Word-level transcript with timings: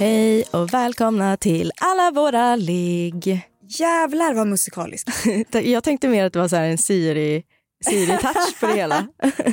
Hej 0.00 0.44
och 0.50 0.74
välkomna 0.74 1.36
till 1.36 1.72
alla 1.80 2.10
våra 2.10 2.56
ligg. 2.56 3.40
Jävlar 3.68 4.34
vad 4.34 4.46
musikaliskt. 4.46 5.10
Jag 5.64 5.84
tänkte 5.84 6.08
mer 6.08 6.24
att 6.24 6.32
det 6.32 6.38
var 6.38 6.48
så 6.48 6.56
en 6.56 6.78
Siri, 6.78 7.44
Siri-touch 7.84 8.60
på 8.60 8.66
det 8.66 8.72
hela. 8.74 9.06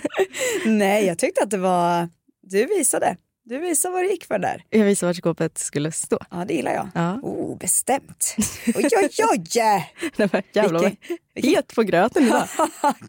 Nej, 0.66 1.05
jag 1.05 1.18
tyckte 1.20 1.44
att 1.44 1.49
det 1.49 1.57
var... 1.57 2.09
Du 2.41 2.66
visade. 2.66 3.18
Du 3.45 3.57
visade 3.57 3.94
vad 3.94 4.04
det 4.04 4.07
gick 4.07 4.26
för 4.26 4.40
där. 4.40 4.63
Jag 4.70 4.85
visade 4.85 5.09
vart 5.09 5.18
skåpet 5.18 5.57
skulle 5.57 5.91
stå. 5.91 6.20
Ja, 6.31 6.45
det 6.48 6.54
gillar 6.54 6.73
jag. 6.73 6.90
Ja. 6.95 7.13
Oh, 7.21 7.57
bestämt. 7.57 8.35
Oj, 8.76 8.90
oj, 8.98 9.09
oj! 9.32 9.43
Nej, 10.16 10.29
men 10.32 10.41
jävlar 10.54 10.79
vad 10.84 10.95
Vilken- 11.34 11.54
het 11.55 11.76
på 11.76 11.84
gröten 11.84 12.23
idag. 12.27 12.48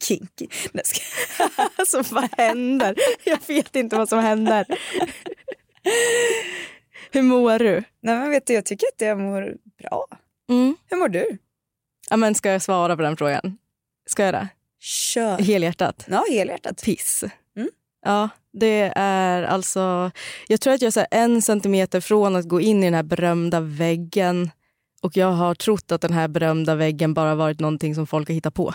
Kinky. 0.01 0.47
Alltså 1.77 2.03
vad 2.11 2.29
händer? 2.37 2.95
Jag 3.25 3.39
vet 3.47 3.77
inte 3.77 3.97
vad 3.97 4.09
som 4.09 4.19
händer. 4.19 4.67
Hur 7.11 7.23
mår 7.23 7.59
du? 7.59 7.83
Nej, 8.01 8.17
men 8.19 8.31
vet 8.31 8.47
du, 8.47 8.53
jag 8.55 8.65
tycker 8.65 8.87
att 8.97 9.01
jag 9.01 9.19
mår 9.19 9.55
bra. 9.83 10.07
Mm. 10.51 10.77
Hur 10.91 10.97
mår 10.97 11.09
du? 11.09 11.39
Ja, 12.11 12.17
men 12.17 12.35
ska 12.35 12.51
jag 12.51 12.63
svara 12.63 12.97
på 12.97 13.03
den 13.03 13.17
frågan? 13.17 13.59
Ska 14.07 14.25
jag 14.25 14.35
det? 14.35 14.49
Kör. 14.81 15.39
Helhjärtat? 15.39 16.07
Ja, 16.11 16.25
helhjärtat. 16.31 16.83
Piss. 16.85 17.25
Mm. 17.57 17.69
Ja, 18.05 18.29
det 18.53 18.93
är 18.97 19.43
alltså... 19.43 20.11
Jag 20.49 20.61
tror 20.61 20.75
att 20.75 20.83
jag 20.83 20.97
är 20.97 21.07
en 21.11 21.43
centimeter 21.43 22.01
från 22.01 22.37
att 22.37 22.49
gå 22.49 22.61
in 22.61 22.83
i 22.83 22.87
den 22.87 22.95
här 22.95 23.03
berömda 23.03 23.61
väggen. 23.61 24.51
Och 25.03 25.17
jag 25.17 25.33
har 25.33 25.55
trott 25.55 25.93
att 25.93 26.01
den 26.01 26.13
här 26.13 26.29
berömda 26.29 26.75
väggen 26.75 27.15
bara 27.15 27.35
varit 27.35 27.61
någonting 27.61 27.95
som 27.95 28.07
folk 28.07 28.29
har 28.29 28.35
hittat 28.35 28.55
på. 28.55 28.75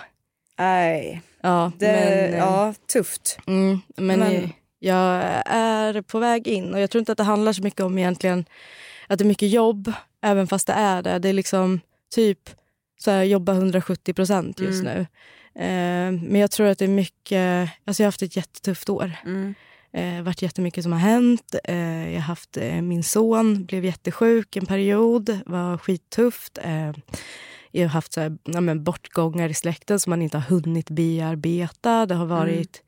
Nej, 0.59 1.21
Ja, 1.41 1.71
det... 1.79 1.85
men, 1.87 2.33
eh, 2.33 2.37
ja, 2.37 2.73
tufft. 2.93 3.37
Mm, 3.47 3.79
men, 3.97 4.19
Men- 4.19 4.49
jag 4.83 5.23
är 5.45 6.01
på 6.01 6.19
väg 6.19 6.47
in 6.47 6.73
och 6.73 6.79
jag 6.79 6.89
tror 6.89 6.99
inte 6.99 7.11
att 7.11 7.17
det 7.17 7.23
handlar 7.23 7.53
så 7.53 7.63
mycket 7.63 7.81
om 7.81 7.97
egentligen 7.97 8.45
att 9.07 9.19
det 9.19 9.23
är 9.23 9.27
mycket 9.27 9.49
jobb, 9.49 9.93
även 10.21 10.47
fast 10.47 10.67
det 10.67 10.73
är 10.73 11.01
det. 11.01 11.19
Det 11.19 11.29
är 11.29 11.33
liksom 11.33 11.79
typ 12.15 12.49
så 12.99 13.11
här, 13.11 13.23
jobba 13.23 13.53
170 13.53 14.13
procent 14.13 14.59
just 14.59 14.81
Mm. 14.83 14.93
nu. 14.93 14.99
Eh, 15.61 16.11
men 16.29 16.35
jag 16.41 16.51
tror 16.51 16.67
att 16.67 16.77
det 16.77 16.85
är 16.85 16.89
mycket, 16.89 17.69
alltså 17.85 18.03
jag 18.03 18.05
har 18.05 18.07
haft 18.07 18.21
ett 18.21 18.35
jättetufft 18.35 18.89
år. 18.89 19.11
Mm. 19.25 19.53
Eh, 19.93 20.23
varit 20.23 20.41
jättemycket 20.41 20.83
som 20.83 20.91
har 20.91 20.99
hänt. 20.99 21.55
Eh, 21.63 22.07
jag 22.09 22.13
har 22.21 22.27
haft 22.27 22.57
eh, 22.57 22.81
min 22.81 23.03
son, 23.03 23.65
blev 23.65 23.85
jättesjuk 23.85 24.55
en 24.55 24.65
period, 24.65 25.39
var 25.45 25.77
skittufft. 25.77 26.57
Eh, 26.63 26.91
jag 27.71 27.83
har 27.83 27.89
haft 27.89 28.13
så 28.13 28.21
här, 28.21 28.37
ja, 28.43 28.61
men 28.61 28.83
bortgångar 28.83 29.49
i 29.49 29.53
släkten 29.53 29.99
som 29.99 30.09
man 30.09 30.21
inte 30.21 30.37
har 30.37 30.49
hunnit 30.49 30.89
bearbeta. 30.89 32.05
Det 32.05 32.15
har 32.15 32.25
varit, 32.25 32.81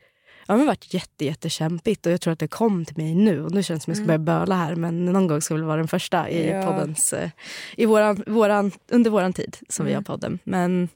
ja, 0.48 0.56
men 0.58 0.66
varit 0.66 0.94
jätte, 0.94 1.26
jättekämpigt 1.26 2.06
och 2.06 2.12
jag 2.12 2.22
tror 2.22 2.34
att 2.34 2.40
det 2.40 2.48
kom 2.48 2.86
till 2.86 2.98
mig 2.98 3.16
nu. 3.16 3.42
Och 3.44 3.52
nu 3.52 3.64
känns 3.64 3.80
det 3.80 3.84
som 3.84 3.92
att 3.92 3.98
jag 3.98 4.06
ska 4.06 4.08
börja 4.08 4.40
böla 4.40 4.56
här 4.56 4.76
men 4.76 5.06
någon 5.06 5.28
gång 5.28 5.42
ska 5.42 5.54
väl 5.54 5.64
vara 5.64 5.78
den 5.78 5.88
första 5.88 6.30
i 6.30 6.50
Ja. 6.50 6.66
poddens, 6.66 7.14
eh, 7.14 7.30
i 7.78 7.86
våran, 7.86 8.24
våran, 8.28 8.72
under 8.92 9.12
våran 9.12 9.34
tid 9.34 9.58
som 9.70 9.86
vi 9.86 9.94
har 9.94 10.02
podden. 10.02 10.40
Men 10.44 10.90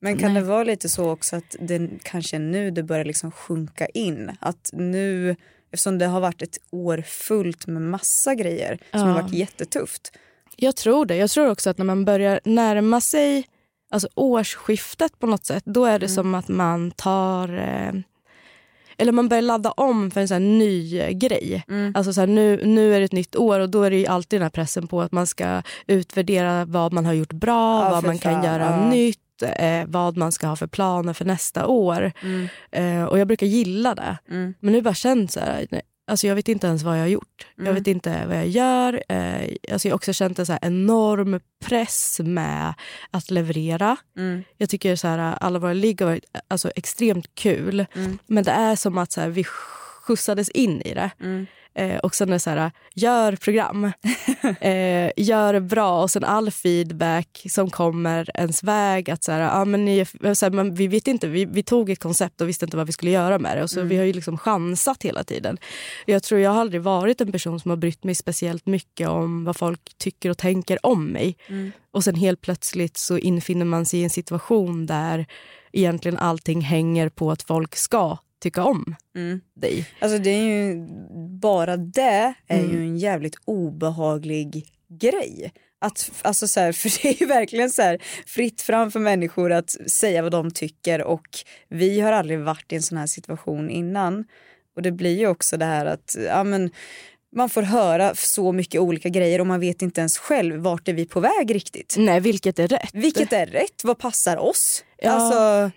Men 0.00 0.18
kan 0.18 0.34
Nej. 0.34 0.42
det 0.42 0.48
vara 0.48 0.64
lite 0.64 0.88
så 0.88 1.10
också 1.10 1.36
att 1.36 1.56
det 1.60 1.90
kanske 2.02 2.36
är 2.36 2.40
nu 2.40 2.70
det 2.70 2.82
börjar 2.82 3.04
liksom 3.04 3.30
sjunka 3.32 3.86
in? 3.86 4.30
Att 4.40 4.70
nu, 4.72 5.36
eftersom 5.72 5.98
det 5.98 6.06
har 6.06 6.20
varit 6.20 6.42
ett 6.42 6.58
år 6.70 7.02
fullt 7.06 7.66
med 7.66 7.82
massa 7.82 8.34
grejer 8.34 8.78
som 8.90 9.00
Ja. 9.00 9.06
har 9.06 9.22
varit 9.22 9.32
jättetufft. 9.32 10.12
Jag 10.56 10.76
tror 10.76 11.06
det. 11.06 11.16
Jag 11.16 11.30
tror 11.30 11.50
också 11.50 11.70
att 11.70 11.78
när 11.78 11.84
man 11.84 12.04
börjar 12.04 12.40
närma 12.44 13.00
sig 13.00 13.44
alltså 13.90 14.08
årsskiftet 14.14 15.18
på 15.18 15.26
något 15.26 15.46
sätt, 15.46 15.62
då 15.66 15.84
är 15.84 15.98
det 15.98 16.08
som 16.08 16.34
att 16.34 16.48
man 16.48 16.90
tar... 16.90 17.58
Eh, 17.58 17.92
eller 18.98 19.12
man 19.12 19.28
börjar 19.28 19.42
ladda 19.42 19.70
om 19.70 20.10
för 20.10 20.20
en 20.20 20.28
sån 20.28 20.34
här 20.34 20.40
ny 20.40 20.98
eh, 21.00 21.10
grej. 21.10 21.64
Alltså 21.94 22.12
så 22.12 22.20
här, 22.20 22.26
nu, 22.26 22.60
nu 22.64 22.94
är 22.94 22.98
det 22.98 23.04
ett 23.04 23.12
nytt 23.12 23.36
år 23.36 23.60
och 23.60 23.70
då 23.70 23.82
är 23.82 23.90
det 23.90 24.06
alltid 24.06 24.40
den 24.40 24.42
här 24.42 24.50
pressen 24.50 24.86
på 24.88 25.02
att 25.02 25.12
man 25.12 25.26
ska 25.26 25.62
utvärdera 25.86 26.64
vad 26.64 26.92
man 26.92 27.06
har 27.06 27.12
gjort 27.12 27.32
bra, 27.32 27.84
Ja, 27.84 27.90
vad 27.90 28.04
man 28.04 28.18
kan 28.18 28.32
fan, 28.32 28.44
göra 28.44 28.64
ja. 28.64 28.90
nytt, 28.90 29.42
eh, 29.42 29.84
vad 29.86 30.16
man 30.16 30.32
ska 30.32 30.46
ha 30.46 30.56
för 30.56 30.66
planer 30.66 31.12
för 31.12 31.24
nästa 31.24 31.66
år. 31.66 32.12
Eh, 32.70 33.04
och 33.04 33.18
jag 33.18 33.26
brukar 33.26 33.46
gilla 33.46 33.94
det. 33.94 34.18
Mm. 34.30 34.54
Men 34.60 34.72
nu 34.72 34.82
bara 34.82 34.94
känns 34.94 35.32
så 35.32 35.40
här, 35.40 35.66
nej, 35.70 35.82
alltså 36.12 36.26
jag 36.26 36.34
vet 36.34 36.48
inte 36.48 36.66
ens 36.66 36.82
vad 36.82 36.96
jag 36.96 37.02
har 37.02 37.08
gjort. 37.08 37.46
Jag 37.56 37.62
Mm. 37.62 37.74
vet 37.74 37.86
inte 37.86 38.26
vad 38.26 38.36
jag 38.36 38.48
gör. 38.48 39.02
Eh, 39.08 39.48
alltså 39.72 39.88
jag 39.88 39.92
har 39.92 39.96
också 39.96 40.12
känt 40.12 40.38
en 40.38 40.46
så 40.46 40.58
enorm 40.62 41.40
press 41.64 42.20
med 42.24 42.74
att 43.10 43.30
leverera. 43.30 43.96
Mm. 44.16 44.42
Jag 44.56 44.68
tycker 44.68 44.96
så 44.96 45.08
här, 45.08 45.18
alla 45.40 45.58
våra 45.58 45.72
ligg 45.72 46.00
har 46.00 46.08
varit 46.08 46.24
alltså, 46.48 46.70
extremt 46.76 47.34
kul. 47.34 47.86
Mm. 47.94 48.18
Men 48.26 48.44
det 48.44 48.50
är 48.50 48.76
som 48.76 48.98
att 48.98 49.12
så 49.12 49.20
här, 49.20 49.28
vi 49.28 49.44
skjutsades 49.44 50.48
in 50.48 50.82
i 50.82 50.94
det. 50.94 51.10
Mm. 51.74 51.90
Eh, 51.90 51.98
och 51.98 52.14
sen 52.14 52.28
är 52.28 52.32
det 52.32 52.38
så 52.38 52.50
här, 52.50 52.70
gör 52.94 53.36
program. 53.36 53.84
eh, 54.60 55.10
gör 55.16 55.60
bra 55.60 56.02
och 56.02 56.10
sen 56.10 56.24
all 56.24 56.50
feedback 56.50 57.46
som 57.48 57.70
kommer 57.70 58.30
ens 58.34 58.62
väg. 58.62 59.10
Att 59.10 59.24
så 59.24 59.32
här, 59.32 59.40
ja, 59.40 59.64
men 59.64 59.84
ni, 59.84 60.04
så 60.34 60.46
här, 60.46 60.50
men 60.50 60.74
vi 60.74 60.88
vet 60.88 61.08
inte, 61.08 61.28
vi, 61.28 61.44
vi 61.44 61.62
tog 61.62 61.90
ett 61.90 62.00
koncept 62.00 62.40
och 62.40 62.48
visste 62.48 62.64
inte 62.64 62.76
vad 62.76 62.86
vi 62.86 62.92
skulle 62.92 63.10
göra 63.10 63.38
med 63.38 63.56
det. 63.56 63.62
Och 63.62 63.70
så 63.70 63.82
Vi 63.82 63.96
har 63.96 64.04
ju 64.04 64.12
liksom 64.12 64.38
chansat 64.38 65.02
hela 65.02 65.24
tiden. 65.24 65.58
Jag 66.06 66.22
tror 66.22 66.40
jag 66.40 66.50
har 66.50 66.60
aldrig 66.60 66.82
varit 66.82 67.20
en 67.20 67.32
person 67.32 67.60
som 67.60 67.70
har 67.70 67.76
brytt 67.76 68.04
mig 68.04 68.14
speciellt 68.14 68.66
mycket 68.66 69.08
om 69.08 69.44
vad 69.44 69.56
folk 69.56 69.80
tycker 69.98 70.30
och 70.30 70.38
tänker 70.38 70.86
om 70.86 71.06
mig. 71.06 71.36
Och 71.90 72.04
sen 72.04 72.14
helt 72.14 72.40
plötsligt 72.40 72.96
så 72.96 73.18
infinner 73.18 73.64
man 73.64 73.86
sig 73.86 74.00
i 74.00 74.04
en 74.04 74.10
situation 74.10 74.86
där 74.86 75.26
egentligen 75.72 76.18
allting 76.18 76.60
hänger 76.60 77.08
på 77.08 77.30
att 77.30 77.42
folk 77.42 77.76
ska 77.76 78.18
tycka 78.42 78.64
om 78.64 78.94
Mm. 79.16 79.40
dig. 79.54 79.86
Alltså 80.00 80.18
det 80.18 80.30
är 80.30 80.42
ju, 80.42 80.86
bara 81.40 81.76
det 81.76 82.34
är 82.48 82.58
Mm. 82.58 82.70
ju 82.70 82.78
en 82.78 82.96
jävligt 82.98 83.36
obehaglig 83.44 84.66
grej. 85.00 85.52
Att, 85.80 86.10
alltså 86.22 86.48
så 86.48 86.60
här, 86.60 86.72
för 86.80 87.02
det 87.02 87.08
är 87.08 87.20
ju 87.20 87.26
verkligen 87.26 87.70
så 87.70 87.82
här, 87.82 88.02
fritt 88.26 88.62
fram 88.62 88.90
för 88.90 89.00
människor 89.00 89.52
att 89.52 89.70
säga 89.90 90.22
vad 90.22 90.32
de 90.32 90.50
tycker 90.50 91.02
och 91.02 91.26
vi 91.68 92.00
har 92.00 92.12
aldrig 92.12 92.38
varit 92.40 92.72
i 92.72 92.76
en 92.76 92.82
sån 92.82 92.98
här 92.98 93.06
situation 93.06 93.70
innan. 93.70 94.24
Och 94.76 94.82
det 94.82 94.92
blir 94.92 95.18
ju 95.18 95.26
också 95.26 95.56
det 95.56 95.64
här 95.64 95.86
att 95.86 96.16
ja, 96.26 96.44
men, 96.44 96.70
man 97.36 97.48
får 97.48 97.62
höra 97.62 98.14
så 98.14 98.52
mycket 98.52 98.80
olika 98.80 99.08
grejer 99.08 99.40
och 99.40 99.46
man 99.46 99.60
vet 99.60 99.82
inte 99.82 100.00
ens 100.00 100.18
själv 100.18 100.56
vart 100.60 100.88
är 100.88 100.92
vi 100.92 101.06
på 101.06 101.20
väg 101.20 101.54
riktigt. 101.54 101.94
Nej, 101.98 102.20
vilket 102.20 102.58
är 102.58 102.68
rätt. 102.68 102.90
Vilket 102.92 103.32
är 103.32 103.46
rätt? 103.46 103.84
Vad 103.84 103.98
passar 103.98 104.36
oss? 104.36 104.84
Ja. 104.98 105.10
Alltså, 105.10 105.70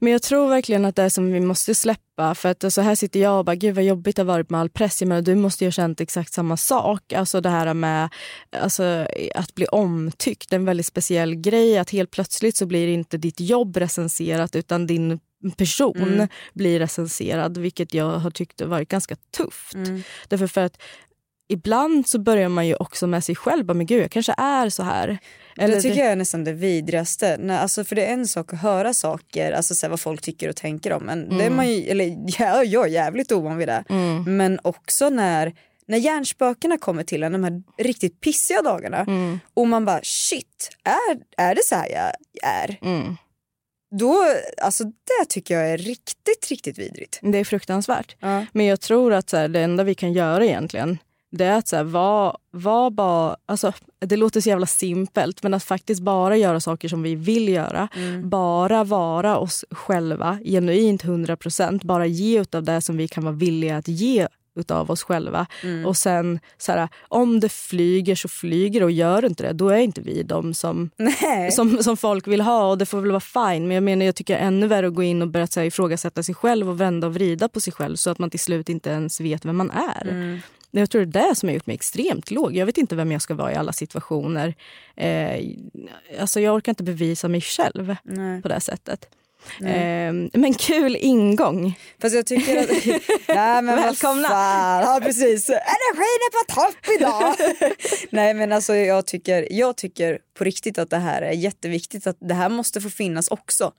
Men 0.00 0.12
jag 0.12 0.22
tror 0.22 0.48
verkligen 0.48 0.84
att 0.84 0.96
det 0.96 1.02
är 1.02 1.08
som 1.08 1.32
vi 1.32 1.40
måste 1.40 1.74
släppa. 1.74 2.34
För 2.34 2.48
att 2.48 2.72
så 2.72 2.80
här 2.80 2.94
sitter 2.94 3.20
jag 3.20 3.38
och 3.38 3.44
bara, 3.44 3.56
gud 3.56 3.74
vad 3.74 3.84
jobbigt 3.84 4.16
det 4.16 4.22
har 4.22 4.26
varit 4.26 4.50
med 4.50 4.60
all 4.60 4.70
press. 4.70 5.00
Jag 5.02 5.08
menar, 5.08 5.22
du 5.22 5.34
måste 5.34 5.64
ju 5.64 5.66
ha 5.66 5.72
känt 5.72 6.00
exakt 6.00 6.32
samma 6.32 6.56
sak. 6.56 7.12
Alltså 7.12 7.40
det 7.40 7.48
här 7.48 7.74
med 7.74 8.08
alltså, 8.56 9.06
att 9.34 9.54
bli 9.54 9.66
omtyckt. 9.66 10.52
En 10.52 10.64
väldigt 10.64 10.86
speciell 10.86 11.34
grej. 11.34 11.78
Att 11.78 11.90
helt 11.90 12.10
plötsligt 12.10 12.56
så 12.56 12.66
blir 12.66 12.88
inte 12.88 13.16
ditt 13.16 13.40
jobb 13.40 13.76
recenserat 13.76 14.56
utan 14.56 14.86
din 14.86 15.20
person 15.56 16.28
blir 16.54 16.78
recenserad. 16.78 17.58
Vilket 17.58 17.94
jag 17.94 18.18
har 18.18 18.30
tyckt 18.30 18.60
har 18.60 18.66
varit 18.66 18.88
ganska 18.88 19.16
tufft. 19.36 19.76
Därför 20.28 20.46
för 20.46 20.60
att 20.60 20.78
ibland 21.48 22.08
så 22.08 22.18
börjar 22.18 22.48
man 22.48 22.66
ju 22.66 22.74
också 22.74 23.06
med 23.06 23.24
sig 23.24 23.34
själv. 23.34 23.64
Bara, 23.64 23.74
Men 23.74 23.86
gud, 23.86 24.02
jag 24.02 24.10
kanske 24.10 24.34
är 24.38 24.68
så 24.68 24.82
här. 24.82 25.18
det 25.56 25.80
tycker 25.80 25.98
jag 25.98 26.12
är 26.12 26.16
nästan 26.16 26.44
det 26.44 26.52
vidrigaste. 26.52 27.36
När, 27.40 27.58
alltså, 27.58 27.84
för 27.84 27.96
det 27.96 28.06
är 28.06 28.12
en 28.12 28.26
sak 28.26 28.52
att 28.52 28.60
höra 28.60 28.94
saker, 28.94 29.52
alltså 29.52 29.74
så 29.74 29.86
här, 29.86 29.90
vad 29.90 30.00
folk 30.00 30.22
tycker 30.22 30.48
och 30.48 30.56
tänker 30.56 30.92
om. 30.92 31.02
Men 31.02 31.38
det 31.38 31.44
är 31.44 31.50
man 31.50 31.68
ju, 31.68 31.90
eller 31.90 32.04
ja, 32.38 32.64
jag 32.64 32.86
är 32.86 32.90
jävligt 32.90 33.32
ovan 33.32 33.56
vid 33.56 33.68
det. 33.68 33.84
Men 34.26 34.60
också 34.62 35.10
när, 35.10 35.54
när 35.86 35.98
hjärnspökena 35.98 36.78
kommer 36.78 37.02
till 37.02 37.22
en, 37.22 37.32
de 37.32 37.44
här 37.44 37.62
riktigt 37.78 38.20
pissiga 38.20 38.62
dagarna. 38.62 39.06
Och 39.54 39.68
man 39.68 39.84
bara 39.84 40.00
shit, 40.02 40.70
är, 40.84 41.44
är 41.44 41.54
det 41.54 41.64
så 41.64 41.74
här 41.74 41.88
jag 41.88 42.12
är? 42.42 42.78
Mm. 42.82 43.16
Då, 43.90 44.24
alltså 44.62 44.84
det 44.84 45.28
tycker 45.28 45.54
jag 45.54 45.70
är 45.70 45.78
riktigt, 45.78 46.50
riktigt 46.50 46.78
vidrigt. 46.78 47.18
Det 47.22 47.38
är 47.38 47.44
fruktansvärt. 47.44 48.16
Ja. 48.20 48.46
Men 48.52 48.66
jag 48.66 48.80
tror 48.80 49.12
att 49.12 49.30
så 49.30 49.36
här, 49.36 49.48
det 49.48 49.60
enda 49.60 49.84
vi 49.84 49.94
kan 49.94 50.12
göra 50.12 50.44
egentligen 50.44 50.98
det 51.30 51.44
är 51.44 51.58
att 51.58 51.68
så 51.68 51.76
här, 51.76 51.84
var, 51.84 52.36
var 52.50 52.90
bara, 52.90 53.36
alltså, 53.46 53.72
det 53.98 54.16
låter 54.16 54.40
så 54.40 54.48
jävla 54.48 54.66
simpelt 54.66 55.42
men 55.42 55.54
att 55.54 55.64
faktiskt 55.64 56.02
bara 56.02 56.36
göra 56.36 56.60
saker 56.60 56.88
som 56.88 57.02
vi 57.02 57.14
vill 57.14 57.48
göra. 57.48 57.88
Bara 58.24 58.84
vara 58.84 59.38
oss 59.38 59.64
själva, 59.70 60.38
genuint 60.44 61.04
100%. 61.04 61.86
Bara 61.86 62.06
ge 62.06 62.40
utav 62.40 62.62
det 62.62 62.80
som 62.80 62.96
vi 62.96 63.08
kan 63.08 63.24
vara 63.24 63.34
villiga 63.34 63.76
att 63.76 63.88
ge 63.88 64.28
utav 64.58 64.90
oss 64.90 65.02
själva. 65.02 65.46
Och 65.86 65.96
sen 65.96 66.40
så 66.58 66.72
här, 66.72 66.88
om 67.08 67.40
det 67.40 67.48
flyger 67.48 68.14
så 68.14 68.28
flyger 68.28 68.82
och 68.82 68.90
gör 68.90 69.24
inte 69.24 69.42
det, 69.42 69.52
då 69.52 69.68
är 69.68 69.78
inte 69.78 70.00
vi 70.00 70.22
de 70.22 70.54
som, 70.54 70.90
Nej. 70.96 71.50
som, 71.52 71.82
som 71.82 71.96
folk 71.96 72.26
vill 72.26 72.40
ha 72.40 72.70
och 72.70 72.78
det 72.78 72.86
får 72.86 73.00
väl 73.00 73.10
vara 73.10 73.20
fine. 73.20 73.68
Men 73.68 73.70
jag 73.70 73.82
menar 73.82 74.06
jag 74.06 74.14
tycker 74.14 74.36
ännu 74.36 74.66
värre 74.66 74.86
att 74.86 74.94
gå 74.94 75.02
in 75.02 75.22
och 75.22 75.28
börja 75.28 75.46
så 75.46 75.60
här, 75.60 75.66
ifrågasätta 75.66 76.22
sig 76.22 76.34
själv 76.34 76.68
och 76.68 76.80
vända 76.80 77.06
och 77.06 77.14
vrida 77.14 77.48
på 77.48 77.60
sig 77.60 77.72
själv 77.72 77.96
så 77.96 78.10
att 78.10 78.18
man 78.18 78.30
till 78.30 78.40
slut 78.40 78.68
inte 78.68 78.90
ens 78.90 79.20
vet 79.20 79.44
vem 79.44 79.56
man 79.56 79.70
är. 79.70 80.40
Jag 80.70 80.90
tror 80.90 81.04
det 81.04 81.20
är 81.20 81.28
det 81.28 81.34
som 81.34 81.48
har 81.48 81.54
gjort 81.54 81.66
mig 81.66 81.74
extremt 81.74 82.30
låg. 82.30 82.56
Jag 82.56 82.66
vet 82.66 82.78
inte 82.78 82.96
vem 82.96 83.12
jag 83.12 83.22
ska 83.22 83.34
vara 83.34 83.52
i 83.52 83.54
alla 83.54 83.72
situationer. 83.72 84.54
Eh, 84.96 85.44
alltså 86.20 86.40
jag 86.40 86.54
orkar 86.54 86.72
inte 86.72 86.82
bevisa 86.82 87.28
mig 87.28 87.40
själv 87.40 87.96
Nej. 88.02 88.42
på 88.42 88.48
det 88.48 88.60
sättet. 88.60 89.08
Eh, 89.60 90.12
men 90.32 90.54
kul 90.54 90.96
ingång. 90.96 91.78
Fast 92.00 92.14
jag 92.14 92.26
tycker 92.26 92.58
att... 92.58 92.68
Nej, 93.28 93.62
men 93.62 93.76
Välkomna. 93.76 94.28
Ja, 94.28 95.00
precis. 95.02 95.48
Energin 95.48 96.18
är 96.28 96.44
på 96.44 96.54
topp 96.54 96.76
idag. 96.98 97.34
Nej, 98.10 98.34
men 98.34 98.52
alltså 98.52 98.74
jag 98.74 99.06
tycker, 99.06 99.48
jag 99.50 99.76
tycker 99.76 100.18
på 100.38 100.44
riktigt 100.44 100.78
att 100.78 100.90
det 100.90 100.96
här 100.96 101.22
är 101.22 101.32
jätteviktigt. 101.32 102.06
Att 102.06 102.16
det 102.20 102.34
här 102.34 102.48
måste 102.48 102.80
få 102.80 102.90
finnas 102.90 103.28
också. 103.28 103.72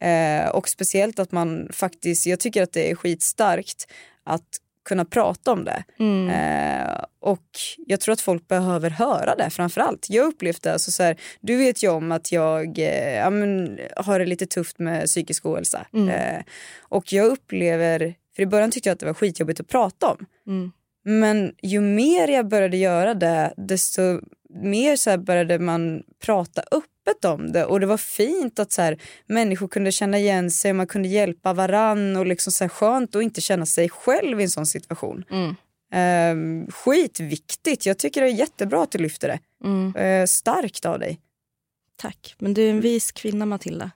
Eh, 0.00 0.48
och 0.48 0.68
speciellt 0.68 1.18
att 1.18 1.32
man 1.32 1.68
faktiskt, 1.72 2.26
jag 2.26 2.40
tycker 2.40 2.62
att 2.62 2.72
det 2.72 2.90
är 2.90 2.94
skitstarkt 2.94 3.86
att 4.24 4.48
kunna 4.84 5.04
prata 5.04 5.52
om 5.52 5.64
det. 5.64 5.84
Eh, 6.30 7.04
och 7.20 7.46
jag 7.86 8.00
tror 8.00 8.12
att 8.12 8.20
folk 8.20 8.48
behöver 8.48 8.90
höra 8.90 9.34
det 9.34 9.50
framför 9.50 9.80
allt. 9.80 10.06
Jag 10.10 10.26
upplevde 10.26 10.72
alltså 10.72 10.90
så 10.90 11.02
här, 11.02 11.16
du 11.40 11.56
vet 11.56 11.82
ju 11.82 11.88
om 11.90 12.12
att 12.12 12.32
jag 12.32 12.78
eh, 12.78 13.14
ja, 13.14 13.30
men, 13.30 13.78
har 13.96 14.18
det 14.18 14.26
lite 14.26 14.46
tufft 14.46 14.78
med 14.78 15.06
psykisk 15.06 15.46
ohälsa. 15.46 15.86
Eh, 16.08 16.42
och 16.80 17.12
jag 17.12 17.26
upplever, 17.26 18.14
för 18.36 18.42
i 18.42 18.46
början 18.46 18.70
tyckte 18.70 18.88
jag 18.88 18.94
att 18.94 19.00
det 19.00 19.06
var 19.06 19.14
skitjobbigt 19.14 19.60
att 19.60 19.68
prata 19.68 20.06
om. 20.06 20.26
Men 21.04 21.54
ju 21.62 21.80
mer 21.80 22.28
jag 22.28 22.48
började 22.48 22.76
göra 22.76 23.14
det, 23.14 23.54
desto 23.56 24.20
mer 24.54 24.96
så 24.96 25.18
började 25.18 25.58
man 25.58 26.02
prata 26.24 26.62
öppet 27.06 27.24
om 27.24 27.52
det. 27.52 27.64
Och 27.64 27.80
det 27.80 27.86
var 27.86 27.96
fint 27.96 28.58
att 28.58 28.72
så 28.72 28.82
här, 28.82 28.98
människor 29.26 29.68
kunde 29.68 29.92
känna 29.92 30.18
igen 30.18 30.50
sig, 30.50 30.72
man 30.72 30.86
kunde 30.86 31.08
hjälpa 31.08 31.52
varann 31.52 32.16
och 32.16 32.26
liksom 32.26 32.52
så 32.52 32.64
här, 32.64 32.68
skönt 32.68 33.16
att 33.16 33.22
inte 33.22 33.40
känna 33.40 33.66
sig 33.66 33.88
själv 33.88 34.40
i 34.40 34.42
en 34.42 34.50
sån 34.50 34.66
situation. 34.66 35.24
Ehm, 35.92 36.66
skitviktigt. 36.70 37.86
Jag 37.86 37.98
tycker 37.98 38.20
det 38.20 38.26
är 38.26 38.32
jättebra 38.32 38.82
att 38.82 38.90
du 38.90 38.98
lyfter 38.98 39.28
det. 39.28 39.38
Eh, 40.00 40.26
starkt 40.26 40.86
av 40.86 40.98
dig. 40.98 41.20
Tack. 41.96 42.34
Men 42.38 42.54
du 42.54 42.66
är 42.66 42.70
en 42.70 42.80
vis 42.80 43.12
kvinna, 43.12 43.46
Matilda. 43.46 43.90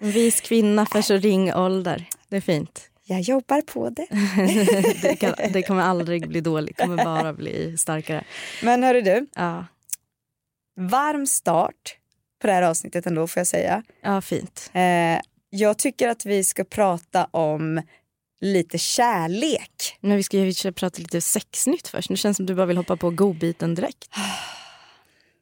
En 0.00 0.10
vis 0.10 0.40
kvinna 0.40 0.86
för 0.86 1.02
så 1.02 1.16
ring 1.16 1.54
ålder. 1.54 2.08
Det 2.28 2.36
är 2.36 2.40
fint. 2.40 2.88
Jag 3.04 3.20
jobbar 3.20 3.60
på 3.60 3.90
det. 3.90 4.06
Det, 5.02 5.16
kan, 5.16 5.34
det 5.52 5.62
kommer 5.62 5.82
aldrig 5.82 6.28
bli 6.28 6.40
dåligt, 6.40 6.76
det 6.76 6.84
kommer 6.84 7.04
bara 7.04 7.32
bli 7.32 7.78
starkare. 7.78 8.24
Men 8.62 8.82
hörru 8.82 9.00
du, 9.00 9.26
Ja, 9.34 9.66
varm 10.76 11.26
start 11.26 11.96
på 12.42 12.48
det 12.48 12.52
här 12.52 12.62
avsnittet 12.62 13.06
ändå 13.06 13.26
får 13.26 13.40
jag 13.40 13.46
säga. 13.46 13.82
ja 14.02 14.20
fint. 14.20 14.70
Eh, 14.72 15.20
jag 15.50 15.78
tycker 15.78 16.08
att 16.08 16.26
vi 16.26 16.44
ska 16.44 16.64
prata 16.64 17.24
om 17.30 17.82
lite 18.40 18.78
kärlek. 18.78 19.98
Men 20.00 20.16
vi 20.16 20.22
ska 20.22 20.38
ju 20.38 20.72
prata 20.72 20.98
lite 20.98 21.20
sexnytt 21.20 21.88
först. 21.88 22.10
Nu 22.10 22.16
känns 22.16 22.36
som 22.36 22.46
du 22.46 22.54
bara 22.54 22.66
vill 22.66 22.76
hoppa 22.76 22.96
på 22.96 23.10
godbiten 23.10 23.74
direkt. 23.74 24.08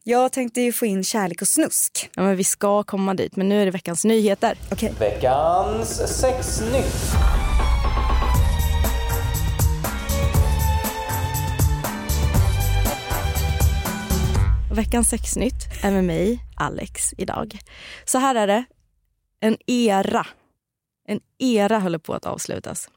Jag 0.04 0.32
tänkte 0.32 0.60
ju 0.60 0.72
få 0.72 0.86
in 0.86 1.04
kärlek 1.04 1.42
och 1.42 1.48
snusk. 1.48 2.10
Ja, 2.16 2.22
men 2.22 2.36
vi 2.36 2.44
ska 2.44 2.82
komma 2.82 3.14
dit, 3.14 3.36
men 3.36 3.48
nu 3.48 3.60
är 3.60 3.64
det 3.64 3.70
veckans 3.70 4.04
nyheter. 4.04 4.58
Okej. 4.72 4.92
Veckans 4.98 6.18
sexnytt. 6.20 7.39
Veckans 14.80 15.08
sexnytt 15.08 15.68
är 15.82 15.90
med 15.90 16.04
mig, 16.04 16.44
Alex, 16.56 17.14
idag. 17.18 17.58
Så 18.04 18.18
här 18.18 18.34
är 18.34 18.46
det. 18.46 18.64
En 19.40 19.56
era. 19.66 20.26
En 21.08 21.20
era 21.38 21.78
håller 21.78 21.98
på 21.98 22.14
att 22.14 22.26
avslutas. 22.26 22.88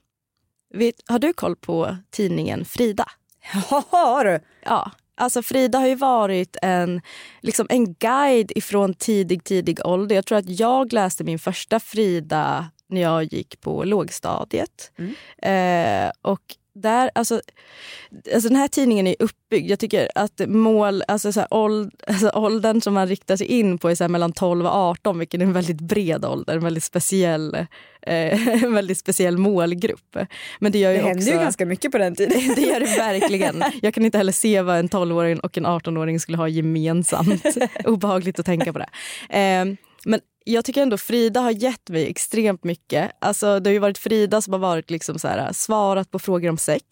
Vet, 0.73 0.95
har 1.07 1.19
du 1.19 1.33
koll 1.33 1.55
på 1.55 1.97
tidningen 2.11 2.65
Frida? 2.65 3.05
Har 3.89 4.25
du? 4.25 4.39
Ja, 4.65 4.91
alltså 5.15 5.43
Frida 5.43 5.79
har 5.79 5.87
ju 5.87 5.95
varit 5.95 6.57
en, 6.61 7.01
liksom 7.41 7.67
en 7.69 7.93
guide 7.93 8.51
ifrån 8.55 8.93
tidig, 8.93 9.43
tidig 9.43 9.85
ålder. 9.85 10.15
Jag 10.15 10.25
tror 10.25 10.37
att 10.37 10.59
jag 10.59 10.93
läste 10.93 11.23
min 11.23 11.39
första 11.39 11.79
Frida 11.79 12.71
när 12.87 13.01
jag 13.01 13.23
gick 13.23 13.61
på 13.61 13.83
lågstadiet. 13.83 14.91
Eh, 15.37 16.11
och 16.21 16.55
där, 16.73 17.11
alltså, 17.15 17.41
alltså 18.33 18.49
den 18.49 18.57
här 18.57 18.67
tidningen 18.67 19.07
är 19.07 19.15
uppbyggd. 19.19 19.71
Jag 19.71 19.79
tycker 19.79 20.09
att 20.15 20.41
mål, 20.47 21.03
alltså 21.07 21.33
så 21.33 21.39
här, 21.39 21.53
åld, 21.53 21.93
alltså 22.07 22.29
åldern 22.29 22.81
som 22.81 22.93
man 22.93 23.07
riktar 23.07 23.37
sig 23.37 23.47
in 23.47 23.77
på 23.77 23.89
är 23.89 23.95
så 23.95 24.03
här 24.03 24.09
mellan 24.09 24.31
12 24.31 24.65
och 24.65 24.75
18, 24.75 25.19
vilket 25.19 25.41
är 25.41 25.45
en 25.45 25.53
väldigt 25.53 25.81
bred 25.81 26.25
ålder, 26.25 26.55
en 26.55 26.63
väldigt 26.63 26.83
speciell, 26.83 27.65
eh, 28.07 28.63
en 28.63 28.73
väldigt 28.73 28.97
speciell 28.97 29.37
målgrupp. 29.37 30.17
Men 30.59 30.71
det 30.71 30.79
gör 30.79 30.91
ju 30.91 30.97
Det 30.97 31.03
hände 31.03 31.19
också... 31.19 31.31
ju 31.31 31.37
ganska 31.37 31.65
mycket 31.65 31.91
på 31.91 31.97
den 31.97 32.15
tiden. 32.15 32.41
Det 32.55 32.61
gör 32.61 32.79
det 32.79 32.85
verkligen. 32.85 33.63
Jag 33.81 33.93
kan 33.93 34.05
inte 34.05 34.17
heller 34.17 34.31
se 34.31 34.61
vad 34.61 34.77
en 34.77 34.89
12-åring 34.89 35.39
och 35.39 35.57
en 35.57 35.65
18-åring 35.65 36.19
skulle 36.19 36.37
ha 36.37 36.47
gemensamt. 36.47 37.43
Obehagligt 37.85 38.39
att 38.39 38.45
tänka 38.45 38.73
på 38.73 38.79
det. 38.79 38.89
Eh, 39.37 39.65
men 40.05 40.19
jag 40.45 40.65
tycker 40.65 40.81
ändå 40.81 40.97
Frida 40.97 41.39
har 41.39 41.51
gett 41.51 41.89
mig 41.89 42.09
extremt 42.09 42.63
mycket. 42.63 43.11
Alltså, 43.21 43.59
det 43.59 43.69
har 43.69 43.73
ju 43.73 43.79
varit 43.79 43.97
Frida 43.97 44.41
som 44.41 44.53
har 44.53 44.59
varit 44.59 44.89
liksom 44.89 45.19
så 45.19 45.27
här, 45.27 45.53
svarat 45.53 46.11
på 46.11 46.19
frågor 46.19 46.49
om 46.49 46.57
sex. 46.57 46.85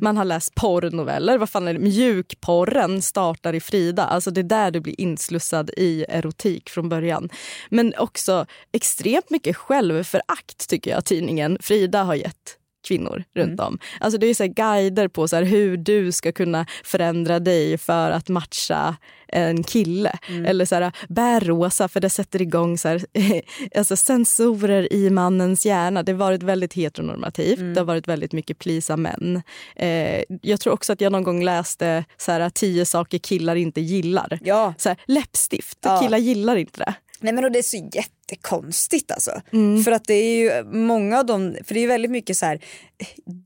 Man 0.00 0.16
har 0.16 0.24
läst 0.24 0.54
porrnoveller. 0.54 1.38
Vad 1.38 1.50
fan 1.50 1.68
är 1.68 1.72
det? 1.74 1.78
Mjukporren 1.78 3.02
startar 3.02 3.54
i 3.54 3.60
Frida. 3.60 4.04
Alltså, 4.04 4.30
det 4.30 4.40
är 4.40 4.42
där 4.42 4.70
du 4.70 4.80
blir 4.80 5.00
inslussad 5.00 5.70
i 5.76 6.04
erotik 6.08 6.70
från 6.70 6.88
början. 6.88 7.28
Men 7.68 7.94
också 7.98 8.46
extremt 8.72 9.30
mycket 9.30 9.56
självförakt 9.56 10.57
tycker 10.58 10.90
jag 10.90 11.04
tidningen 11.04 11.58
Frida 11.60 12.02
har 12.02 12.14
gett 12.14 12.58
kvinnor 12.88 13.24
runt 13.34 13.60
om. 13.60 13.78
Alltså 14.00 14.18
det 14.18 14.26
är 14.26 14.34
så 14.34 14.46
guider 14.46 15.08
på 15.08 15.28
så 15.28 15.36
hur 15.36 15.76
du 15.76 16.12
ska 16.12 16.32
kunna 16.32 16.66
förändra 16.84 17.38
dig 17.38 17.78
för 17.78 18.10
att 18.10 18.28
matcha 18.28 18.96
en 19.28 19.62
kille. 19.62 20.18
Eller 20.46 20.64
så 20.64 20.74
här, 20.74 20.92
bär 21.08 21.40
rosa 21.40 21.88
för 21.88 22.00
det 22.00 22.10
sätter 22.10 22.42
igång 22.42 22.78
så 22.78 22.88
här, 22.88 23.02
alltså 23.78 23.96
sensorer 23.96 24.92
i 24.92 25.10
mannens 25.10 25.66
hjärna. 25.66 26.02
Det 26.02 26.12
har 26.12 26.18
varit 26.18 26.42
väldigt 26.42 26.74
heteronormativt. 26.74 27.74
Det 27.74 27.80
har 27.80 27.84
varit 27.84 28.08
väldigt 28.08 28.32
mycket 28.32 28.58
plisa 28.58 28.96
män. 28.96 29.42
Eh, 29.76 30.22
jag 30.42 30.60
tror 30.60 30.72
också 30.72 30.92
att 30.92 31.00
jag 31.00 31.12
någon 31.12 31.24
gång 31.24 31.44
läste 31.44 32.04
så 32.16 32.32
här, 32.32 32.50
tio 32.50 32.84
saker 32.86 33.18
killar 33.18 33.56
inte 33.56 33.80
gillar. 33.80 34.38
Ja. 34.42 34.74
Så 34.78 34.88
här, 34.88 34.98
läppstift, 35.06 35.78
Ja. 35.82 36.00
killar 36.02 36.18
gillar 36.18 36.56
inte 36.56 36.78
det. 36.84 36.94
Nej 37.20 37.32
men 37.32 37.44
och 37.44 37.52
det 37.52 37.58
är 37.58 37.62
så 37.62 37.88
jättekonstigt 37.92 39.10
alltså. 39.10 39.40
Mm. 39.52 39.84
För 39.84 39.92
att 39.92 40.04
det 40.04 40.14
är 40.14 40.36
ju 40.36 40.64
många 40.64 41.18
av 41.18 41.26
dem, 41.26 41.56
för 41.64 41.74
det 41.74 41.80
är 41.80 41.82
ju 41.82 41.88
väldigt 41.88 42.10
mycket 42.10 42.36
så 42.36 42.46
här 42.46 42.60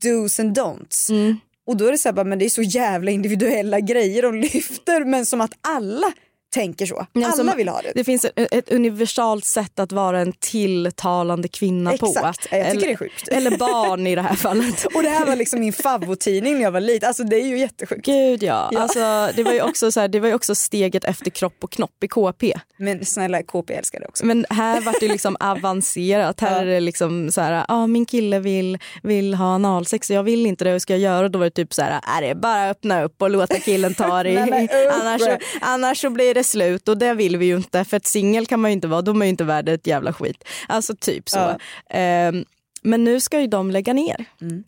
do's 0.03 0.41
and 0.41 0.57
don'ts. 0.57 1.09
Mm. 1.09 1.37
Och 1.65 1.77
då 1.77 1.87
är 1.87 1.91
det 1.91 1.97
så 1.97 2.09
här, 2.09 2.23
men 2.23 2.39
det 2.39 2.45
är 2.45 2.49
så 2.49 2.61
jävla 2.61 3.11
individuella 3.11 3.79
grejer 3.79 4.21
de 4.21 4.35
lyfter 4.53 5.05
men 5.05 5.25
som 5.25 5.41
att 5.41 5.53
alla 5.61 6.13
tänker 6.53 6.85
så. 6.85 7.05
Ja, 7.13 7.25
alla 7.25 7.35
som- 7.35 7.57
vill 7.57 7.69
ha 7.69 7.81
det. 7.81 7.91
Det 7.95 8.03
finns 8.03 8.25
ett, 8.25 8.53
ett 8.53 8.71
universalt 8.71 9.45
sätt 9.45 9.79
att 9.79 9.91
vara 9.91 10.19
en 10.19 10.33
tilltalande 10.39 11.47
kvinna 11.47 11.97
på. 11.97 12.07
Exakt. 12.07 12.47
Ja, 12.51 12.57
jag 12.57 12.71
tycker 12.71 12.77
eller, 12.77 12.87
det 12.87 12.93
är 12.93 12.97
sjukt. 12.97 13.27
Eller 13.27 13.57
barn 13.57 14.07
i 14.07 14.15
det 14.15 14.21
här 14.21 14.35
fallet. 14.35 14.85
Och 14.95 15.03
det 15.03 15.09
här 15.09 15.25
var 15.25 15.35
liksom 15.35 15.59
min 15.59 15.73
favvotidning 15.73 16.55
när 16.55 16.61
jag 16.61 16.71
var 16.71 16.79
liten. 16.79 17.07
Alltså 17.07 17.23
det 17.23 17.35
är 17.35 17.47
ju 17.47 17.59
jättesjukt. 17.59 18.05
Gud 18.05 18.43
ja. 18.43 18.69
Ja. 18.71 18.79
Alltså, 18.79 19.29
det, 19.35 19.43
var 19.43 19.53
ju 19.53 19.61
också 19.61 19.91
så 19.91 19.99
här, 19.99 20.07
det 20.07 20.19
var 20.19 20.27
ju 20.27 20.33
också 20.33 20.55
steget 20.55 21.05
efter 21.05 21.29
kropp 21.29 21.63
och 21.63 21.71
knopp 21.71 22.03
i 22.03 22.07
KP. 22.07 22.53
Men 22.77 23.05
snälla 23.05 23.43
KP 23.43 23.73
älskar 23.73 23.99
det 23.99 24.07
också. 24.07 24.25
Men 24.25 24.45
här 24.49 24.81
var 24.81 24.95
det 24.99 25.07
liksom 25.07 25.37
avancerat. 25.39 26.39
Här 26.39 26.61
är 26.61 26.65
det 26.65 26.79
liksom 26.79 27.31
så 27.31 27.41
här, 27.41 27.65
ah, 27.67 27.87
min 27.87 28.05
kille 28.05 28.39
vill, 28.39 28.79
vill 29.03 29.33
ha 29.33 29.45
analsex 29.45 30.09
och 30.09 30.15
jag 30.15 30.23
vill 30.23 30.45
inte 30.45 30.63
det. 30.63 30.71
Hur 30.71 30.79
ska 30.79 30.93
jag 30.93 30.99
göra? 30.99 31.29
Då 31.29 31.39
var 31.39 31.45
det 31.45 31.51
typ 31.51 31.73
så 31.73 31.81
här, 31.81 32.01
är 32.17 32.27
det 32.27 32.35
bara 32.35 32.69
öppna 32.69 33.03
upp 33.03 33.21
och 33.21 33.29
låta 33.29 33.59
killen 33.59 33.93
ta 33.93 34.23
det. 34.23 34.33
Nej, 34.45 34.49
men 34.49 34.63
usch. 34.63 34.93
annars, 35.01 35.21
så, 35.21 35.37
annars 35.61 36.01
så 36.01 36.09
blir 36.09 36.33
det 36.33 36.42
slut 36.43 36.87
och 36.87 36.97
det 36.97 37.13
vill 37.13 37.37
vi 37.37 37.45
ju 37.45 37.55
inte. 37.55 37.85
För 37.85 37.97
ett 37.97 38.07
singel 38.07 38.45
kan 38.47 38.59
man 38.59 38.71
ju 38.71 38.73
inte 38.73 38.87
vara, 38.87 39.01
då 39.01 39.11
är 39.11 39.23
ju 39.23 39.29
inte 39.29 39.43
värd 39.43 39.69
ett 39.69 39.87
jävla 39.87 40.13
skit. 40.13 40.43
Alltså 40.67 40.95
typ 40.95 41.29
så. 41.29 41.37
Ja. 41.37 41.57
Ehm, 41.89 42.45
men 42.81 43.03
nu 43.03 43.19
ska 43.19 43.41
ju 43.41 43.47
de 43.47 43.71
lägga 43.71 43.93
ner. 43.93 44.25
Mm. 44.41 44.63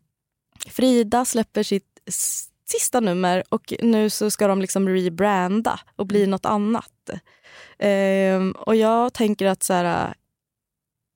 Frida 0.67 1.25
släpper 1.25 1.63
sitt 1.63 1.99
sista 2.65 2.99
nummer 2.99 3.43
och 3.49 3.73
nu 3.81 4.09
så 4.09 4.31
ska 4.31 4.47
de 4.47 4.61
liksom 4.61 4.89
rebranda 4.89 5.79
och 5.95 6.07
bli 6.07 6.27
något 6.27 6.45
annat. 6.45 7.09
Ehm, 7.79 8.51
och 8.51 8.75
jag 8.75 9.13
tänker 9.13 9.45
att 9.45 9.63
så 9.63 9.73
här, 9.73 10.13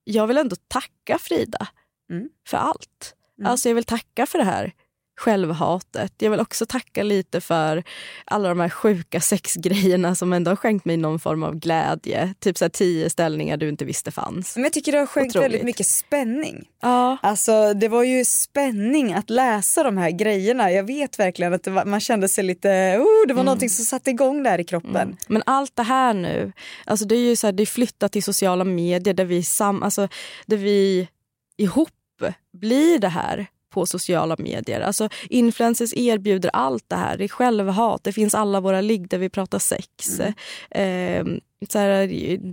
jag 0.04 0.28
vill 0.28 0.38
ändå 0.38 0.56
tacka 0.68 1.18
Frida 1.20 1.68
Mm. 2.12 2.30
för 2.48 2.58
allt. 2.58 3.16
Mm. 3.40 3.52
Alltså 3.52 3.70
jag 3.70 3.76
vill 3.76 3.84
tacka 3.84 4.26
för 4.26 4.38
det 4.38 4.44
här 4.46 4.74
självhatet. 5.20 6.14
Jag 6.18 6.32
vill 6.32 6.40
också 6.40 6.66
tacka 6.66 7.04
lite 7.04 7.42
för 7.42 7.84
alla 8.26 8.50
de 8.50 8.60
här 8.60 8.70
sjuka 8.70 9.22
sexgrejerna 9.22 10.16
som 10.16 10.34
ändå 10.34 10.52
har 10.52 10.56
skänkt 10.56 10.86
mig 10.86 10.98
någon 10.98 11.20
form 11.20 11.44
av 11.44 11.56
glädje. 11.56 12.34
Typ 12.40 12.58
så 12.58 12.70
tio 12.70 13.10
ställningar 13.10 13.58
du 13.58 13.70
inte 13.70 13.86
visste 13.86 14.12
fanns. 14.12 14.56
Men 14.56 14.64
jag 14.64 14.74
tycker 14.74 14.92
det 14.92 14.98
har 14.98 15.06
skänkt 15.06 15.30
Otroligt. 15.30 15.46
väldigt 15.46 15.64
mycket 15.64 15.88
spänning. 15.88 16.68
Ja, 16.82 17.18
Alltså 17.22 17.74
det 17.74 17.88
var 17.88 18.04
ju 18.04 18.26
spänning 18.26 19.14
att 19.14 19.30
läsa 19.30 19.84
de 19.84 19.98
här 19.98 20.12
grejerna. 20.12 20.72
Jag 20.72 20.84
vet 20.84 21.20
verkligen 21.20 21.54
att 21.54 21.68
var, 21.68 21.86
man 21.86 22.00
kände 22.00 22.30
sig 22.30 22.44
lite, 22.44 22.98
oh, 23.00 23.28
det 23.28 23.34
var 23.34 23.44
någonting 23.44 23.70
som 23.70 23.86
satte 23.86 24.10
igång 24.10 24.44
där 24.44 24.60
i 24.60 24.64
kroppen. 24.64 25.18
Men 25.28 25.44
allt 25.46 25.76
det 25.76 25.84
här 25.84 26.14
nu, 26.14 26.52
alltså 26.86 27.06
det 27.06 27.16
är 27.16 27.30
ju 27.30 27.36
så 27.36 27.48
här, 27.48 27.52
det 27.52 27.64
är 27.64 27.66
flyttat 27.66 28.12
till 28.12 28.24
sociala 28.24 28.64
medier 28.64 29.14
där 29.14 29.26
vi, 29.26 29.44
sam, 29.44 29.84
alltså, 29.84 30.08
där 30.46 30.58
vi 30.58 31.08
ihop 31.58 31.90
blir 32.54 33.00
det 33.00 33.08
här 33.08 33.48
på 33.70 33.86
sociala 33.86 34.36
medier. 34.40 34.82
Alltså 34.82 35.10
influencers 35.30 35.94
erbjuder 35.94 36.50
allt 36.54 36.86
det 36.88 36.96
här. 36.96 37.18
Det 37.18 37.24
är 37.24 37.28
självhat, 37.28 38.04
det 38.04 38.14
finns 38.14 38.36
alla 38.36 38.60
våra 38.62 38.82
ligg 38.82 39.10
där 39.10 39.18
vi 39.18 39.30
pratar 39.30 39.60
sex. 39.60 40.20
Eh, 40.72 41.26
så 41.70 41.80
här, 41.80 42.08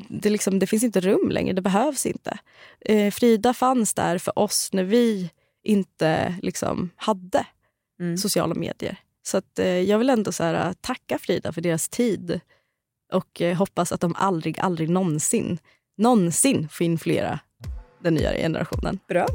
det, 0.08 0.30
liksom, 0.30 0.58
det 0.58 0.66
finns 0.66 0.82
inte 0.82 1.00
rum 1.00 1.30
längre, 1.30 1.52
det 1.52 1.62
behövs 1.62 2.06
inte. 2.06 2.38
Eh, 2.80 3.10
Frida 3.10 3.54
fanns 3.54 3.94
där 3.94 4.18
för 4.18 4.38
oss 4.38 4.70
när 4.72 4.84
vi 4.84 5.30
inte 5.64 6.34
liksom, 6.42 6.90
hade 6.96 7.46
sociala 8.18 8.54
medier. 8.54 8.98
Så 9.26 9.36
att, 9.36 9.58
eh, 9.58 9.66
jag 9.66 9.98
vill 9.98 10.10
ändå 10.10 10.32
så 10.32 10.44
här, 10.44 10.72
tacka 10.72 11.18
Frida 11.18 11.52
för 11.52 11.60
deras 11.60 11.88
tid 11.88 12.40
och 13.12 13.42
eh, 13.42 13.56
hoppas 13.56 13.92
att 13.92 14.00
de 14.00 14.14
aldrig, 14.16 14.60
aldrig 14.60 14.90
någonsin, 14.90 15.58
någonsin 15.96 16.68
får 16.68 16.84
influera 16.84 17.40
den 18.02 18.14
nya 18.14 18.32
generationen. 18.32 18.98
Bra. 19.08 19.26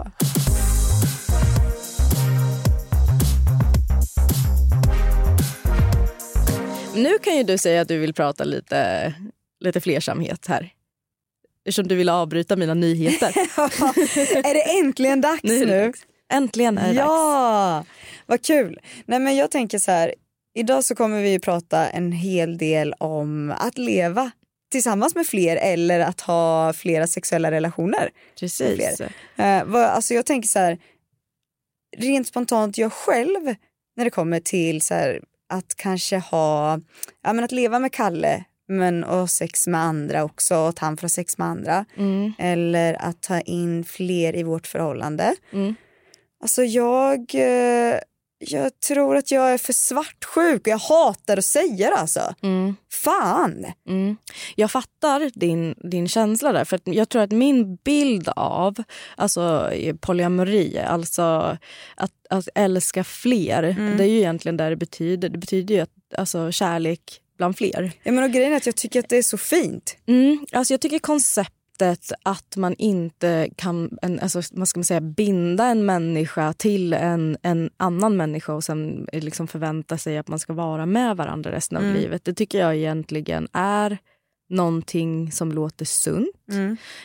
Nu 6.95 7.19
kan 7.19 7.37
ju 7.37 7.43
du 7.43 7.57
säga 7.57 7.81
att 7.81 7.87
du 7.87 7.99
vill 7.99 8.13
prata 8.13 8.43
lite, 8.43 9.13
lite 9.59 9.81
flersamhet 9.81 10.47
här. 10.47 10.73
Eftersom 11.65 11.87
du 11.87 11.95
vill 11.95 12.09
avbryta 12.09 12.55
mina 12.55 12.73
nyheter. 12.73 13.27
är 14.47 14.53
det 14.53 14.79
äntligen 14.79 15.21
dags 15.21 15.43
Nu 15.43 15.65
nu? 15.65 15.93
Äntligen 16.33 16.77
är 16.77 16.87
det 16.87 16.93
dags. 16.93 17.07
Ja, 17.07 17.85
vad 18.25 18.41
kul. 18.41 18.79
Nej 19.05 19.19
men 19.19 19.35
jag 19.35 19.51
tänker 19.51 19.79
så 19.79 19.91
här, 19.91 20.15
idag 20.53 20.83
så 20.83 20.95
kommer 20.95 21.21
vi 21.21 21.39
prata 21.39 21.89
en 21.89 22.11
hel 22.11 22.57
del 22.57 22.93
om 22.93 23.53
att 23.57 23.77
leva 23.77 24.31
tillsammans 24.71 25.15
med 25.15 25.27
fler 25.27 25.57
eller 25.57 25.99
att 25.99 26.21
ha 26.21 26.73
flera 26.73 27.07
sexuella 27.07 27.51
relationer. 27.51 28.09
Precis. 28.39 29.01
Eh, 29.37 29.63
vad, 29.65 29.83
alltså 29.83 30.13
jag 30.13 30.25
tänker 30.25 30.47
så 30.47 30.59
här, 30.59 30.77
rent 31.97 32.27
spontant 32.27 32.77
jag 32.77 32.93
själv 32.93 33.55
när 33.95 34.03
det 34.03 34.09
kommer 34.09 34.39
till 34.39 34.81
så 34.81 34.93
här, 34.93 35.21
att 35.51 35.75
kanske 35.75 36.17
ha, 36.17 36.79
ja 37.23 37.33
men 37.33 37.43
att 37.43 37.51
leva 37.51 37.79
med 37.79 37.93
Kalle 37.93 38.43
men 38.67 39.03
och 39.03 39.29
sex 39.29 39.67
med 39.67 39.81
andra 39.81 40.23
också 40.23 40.55
och 40.55 40.69
att 40.69 40.79
han 40.79 40.97
får 40.97 41.07
sex 41.07 41.37
med 41.37 41.47
andra. 41.47 41.85
Mm. 41.97 42.33
Eller 42.39 42.93
att 42.93 43.21
ta 43.21 43.39
in 43.39 43.83
fler 43.83 44.35
i 44.35 44.43
vårt 44.43 44.67
förhållande. 44.67 45.35
Mm. 45.53 45.75
Alltså 46.41 46.63
jag, 46.63 47.19
eh, 47.35 47.99
jag 48.41 48.79
tror 48.79 49.15
att 49.15 49.31
jag 49.31 49.53
är 49.53 49.57
för 49.57 49.73
svartsjuk 49.73 50.61
och 50.61 50.67
jag 50.67 50.77
hatar 50.77 51.37
att 51.37 51.45
säga 51.45 51.89
det 51.89 51.95
alltså. 51.95 52.33
Mm. 52.41 52.75
Fan! 52.91 53.65
Mm. 53.87 54.17
Jag 54.55 54.71
fattar 54.71 55.31
din, 55.39 55.75
din 55.77 56.07
känsla 56.07 56.51
där. 56.51 56.65
För 56.65 56.75
att 56.75 56.81
jag 56.85 57.09
tror 57.09 57.21
att 57.21 57.31
min 57.31 57.75
bild 57.75 58.29
av 58.35 58.83
alltså, 59.15 59.71
polyamori, 59.99 60.79
alltså 60.79 61.57
att, 61.95 62.11
att 62.29 62.49
älska 62.55 63.03
fler, 63.03 63.61
det 63.97 64.03
är 64.03 64.07
ju 64.07 64.17
egentligen 64.17 64.57
det 64.57 64.69
det 64.69 64.75
betyder. 64.75 65.29
Det 65.29 65.37
betyder 65.37 65.75
ju 65.75 65.81
att, 65.81 65.91
alltså, 66.17 66.51
kärlek 66.51 67.21
bland 67.37 67.57
fler. 67.57 67.91
Ja, 68.03 68.11
men 68.11 68.23
och 68.23 68.31
grejen 68.31 68.53
är 68.53 68.57
att 68.57 68.65
jag 68.65 68.75
tycker 68.75 68.99
att 68.99 69.09
det 69.09 69.17
är 69.17 69.23
så 69.23 69.37
fint. 69.37 69.97
Mm, 70.07 70.45
alltså 70.51 70.73
jag 70.73 70.81
tycker 70.81 70.99
konceptet 70.99 71.60
att 72.23 72.57
man 72.57 72.75
inte 72.77 73.49
kan 73.55 73.97
en, 74.01 74.19
alltså, 74.19 74.41
man 74.51 74.67
ska 74.67 74.79
man 74.79 74.83
säga, 74.85 75.01
binda 75.01 75.65
en 75.65 75.85
människa 75.85 76.53
till 76.53 76.93
en, 76.93 77.37
en 77.41 77.69
annan 77.77 78.17
människa 78.17 78.53
och 78.53 78.63
sen 78.63 79.07
liksom 79.13 79.47
förvänta 79.47 79.97
sig 79.97 80.17
att 80.17 80.27
man 80.27 80.39
ska 80.39 80.53
vara 80.53 80.85
med 80.85 81.17
varandra 81.17 81.51
resten 81.51 81.77
av 81.77 81.83
livet. 81.93 82.25
Det 82.25 82.33
tycker 82.33 82.59
jag 82.59 82.75
egentligen 82.75 83.47
är 83.53 83.97
någonting 84.49 85.31
som 85.31 85.51
låter 85.51 85.85
sunt. 85.85 86.35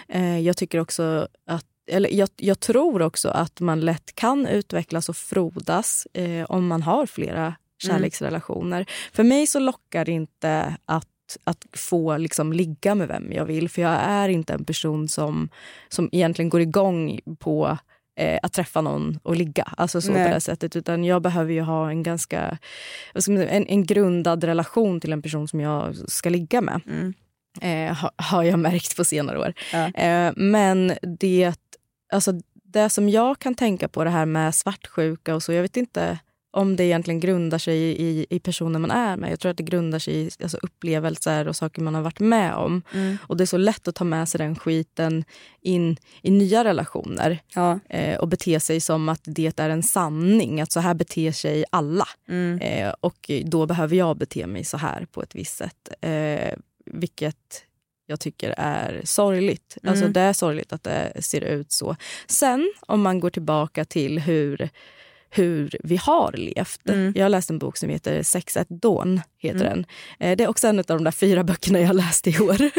Eh, 0.09 0.41
jag 0.41 0.57
tycker 0.57 0.81
också 0.81 1.29
att 1.47 1.67
eller 1.91 2.11
jag, 2.11 2.29
jag 2.37 2.61
tror 2.61 3.03
också 3.03 3.29
att 3.29 3.61
man 3.61 3.81
lätt 3.81 4.15
kan 4.15 4.47
utvecklas 4.47 5.09
och 5.09 5.17
frodas 5.17 6.07
eh, 6.13 6.45
om 6.45 6.67
man 6.67 6.83
har 6.83 7.07
flera 7.07 7.55
kärleksrelationer. 7.79 8.87
För 9.13 9.23
mig 9.23 9.47
så 9.47 9.59
lockar 9.59 10.05
det 10.05 10.13
inte 10.13 10.77
att 10.85 11.09
att 11.45 11.67
få 11.73 12.17
liksom 12.17 12.53
ligga 12.53 12.95
med 12.95 13.09
vem 13.09 13.33
jag 13.33 13.45
vill. 13.45 13.69
För 13.69 13.83
jag 13.83 13.93
är 13.93 14.29
inte 14.29 14.55
en 14.55 14.65
person 14.65 15.09
som, 15.09 15.49
som 15.89 16.09
egentligen 16.13 16.49
går 16.49 16.61
igång 16.61 17.21
på 17.39 17.79
eh, 18.17 18.39
att 18.43 18.53
träffa 18.53 18.81
någon 18.81 19.19
och 19.23 19.37
ligga. 19.37 19.65
Alltså 19.77 20.01
så 20.01 20.13
Nej. 20.13 20.29
på 20.29 20.35
det 20.35 20.41
sättet. 20.41 20.77
Utan 20.77 21.05
jag 21.05 21.23
behöver 21.23 21.53
ju 21.53 21.61
ha 21.61 21.91
en 21.91 22.03
ganska 22.03 22.59
säga, 23.19 23.49
en, 23.49 23.67
en 23.67 23.87
grundad 23.87 24.45
relation 24.45 25.01
till 25.01 25.13
en 25.13 25.23
person 25.23 25.49
som 25.49 25.61
jag 25.61 25.97
ska 26.11 26.29
ligga 26.29 26.61
med. 26.61 26.81
Eh, 27.61 27.97
ha, 27.97 28.11
har 28.17 28.43
jag 28.43 28.59
märkt 28.59 28.97
på 28.97 29.05
senare 29.05 29.39
år. 29.39 29.53
Ja. 29.73 29.91
Eh, 29.93 30.33
men 30.37 30.93
det, 31.03 31.55
alltså, 32.13 32.33
det 32.65 32.91
som 32.91 33.09
jag 33.09 33.39
kan 33.39 33.55
tänka 33.55 33.89
på 33.89 34.05
det 34.05 34.11
här 34.11 34.27
med 34.27 34.55
svartsjuka 34.55 35.35
och 35.35 35.43
så, 35.43 35.53
jag 35.53 35.63
vet 35.63 35.77
inte 35.77 36.19
om 36.57 36.77
det 36.77 36.85
egentligen 36.85 37.21
grundar 37.21 37.59
sig 37.59 37.79
i, 37.79 38.27
i 38.31 38.39
personen 38.41 38.81
man 38.81 38.91
är 38.91 39.17
med. 39.17 39.33
Jag 39.33 39.41
tror 39.41 39.51
att 39.51 39.57
det 39.57 39.63
grundar 39.63 39.99
sig 39.99 40.15
i 40.15 40.31
alltså, 40.43 40.59
upplevelser 40.63 41.49
och 41.49 41.57
saker 41.57 41.83
man 41.83 41.95
har 41.95 42.03
varit 42.03 42.21
med 42.21 42.55
om. 42.55 42.83
Och 43.27 43.37
det 43.37 43.45
är 43.45 43.47
så 43.47 43.57
lätt 43.57 43.89
att 43.89 43.95
ta 43.95 44.05
med 44.05 44.29
sig 44.29 44.39
den 44.39 44.57
skiten 44.57 45.25
in 45.61 45.97
i 46.23 46.31
nya 46.31 46.65
relationer 46.65 47.39
Ja. 47.55 47.79
eh, 47.89 48.19
och 48.19 48.29
bete 48.29 48.61
sig 48.61 48.81
som 48.81 49.09
att 49.09 49.21
det 49.25 49.61
är 49.61 49.71
en 49.71 49.83
sanning. 49.83 50.61
Att 50.61 50.73
så 50.73 50.81
här 50.81 50.95
beter 50.95 51.33
sig 51.33 51.65
alla. 51.71 52.09
Eh, 52.61 52.95
och 53.01 53.31
då 53.45 53.67
behöver 53.67 53.97
jag 53.97 54.17
bete 54.17 54.47
mig 54.47 54.65
så 54.65 54.77
här 54.77 55.07
på 55.13 55.23
ett 55.23 55.35
visst 55.35 55.57
sätt. 55.57 55.89
Eh, 56.01 56.55
vilket 56.87 57.63
jag 58.07 58.21
tycker 58.21 58.55
är 58.59 59.01
sorgligt. 59.05 59.79
Alltså 59.83 60.09
det 60.09 60.21
är 60.21 60.33
sorgligt 60.33 60.73
att 60.73 60.83
det 60.83 61.13
ser 61.21 61.41
ut 61.41 61.73
så. 61.73 61.97
Sen 62.29 62.73
om 62.81 63.03
man 63.03 63.21
går 63.21 63.31
tillbaka 63.31 63.85
till 63.85 64.19
hur 64.19 64.69
hur 65.31 65.77
vi 65.85 65.97
har 65.97 66.33
levt. 66.33 66.81
Jag 67.15 67.25
har 67.25 67.29
läst 67.29 67.51
en 67.51 67.59
bok 67.59 67.77
som 67.77 67.89
heter 67.89 68.23
Sex 68.23 68.57
at 68.57 68.69
Dawn. 68.69 69.21
Heter 69.39 69.65
den. 69.65 69.87
Eh, 70.21 70.37
Det 70.37 70.45
är 70.45 70.49
också 70.49 70.69
en 70.69 70.79
av 70.79 70.85
de 70.85 71.05
där 71.05 71.11
fyra 71.11 71.45
böckerna 71.45 71.81
jag 71.81 71.97
läste 71.97 72.31
i 72.31 72.39
år. 72.39 72.71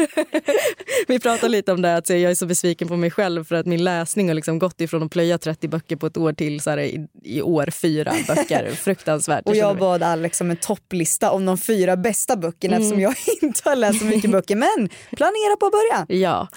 vi 1.08 1.18
pratade 1.18 1.48
lite 1.52 1.72
om 1.72 1.82
det, 1.82 1.96
att 1.96 2.08
jag 2.08 2.20
är 2.20 2.34
så 2.34 2.46
besviken 2.46 2.88
på 2.88 2.96
mig 2.96 3.10
själv 3.10 3.44
för 3.44 3.54
att 3.54 3.66
min 3.66 3.84
läsning 3.84 4.28
har 4.28 4.34
liksom 4.34 4.58
gått 4.58 4.80
ifrån 4.80 5.02
att 5.02 5.10
plöja 5.12 5.38
30 5.38 5.68
böcker 5.68 5.96
på 5.96 6.06
ett 6.06 6.16
år 6.16 6.32
till 6.32 6.60
så 6.60 6.70
här, 6.70 6.78
i, 6.78 7.06
i 7.24 7.42
år 7.42 7.70
fyra 7.70 8.14
böcker. 8.28 8.70
Fruktansvärt. 8.74 9.46
Och 9.46 9.56
jag 9.56 9.78
bad 9.78 10.02
Alex 10.02 10.40
om 10.40 10.50
en 10.50 10.56
topplista 10.56 11.30
om 11.30 11.46
de 11.46 11.58
fyra 11.58 11.96
bästa 11.96 12.36
böckerna 12.36 12.76
eftersom 12.76 13.00
jag 13.00 13.14
inte 13.42 13.60
har 13.64 13.76
läst 13.76 13.98
så 13.98 14.04
mycket 14.04 14.30
böcker. 14.30 14.56
Men 14.56 14.88
planera 15.16 15.56
på 15.60 15.66
att 15.66 15.72
börja. 15.72 16.20
Ja. 16.20 16.48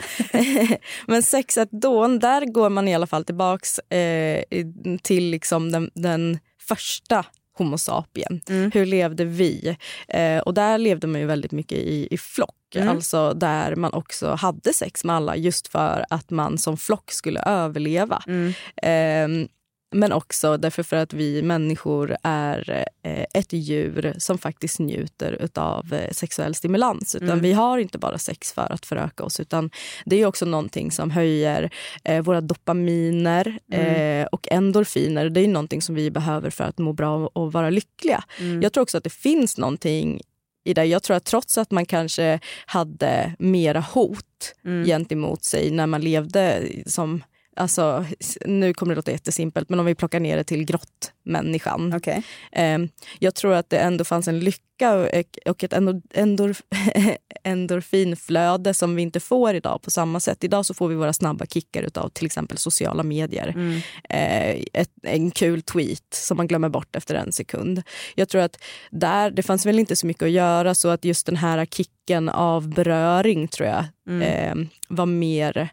Men 1.07 1.24
Sex 1.24 1.57
at 1.57 1.71
Dawn, 1.71 2.19
där 2.19 2.45
går 2.45 2.69
man 2.69 2.88
i 2.88 2.95
alla 2.95 3.07
fall 3.07 3.25
tillbaks 3.25 3.79
eh, 3.79 4.43
till 5.03 5.24
liksom 5.29 5.71
den, 5.71 5.80
den 5.93 6.39
första 6.61 7.25
Homo 7.57 7.77
sapien. 7.77 8.41
Hur 8.73 8.85
levde 8.85 9.25
vi? 9.25 9.77
Eh, 10.07 10.39
och 10.39 10.53
där 10.53 10.77
levde 10.77 11.07
man 11.07 11.21
ju 11.21 11.27
väldigt 11.27 11.51
mycket 11.51 11.77
i, 11.77 12.07
i 12.11 12.17
flock. 12.17 12.55
Alltså 12.89 13.33
där 13.33 13.75
man 13.75 13.93
också 13.93 14.29
hade 14.35 14.73
sex 14.73 15.03
med 15.03 15.15
alla 15.15 15.35
just 15.35 15.67
för 15.67 16.05
att 16.09 16.29
man 16.29 16.57
som 16.57 16.77
flock 16.77 17.11
skulle 17.11 17.39
överleva. 17.41 18.23
Eh, 18.75 19.27
men 19.91 20.12
också 20.12 20.57
därför 20.57 20.83
för 20.83 20.95
att 20.95 21.13
vi 21.13 21.41
människor 21.41 22.17
är 22.24 22.86
eh, 23.03 23.25
ett 23.33 23.53
djur 23.53 24.13
som 24.17 24.38
faktiskt 24.38 24.79
njuter 24.79 25.50
av 25.55 25.93
eh, 25.93 26.12
sexuell 26.12 26.55
stimulans. 26.55 27.15
Utan 27.15 27.39
Vi 27.41 27.53
har 27.53 27.77
inte 27.77 27.98
bara 27.98 28.17
sex 28.17 28.53
för 28.53 28.71
att 28.71 28.86
föröka 28.86 29.24
oss 29.24 29.39
utan 29.39 29.69
det 30.05 30.15
är 30.15 30.25
också 30.25 30.45
någonting 30.45 30.91
som 30.91 31.12
höjer 31.12 31.74
eh, 32.03 32.21
våra 32.21 32.41
dopaminer 32.41 33.60
eh, 33.71 34.25
och 34.25 34.48
endorfiner. 34.51 35.29
Det 35.29 35.41
är 35.41 35.48
någonting 35.48 35.81
som 35.81 35.95
vi 35.95 36.12
behöver 36.12 36.50
för 36.50 36.63
att 36.63 36.77
må 36.77 36.93
bra 36.93 37.27
och 37.33 37.51
vara 37.51 37.69
lyckliga. 37.69 38.24
Jag 38.62 38.74
tror 38.74 38.81
också 38.81 38.98
att 38.98 39.03
det 39.03 39.13
finns 39.13 39.57
någonting 39.57 40.21
i 40.63 40.74
det. 40.74 40.86
Jag 40.86 41.03
tror 41.03 41.17
att 41.17 41.25
trots 41.25 41.57
att 41.57 41.71
man 41.71 41.86
kanske 41.86 42.39
hade 42.65 43.36
mera 43.39 43.79
hot 43.79 44.55
gentemot 44.86 45.43
sig 45.43 45.71
när 45.71 45.88
man 45.88 46.01
levde 46.01 46.67
som 46.86 47.24
alltså 47.55 48.05
nu 48.46 48.74
kommer 48.74 48.93
det 48.93 48.96
låta 48.96 49.12
jättesimpelt, 49.12 49.70
men 49.70 49.79
om 49.79 49.86
vi 49.86 49.96
plockar 49.96 50.20
ner 50.20 50.38
det 50.38 50.43
till 50.43 50.65
grottmänniskan. 50.65 51.93
Okej. 51.96 52.24
Eh, 52.51 52.79
jag 53.20 53.36
tror 53.36 53.53
att 53.53 53.70
det 53.70 53.77
ändå 53.77 54.03
fanns 54.03 54.27
en 54.27 54.39
lycka 54.39 54.93
och, 55.46 55.63
ett 55.63 55.74
endor, 55.74 56.01
endor, 56.13 56.55
endorfinflöde 57.43 58.74
som 58.74 58.96
vi 58.96 59.01
inte 59.01 59.20
får 59.20 59.53
idag 59.55 59.81
på 59.81 59.91
samma 59.91 60.20
sätt. 60.20 60.43
Idag 60.43 60.65
så 60.65 60.74
får 60.74 60.88
vi 60.88 60.96
våra 60.96 61.13
snabba 61.13 61.46
kickar 61.46 61.88
av 61.96 62.10
till 62.10 62.25
exempel 62.25 62.58
sociala 62.58 63.03
medier. 63.03 63.81
Eh, 64.10 64.63
ett, 64.74 64.91
en 65.03 65.31
kul 65.31 65.62
tweet 65.62 66.13
som 66.13 66.38
man 66.38 66.48
glömmer 66.48 66.70
bort 66.70 66.96
efter 66.96 67.15
en 67.15 67.31
sekund. 67.31 67.84
Jag 68.15 68.29
tror 68.29 68.41
att 68.41 68.58
där, 68.91 69.31
det 69.31 69.43
fanns 69.43 69.65
väl 69.65 69.79
inte 69.79 69.96
så 69.96 70.08
mycket 70.08 70.24
att 70.24 70.31
göra 70.31 70.75
så 70.75 70.89
att 70.89 71.05
just 71.05 71.25
den 71.25 71.38
här 71.38 71.65
kicken 71.65 72.29
av 72.29 72.70
beröring 72.70 73.48
tror 73.48 73.70
jag 73.70 73.86
eh, 74.22 74.55
var 74.89 75.05
mer 75.05 75.72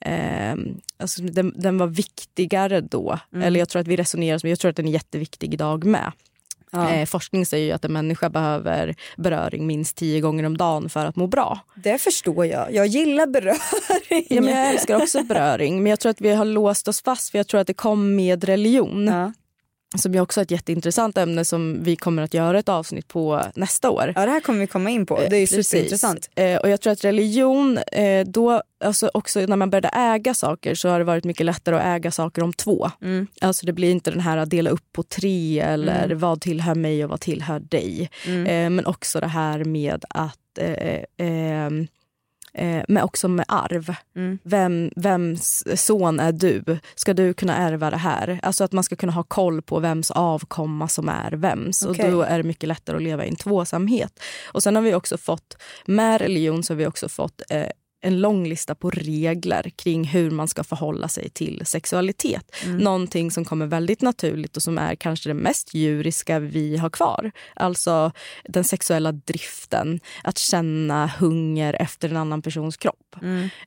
Eh, 0.00 0.54
alltså 0.96 1.22
den, 1.22 1.52
den 1.56 1.78
var 1.78 1.86
viktigare 1.86 2.80
då. 2.80 3.18
Eller 3.42 3.60
jag 3.60 3.68
tror 3.68 3.80
att 3.80 3.88
vi 3.88 3.96
resonerar 3.96 4.38
som, 4.38 4.50
jag 4.50 4.58
tror 4.58 4.70
att 4.70 4.76
den 4.76 4.88
är 4.88 4.92
jätteviktig 4.92 5.54
idag 5.54 5.84
med. 5.84 6.12
Ja. 6.70 6.90
Eh, 6.90 7.06
forskning 7.06 7.46
säger 7.46 7.66
ju 7.66 7.72
att 7.72 7.84
en 7.84 7.92
människa 7.92 8.30
behöver 8.30 8.94
beröring 9.16 9.66
minst 9.66 9.96
tio 9.96 10.20
gånger 10.20 10.44
om 10.44 10.56
dagen 10.56 10.88
för 10.88 11.06
att 11.06 11.16
må 11.16 11.26
bra. 11.26 11.60
Det 11.74 11.98
förstår 11.98 12.46
jag. 12.46 12.74
Jag 12.74 12.86
gillar 12.86 13.26
beröring. 13.26 14.26
Ja, 14.28 14.40
men 14.40 14.54
jag 14.54 14.70
älskar 14.70 14.96
också 14.96 15.22
beröring 15.22 15.82
men 15.82 15.90
jag 15.90 16.00
tror 16.00 16.10
att 16.10 16.20
vi 16.20 16.34
har 16.34 16.44
låst 16.44 16.88
oss 16.88 17.02
fast 17.02 17.30
för 17.30 17.38
jag 17.38 17.46
tror 17.46 17.60
att 17.60 17.66
det 17.66 17.74
kom 17.74 18.16
med 18.16 18.44
religion. 18.44 19.06
Ja. 19.06 19.32
Som 19.96 20.14
är 20.14 20.20
också 20.20 20.40
ett 20.40 20.50
jätteintressant 20.50 21.18
ämne 21.18 21.44
som 21.44 21.82
vi 21.82 21.96
kommer 21.96 22.22
att 22.22 22.34
göra 22.34 22.58
ett 22.58 22.68
avsnitt 22.68 23.08
på 23.08 23.42
nästa 23.54 23.90
år. 23.90 24.12
ja, 24.16 24.26
det 24.26 24.30
här 24.30 24.40
kommer 24.40 24.60
vi 24.60 24.66
komma 24.66 24.90
in 24.90 25.06
på. 25.06 25.16
Det 25.16 25.36
är 25.36 25.40
ju 25.40 25.46
Precis. 25.46 25.68
superintressant. 25.68 26.30
Eh, 26.34 26.56
och 26.56 26.68
jag 26.68 26.80
tror 26.80 26.92
att 26.92 27.04
religion, 27.04 27.78
eh, 27.78 28.26
då, 28.26 28.62
alltså 28.84 29.10
också 29.14 29.40
när 29.40 29.56
man 29.56 29.70
började 29.70 29.88
äga 29.88 30.34
saker 30.34 30.74
så 30.74 30.88
har 30.88 30.98
det 30.98 31.04
varit 31.04 31.24
mycket 31.24 31.46
lättare 31.46 31.76
att 31.76 31.84
äga 31.84 32.10
saker 32.10 32.42
om 32.42 32.52
två. 32.52 32.90
Mm. 33.02 33.26
Alltså 33.40 33.66
det 33.66 33.72
blir 33.72 33.90
inte 33.90 34.10
den 34.10 34.20
här 34.20 34.36
att 34.36 34.50
dela 34.50 34.70
upp 34.70 34.92
på 34.92 35.02
tre 35.02 35.60
eller 35.60 36.10
vad 36.14 36.40
tillhör 36.40 36.74
mig 36.74 37.04
och 37.04 37.10
vad 37.10 37.20
tillhör 37.20 37.60
dig. 37.60 38.10
Mm. 38.26 38.46
Eh, 38.46 38.70
men 38.70 38.86
också 38.86 39.20
det 39.20 39.26
här 39.26 39.64
med 39.64 40.04
att 40.10 40.58
eh, 40.58 41.26
eh, 41.26 41.70
Eh, 42.58 42.84
men 42.88 43.02
också 43.02 43.28
med 43.28 43.44
arv. 43.48 43.94
Mm. 44.16 44.38
Vem, 44.42 44.90
vems 44.96 45.64
son 45.76 46.20
är 46.20 46.32
du? 46.32 46.78
Ska 46.94 47.14
du 47.14 47.34
kunna 47.34 47.56
ärva 47.56 47.90
det 47.90 47.96
här? 47.96 48.40
Alltså 48.42 48.64
att 48.64 48.72
man 48.72 48.84
ska 48.84 48.96
kunna 48.96 49.12
ha 49.12 49.22
koll 49.22 49.62
på 49.62 49.80
vems 49.80 50.10
avkomma 50.10 50.88
som 50.88 51.08
är 51.08 51.32
vems. 51.32 51.86
Okej. 51.86 52.04
Och 52.04 52.12
då 52.12 52.22
är 52.22 52.36
det 52.38 52.44
mycket 52.44 52.68
lättare 52.68 52.96
att 52.96 53.02
leva 53.02 53.24
i 53.24 53.28
en 53.28 53.36
tvåsamhet. 53.36 54.20
Och 54.52 54.62
sen 54.62 54.76
har 54.76 54.82
vi 54.82 54.94
också 54.94 55.18
fått, 55.18 55.56
med 55.86 56.20
religion 56.20 56.62
så 56.62 56.72
har 56.72 56.78
vi 56.78 56.86
också 56.86 57.08
fått 57.08 57.42
eh, 57.50 57.66
en 58.00 58.20
lång 58.20 58.48
lista 58.48 58.74
på 58.74 58.90
regler 58.90 59.70
kring 59.76 60.04
hur 60.04 60.30
man 60.30 60.48
ska 60.48 60.64
förhålla 60.64 61.08
sig 61.08 61.30
till 61.30 61.62
sexualitet. 61.66 62.56
Någonting 62.66 63.30
som 63.30 63.44
kommer 63.44 63.66
väldigt 63.66 64.02
naturligt 64.02 64.56
och 64.56 64.62
som 64.62 64.78
är 64.78 64.94
kanske 64.94 65.30
det 65.30 65.34
mest 65.34 65.74
djuriska 65.74 66.38
vi 66.38 66.76
har 66.76 66.90
kvar. 66.90 67.30
Alltså 67.56 68.12
den 68.44 68.64
sexuella 68.64 69.12
driften, 69.12 70.00
att 70.24 70.38
känna 70.38 71.06
hunger 71.06 71.74
efter 71.74 72.08
en 72.08 72.16
annan 72.16 72.42
persons 72.42 72.76
kropp. 72.76 73.16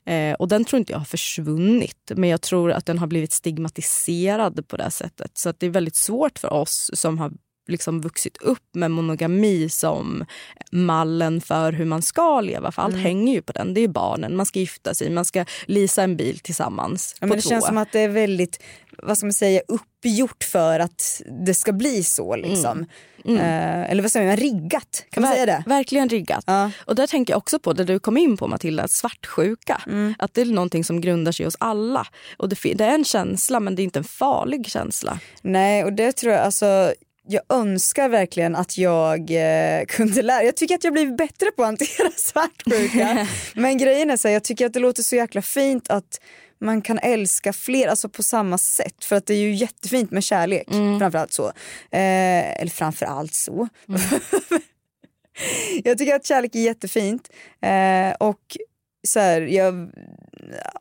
Eh, 0.06 0.34
och 0.34 0.48
den 0.48 0.66
tror 0.66 0.78
inte 0.78 0.92
jag 0.92 1.00
har 1.00 1.06
försvunnit 1.06 2.12
men 2.16 2.30
jag 2.30 2.42
tror 2.42 2.72
att 2.72 2.86
den 2.86 3.00
har 3.00 3.08
blivit 3.08 3.32
stigmatiserad 3.32 4.68
på 4.68 4.78
det 4.78 4.92
sättet. 4.92 5.38
Så 5.38 5.50
att 5.50 5.60
det 5.60 5.66
är 5.66 5.70
väldigt 5.70 5.96
svårt 5.96 6.40
för 6.40 6.54
oss 6.54 6.92
som 6.94 7.18
har 7.18 7.32
liksom 7.68 8.02
vuxit 8.02 8.38
upp 8.38 8.76
med 8.76 8.92
monogami 8.92 9.70
som 9.70 10.26
mallen 10.72 11.42
för 11.42 11.72
hur 11.72 11.86
man 11.86 12.02
ska 12.02 12.42
leva. 12.42 12.72
För 12.72 12.82
allt 12.82 12.96
hänger 12.96 13.34
ju 13.34 13.42
på 13.42 13.54
den. 13.54 13.74
Det 13.74 13.82
är 13.82 13.88
barnen, 13.88 14.36
man 14.36 14.46
ska 14.46 14.60
gifta 14.60 14.94
sig, 14.94 15.10
man 15.10 15.26
ska 15.26 15.46
leasa 15.66 16.04
en 16.04 16.18
bil 16.18 16.40
tillsammans. 16.40 17.16
Ja, 17.20 17.28
men 17.28 17.38
det 17.38 17.42
två. 17.42 17.50
känns 17.50 17.66
som 17.66 17.78
att 17.78 17.92
det 17.92 18.00
är 18.00 18.10
väldigt 18.10 18.64
vad 19.04 19.18
ska 19.18 19.26
man 19.26 19.34
säga, 19.34 19.62
uppgjort 19.68 20.44
för 20.44 20.80
att 20.80 21.22
det 21.46 21.54
ska 21.54 21.72
bli 21.74 22.04
så. 22.04 22.36
Liksom. 22.36 22.86
Eh, 23.26 23.92
eller 23.92 24.02
vad 24.02 24.12
säger 24.12 24.28
man, 24.28 24.38
riggat? 24.38 25.06
Kan 25.10 25.24
man 25.24 25.32
Ver- 25.32 25.36
säga 25.36 25.46
det? 25.46 25.64
Verkligen 25.66 26.10
riggat. 26.10 26.44
Ja. 26.48 26.72
Och 26.86 26.96
där 26.96 27.08
tänker 27.08 27.34
jag 27.34 27.38
också 27.38 27.60
på 27.60 27.74
det 27.74 27.84
du 27.84 28.00
kom 28.00 28.18
in 28.18 28.38
på 28.38 28.48
Matilda, 28.48 28.88
svartsjuka. 28.88 29.82
Mm. 29.88 30.14
Att 30.20 30.34
det 30.34 30.42
är 30.42 30.46
någonting 30.46 30.84
som 30.84 31.02
grundar 31.02 31.32
sig 31.32 31.46
hos 31.46 31.56
alla. 31.60 32.08
Och 32.38 32.50
det, 32.50 32.74
det 32.74 32.86
är 32.86 32.94
en 32.94 33.06
känsla 33.06 33.60
men 33.60 33.76
det 33.76 33.82
är 33.82 33.84
inte 33.84 34.00
en 34.00 34.04
farlig 34.04 34.68
känsla. 34.68 35.20
Nej, 35.42 35.84
och 35.84 35.94
det 35.94 36.12
tror 36.12 36.34
jag, 36.34 36.42
alltså 36.42 36.94
jag 37.28 37.42
önskar 37.50 38.10
verkligen 38.10 38.56
att 38.56 38.78
jag 38.78 39.20
eh, 39.32 39.86
kunde 39.86 40.22
lära, 40.22 40.44
jag 40.44 40.56
tycker 40.56 40.76
att 40.76 40.84
jag 40.84 40.94
blivit 40.94 41.18
bättre 41.18 41.52
på 41.52 41.62
att 41.62 41.68
hantera 41.68 42.12
svartsjuka. 42.18 43.28
Men 43.54 43.78
grejen 43.78 44.10
är 44.10 44.18
så 44.18 44.28
här, 44.28 44.34
jag 44.34 44.44
tycker 44.44 44.66
att 44.66 44.74
det 44.74 44.80
låter 44.80 45.04
så 45.04 45.16
jäkla 45.16 45.42
fint 45.42 45.90
att 45.90 46.22
man 46.62 46.82
kan 46.82 47.00
älska 47.00 47.54
fler, 47.54 47.88
alltså 47.88 48.10
på 48.10 48.24
samma 48.24 48.58
sätt. 48.58 49.06
För 49.06 49.16
att 49.16 49.26
det 49.26 49.34
är 49.34 49.38
ju 49.38 49.54
jättefint 49.54 50.12
med 50.12 50.24
kärlek, 50.24 50.68
framförallt 51.00 51.34
så. 51.34 51.48
Eh, 51.92 52.62
eller 52.62 52.72
framförallt 52.72 53.34
så. 53.34 53.68
jag 55.84 55.98
tycker 55.98 56.16
att 56.16 56.26
kärlek 56.26 56.56
är 56.56 56.60
jättefint. 56.60 57.30
Eh, 57.62 58.12
och 58.20 58.58
så 59.08 59.20
här, 59.20 59.42
jag, 59.42 59.92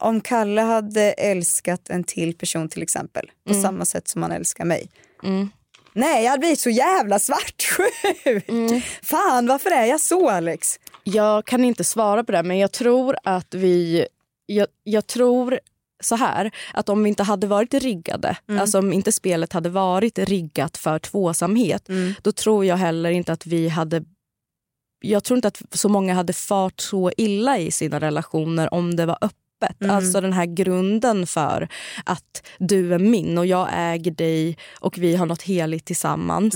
om 0.01 0.21
Kalle 0.21 0.61
hade 0.61 1.13
älskat 1.13 1.91
en 1.91 2.05
till 2.05 2.35
person 2.35 2.69
till 2.69 2.83
exempel, 2.83 3.31
på 3.49 3.55
samma 3.55 3.85
sätt 3.85 4.09
som 4.09 4.23
han 4.23 4.33
älskar 4.33 4.65
mig. 4.65 4.91
Nej, 5.93 6.25
jag 6.25 6.31
hade 6.31 6.41
blivit 6.41 6.61
så 6.61 6.71
jävla 6.71 7.19
svartsjuk. 7.19 8.45
Fan, 9.03 9.47
varför 9.47 9.71
är 9.71 9.85
jag 9.85 10.01
så 10.01 10.31
Alex? 10.31 10.81
Jag 11.05 11.47
kan 11.47 11.65
inte 11.65 11.85
svara 11.85 12.25
på 12.25 12.33
det 12.33 12.43
men 12.43 12.59
jag 12.59 12.73
tror 12.73 13.17
att 13.25 13.55
vi... 13.55 14.07
Jag, 14.47 14.67
jag 14.85 15.07
tror 15.07 15.61
så 16.03 16.17
här, 16.17 16.51
att 16.75 16.89
om 16.89 17.03
vi 17.03 17.09
inte 17.09 17.23
hade 17.23 17.47
varit 17.47 17.75
riggade, 17.75 18.37
alltså 18.61 18.79
om 18.79 18.93
inte 18.93 19.13
spelet 19.13 19.53
hade 19.53 19.69
varit 19.69 20.19
riggat 20.19 20.77
för 20.77 20.99
tvåsamhet, 20.99 21.89
då 22.23 22.33
tror 22.33 22.65
jag 22.65 22.77
heller 22.77 23.11
inte 23.11 23.33
att 23.33 23.47
vi 23.47 23.69
hade 23.69 24.05
jag 25.03 25.25
tror 25.25 25.39
inte 25.39 25.49
att 25.49 25.63
så 25.71 25.89
många 25.89 26.15
hade 26.15 26.33
fart 26.33 26.81
så 26.81 27.11
illa 27.17 27.59
i 27.59 27.71
sina 27.71 28.01
relationer 28.01 28.75
om 28.75 28.97
det 28.97 29.07
var 29.07 29.19
öppet. 29.21 29.37
Alltså 29.89 30.21
den 30.21 30.33
här 30.33 30.47
grunden 30.47 31.27
för 31.27 31.69
att 32.05 32.47
du 32.59 32.95
är 32.95 32.99
min 32.99 33.39
och 33.39 33.47
jag 33.47 33.69
äger 33.73 34.11
dig 34.11 34.57
och 34.81 34.99
vi 34.99 35.17
har 35.17 35.27
något 35.27 35.43
heligt 35.43 35.85
tillsammans. 35.85 36.55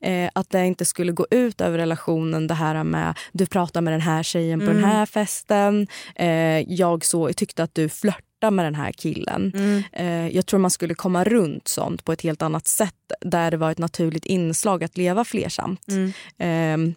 Eh, 0.00 0.30
att 0.32 0.50
det 0.50 0.66
inte 0.66 0.84
skulle 0.84 1.12
gå 1.12 1.26
ut 1.30 1.60
över 1.60 1.78
relationen 1.78 2.46
det 2.46 2.54
här 2.54 2.84
med 2.84 3.18
du 3.32 3.46
pratar 3.46 3.80
med 3.80 3.92
den 3.92 4.00
här 4.00 4.22
tjejen 4.22 4.60
på 4.60 4.66
den 4.66 4.84
här 4.84 5.06
festen. 5.06 5.86
Eh, 6.16 6.72
jag 6.72 7.04
så, 7.04 7.32
tyckte 7.32 7.62
att 7.62 7.74
du 7.74 7.88
flörtade 7.88 8.50
med 8.50 8.64
den 8.64 8.74
här 8.74 8.92
killen. 8.92 9.52
Eh, 9.92 10.28
jag 10.28 10.46
tror 10.46 10.60
man 10.60 10.70
skulle 10.70 10.94
komma 10.94 11.24
runt 11.24 11.68
sånt 11.68 12.04
på 12.04 12.12
ett 12.12 12.22
helt 12.22 12.42
annat 12.42 12.66
sätt 12.66 12.94
där 13.20 13.50
det 13.50 13.56
var 13.56 13.70
ett 13.70 13.78
naturligt 13.78 14.26
inslag 14.26 14.84
att 14.84 14.96
leva 14.96 15.24
flersamt. 15.24 15.86
Ehm, 16.38 16.94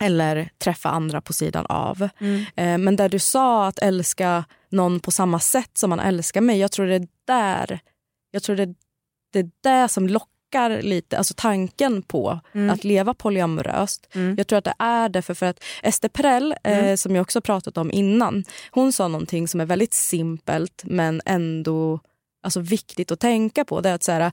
eller 0.00 0.50
träffa 0.58 0.88
andra 0.88 1.20
på 1.20 1.32
sidan 1.32 1.66
av. 1.68 2.02
Eh, 2.56 2.78
men 2.78 2.96
där 2.96 3.08
du 3.08 3.18
sa 3.18 3.66
att 3.66 3.78
älska 3.78 4.44
någon 4.68 5.00
på 5.00 5.10
samma 5.10 5.40
sätt 5.40 5.78
som 5.78 5.90
man 5.90 6.00
älskar 6.00 6.40
mig. 6.40 6.58
Jag 6.58 6.72
tror 6.72 6.86
det 6.86 6.94
är 6.94 7.08
där, 7.26 7.80
jag 8.30 8.42
tror 8.42 8.56
det, 8.56 8.74
det 9.32 9.38
är 9.38 9.50
det 9.62 9.88
som 9.88 10.08
lockar 10.08 10.82
lite. 10.82 11.18
Alltså 11.18 11.34
tanken 11.36 12.02
på 12.02 12.40
att 12.70 12.84
leva 12.84 13.14
polyamoröst. 13.14 14.08
Jag 14.36 14.46
tror 14.46 14.58
att 14.58 14.64
det 14.64 14.74
är 14.78 15.08
därför 15.08 15.34
för 15.34 15.46
att 15.46 15.64
Ester 15.82 16.08
Perell, 16.08 16.54
eh, 16.64 16.94
som 16.94 17.14
jag 17.14 17.22
också 17.22 17.40
pratat 17.40 17.78
om 17.78 17.92
innan, 17.92 18.44
hon 18.70 18.92
sa 18.92 19.08
någonting 19.08 19.48
som 19.48 19.60
är 19.60 19.66
väldigt 19.66 19.94
simpelt 19.94 20.82
men 20.84 21.22
ändå 21.24 22.00
alltså, 22.42 22.60
viktigt 22.60 23.10
att 23.10 23.20
tänka 23.20 23.64
på. 23.64 23.80
Det 23.80 23.90
är 23.90 23.94
att 23.94 24.02
så 24.02 24.12
här, 24.12 24.32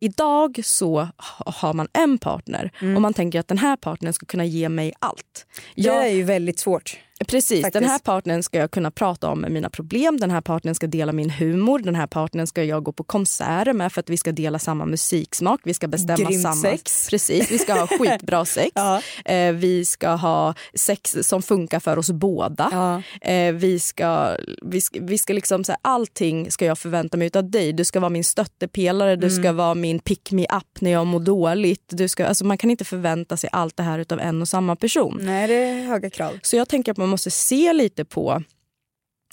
Idag 0.00 0.60
så 0.64 0.96
ha- 0.98 1.52
har 1.52 1.72
man 1.74 1.88
en 1.92 2.18
partner 2.18 2.70
och 2.96 3.02
man 3.02 3.14
tänker 3.14 3.40
att 3.40 3.48
den 3.48 3.58
här 3.58 3.76
partnern 3.76 4.12
ska 4.12 4.26
kunna 4.26 4.44
ge 4.44 4.68
mig 4.68 4.92
allt. 4.98 5.46
Jag, 5.74 6.02
Det 6.04 6.08
är 6.08 6.14
ju 6.14 6.22
väldigt 6.22 6.58
svårt. 6.58 6.98
Precis, 7.26 7.62
Faktiskt. 7.62 7.80
den 7.82 7.90
här 7.90 7.98
partnern 7.98 8.42
ska 8.42 8.58
jag 8.58 8.70
kunna 8.70 8.90
prata 8.90 9.28
om 9.28 9.46
mina 9.48 9.70
problem, 9.70 10.20
den 10.20 10.30
här 10.30 10.40
partnern 10.40 10.74
ska 10.74 10.86
dela 10.86 11.12
min 11.12 11.30
humor, 11.30 11.78
den 11.78 11.94
här 11.94 12.06
partnern 12.06 12.46
ska 12.46 12.64
jag 12.64 12.82
gå 12.82 12.92
på 12.92 13.04
konserter 13.04 13.72
med 13.72 13.92
för 13.92 14.00
att 14.00 14.10
vi 14.10 14.16
ska 14.16 14.32
dela 14.32 14.58
samma 14.58 14.86
musiksmak, 14.86 15.60
vi 15.64 15.74
ska 15.74 15.88
bestämma 15.88 16.28
Grymt 16.28 16.42
samma... 16.42 16.54
sex. 16.54 17.08
Precis, 17.10 17.50
vi 17.50 17.58
ska 17.58 17.74
ha 17.74 17.86
skitbra 17.98 18.44
sex. 18.44 18.70
Ja. 18.74 19.02
eh, 19.24 19.52
vi 19.52 19.84
ska 19.84 20.08
ha 20.08 20.54
sex 20.74 21.16
som 21.22 21.42
funkar 21.42 21.80
för 21.80 21.98
oss 21.98 22.10
båda. 22.10 22.68
Ja. 22.72 23.30
Eh, 23.30 23.52
vi 23.52 23.78
ska, 23.78 24.36
vi 24.62 24.80
ska, 24.80 25.00
vi 25.02 25.18
ska 25.18 25.32
liksom, 25.32 25.64
så 25.64 25.72
här, 25.72 25.78
allting 25.82 26.50
ska 26.50 26.64
jag 26.64 26.78
förvänta 26.78 27.16
mig 27.16 27.30
av 27.34 27.50
dig. 27.50 27.72
Du 27.72 27.84
ska 27.84 28.00
vara 28.00 28.10
min 28.10 28.24
stöttepelare, 28.24 29.16
du 29.16 29.30
ska 29.30 29.52
vara 29.52 29.74
min 29.74 29.98
pick 29.98 30.32
me 30.32 30.42
up 30.42 30.80
när 30.80 30.90
jag 30.90 31.06
mår 31.06 31.20
dåligt. 31.20 31.84
Du 31.88 32.08
ska, 32.08 32.26
alltså, 32.26 32.44
man 32.44 32.58
kan 32.58 32.70
inte 32.70 32.84
förvänta 32.84 33.36
sig 33.36 33.50
allt 33.52 33.76
det 33.76 33.82
här 33.82 34.04
av 34.12 34.20
en 34.20 34.42
och 34.42 34.48
samma 34.48 34.76
person. 34.76 35.18
Nej, 35.22 35.48
det 35.48 35.54
är 35.54 35.84
höga 35.84 36.10
krav. 36.10 36.38
Så 36.42 36.56
jag 36.56 36.68
tänker 36.68 36.92
att 36.92 37.03
man 37.04 37.10
måste 37.10 37.30
se 37.30 37.72
lite 37.72 38.04
på 38.04 38.42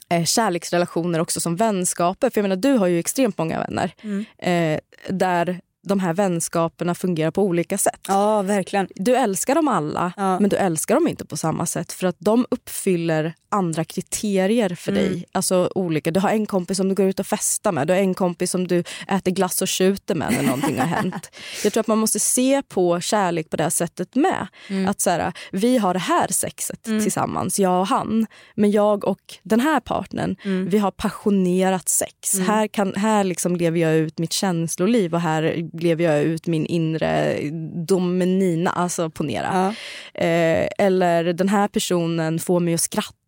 eh, 0.09 0.23
kärleksrelationer 0.25 1.19
också 1.19 1.41
som 1.41 1.55
vänskaper. 1.55 2.29
För 2.29 2.39
jag 2.39 2.43
menar, 2.43 2.55
du 2.55 2.73
har 2.73 2.87
ju 2.87 2.99
extremt 2.99 3.37
många 3.37 3.59
vänner 3.59 3.93
eh, 4.37 4.79
där 5.09 5.61
de 5.87 5.99
här 5.99 6.13
vänskaperna 6.13 6.95
fungerar 6.95 7.31
på 7.31 7.43
olika 7.43 7.77
sätt. 7.77 7.99
Ja, 8.07 8.41
verkligen. 8.41 8.87
Du 8.95 9.15
älskar 9.15 9.55
dem 9.55 9.67
alla, 9.67 10.13
Ja. 10.17 10.39
men 10.39 10.49
du 10.49 10.55
älskar 10.57 10.95
dem 10.95 11.07
inte 11.07 11.25
på 11.25 11.37
samma 11.37 11.65
sätt 11.65 11.91
för 11.93 12.07
att 12.07 12.15
de 12.19 12.45
uppfyller 12.51 13.33
andra 13.51 13.83
kriterier 13.83 14.75
för 14.75 14.91
dig. 14.91 15.25
Alltså 15.31 15.71
olika. 15.75 16.11
Du 16.11 16.19
har 16.19 16.29
en 16.29 16.45
kompis 16.45 16.77
som 16.77 16.89
du 16.89 16.95
går 16.95 17.05
ut 17.05 17.19
och 17.19 17.27
festar 17.27 17.71
med, 17.71 17.87
du 17.87 17.93
har 17.93 17.99
en 17.99 18.13
kompis 18.13 18.51
som 18.51 18.67
du 18.67 18.83
äter 19.07 19.31
glass 19.31 19.61
och 19.61 19.67
tjuter 19.67 20.15
med 20.15 20.33
när 20.33 20.43
någonting 20.43 20.79
har 20.79 20.85
hänt. 20.85 21.31
Jag 21.63 21.73
tror 21.73 21.81
att 21.81 21.87
man 21.87 21.97
måste 21.97 22.19
se 22.19 22.61
på 22.67 22.99
kärlek 22.99 23.49
på 23.49 23.57
det 23.57 23.63
här 23.63 23.69
sättet 23.69 24.15
med. 24.15 24.47
Att 24.87 25.01
så 25.01 25.09
här, 25.09 25.33
vi 25.51 25.77
har 25.77 25.93
det 25.93 25.99
här 25.99 26.27
sexet 26.27 26.83
tillsammans, 26.83 27.59
jag 27.59 27.79
och 27.79 27.87
han. 27.87 28.27
Men 28.55 28.71
jag 28.71 29.05
och 29.05 29.21
den 29.43 29.59
här 29.59 29.79
partnern, 29.79 30.35
vi 30.69 30.77
har 30.77 30.91
passionerat 30.91 31.89
sex. 31.89 32.39
Här, 32.39 32.67
kan, 32.67 32.93
här 32.95 33.23
liksom 33.23 33.55
lever 33.55 33.79
jag 33.79 33.95
ut 33.95 34.19
mitt 34.19 34.33
känsloliv 34.33 35.13
och 35.13 35.21
här 35.21 35.69
lever 35.73 36.03
jag 36.03 36.23
ut 36.23 36.47
min 36.47 36.65
inre 36.65 37.39
dominina, 37.87 38.69
alltså 38.69 39.09
ponera. 39.09 39.75
Eh, 40.13 40.67
eller 40.77 41.33
den 41.33 41.49
här 41.49 41.67
personen 41.67 42.39
får 42.39 42.59
mig 42.59 42.73
att 42.73 42.81
skratta. 42.81 43.20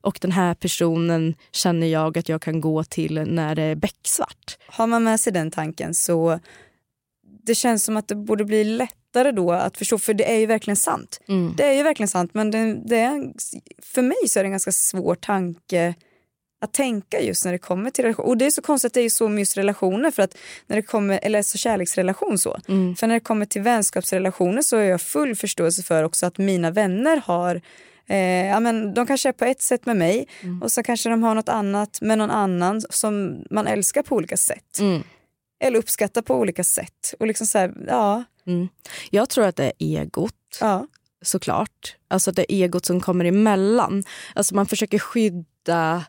Och 0.00 0.18
den 0.20 0.32
här 0.32 0.54
personen 0.54 1.34
känner 1.52 1.86
jag 1.86 2.18
att 2.18 2.28
jag 2.28 2.42
kan 2.42 2.60
gå 2.60 2.84
till 2.84 3.22
när 3.26 3.54
det 3.54 3.62
är 3.62 3.74
becksvart. 3.74 4.58
Har 4.66 4.86
man 4.86 5.04
med 5.04 5.20
sig 5.20 5.32
den 5.32 5.50
tanken 5.50 5.94
så 5.94 6.40
det 7.46 7.54
känns 7.54 7.84
som 7.84 7.96
att 7.96 8.08
det 8.08 8.14
borde 8.14 8.44
bli 8.44 8.64
lättare 8.64 9.32
då 9.32 9.52
att 9.52 9.76
förstå, 9.76 9.98
för 9.98 10.14
det 10.14 10.32
är 10.32 10.38
ju 10.38 10.46
verkligen 10.46 10.76
sant. 10.76 11.20
Det 11.56 11.64
är 11.64 11.72
ju 11.72 11.82
verkligen 11.82 12.08
sant 12.08 12.34
men 12.34 12.50
det, 12.50 12.74
det 12.84 12.96
är, 12.96 13.32
för 13.82 14.02
mig 14.02 14.28
så 14.28 14.38
är 14.38 14.42
det 14.42 14.46
en 14.46 14.52
ganska 14.52 14.72
svår 14.72 15.14
tanke 15.14 15.94
att 16.60 16.72
tänka 16.72 17.20
just 17.20 17.44
när 17.44 17.52
det 17.52 17.58
kommer 17.58 17.90
till 17.90 18.04
relation. 18.04 18.26
Och 18.26 18.36
det 18.36 18.46
är 18.46 18.50
så 18.50 18.62
konstigt 18.62 18.86
att 18.86 18.94
det 18.94 19.00
är 19.00 19.10
så 19.10 19.28
med 19.28 19.38
just 19.38 19.56
relationer 19.56 20.10
för 20.10 20.22
att 20.22 20.36
när 20.66 20.76
det 20.76 20.82
kommer, 20.82 21.20
eller 21.22 21.42
så 21.42 21.58
kärleksrelation 21.58 22.38
så. 22.38 22.58
För 22.96 23.06
när 23.06 23.14
det 23.14 23.20
kommer 23.20 23.46
till 23.46 23.62
vänskapsrelationer 23.62 24.62
så 24.62 24.76
har 24.76 24.82
jag 24.82 25.00
full 25.00 25.36
förståelse 25.36 25.82
för 25.82 26.02
också 26.02 26.26
att 26.26 26.38
mina 26.38 26.70
vänner 26.70 27.22
har 27.24 27.60
Eh, 28.08 28.46
ja, 28.46 28.60
men 28.60 28.94
de 28.94 29.06
kanske 29.06 29.28
är 29.28 29.32
på 29.32 29.44
ett 29.44 29.62
sätt 29.62 29.86
med 29.86 29.96
mig 29.96 30.28
och 30.62 30.72
så 30.72 30.82
kanske 30.82 31.08
de 31.08 31.22
har 31.22 31.34
något 31.34 31.48
annat 31.48 31.98
med 32.00 32.18
någon 32.18 32.30
annan 32.30 32.80
som 32.90 33.44
man 33.50 33.66
älskar 33.66 34.02
på 34.02 34.16
olika 34.16 34.36
sätt. 34.36 34.78
Eller 35.60 35.78
uppskattar 35.78 36.22
på 36.22 36.34
olika 36.34 36.64
sätt. 36.64 37.14
Och 37.18 37.26
liksom 37.26 37.46
så 37.46 37.58
här, 37.58 37.74
ja, 37.88 38.24
Mm. 38.46 38.68
Jag 39.10 39.28
tror 39.28 39.46
att 39.46 39.56
det 39.56 39.64
är 39.64 39.72
egot. 39.78 40.32
ja. 40.60 40.86
såklart. 41.22 41.96
Alltså 42.08 42.32
det 42.32 42.52
egot 42.52 42.86
som 42.86 43.00
kommer 43.00 43.24
emellan. 43.24 44.02
Alltså 44.34 44.54
man 44.54 44.66
försöker 44.66 44.98
skydda... 44.98 46.04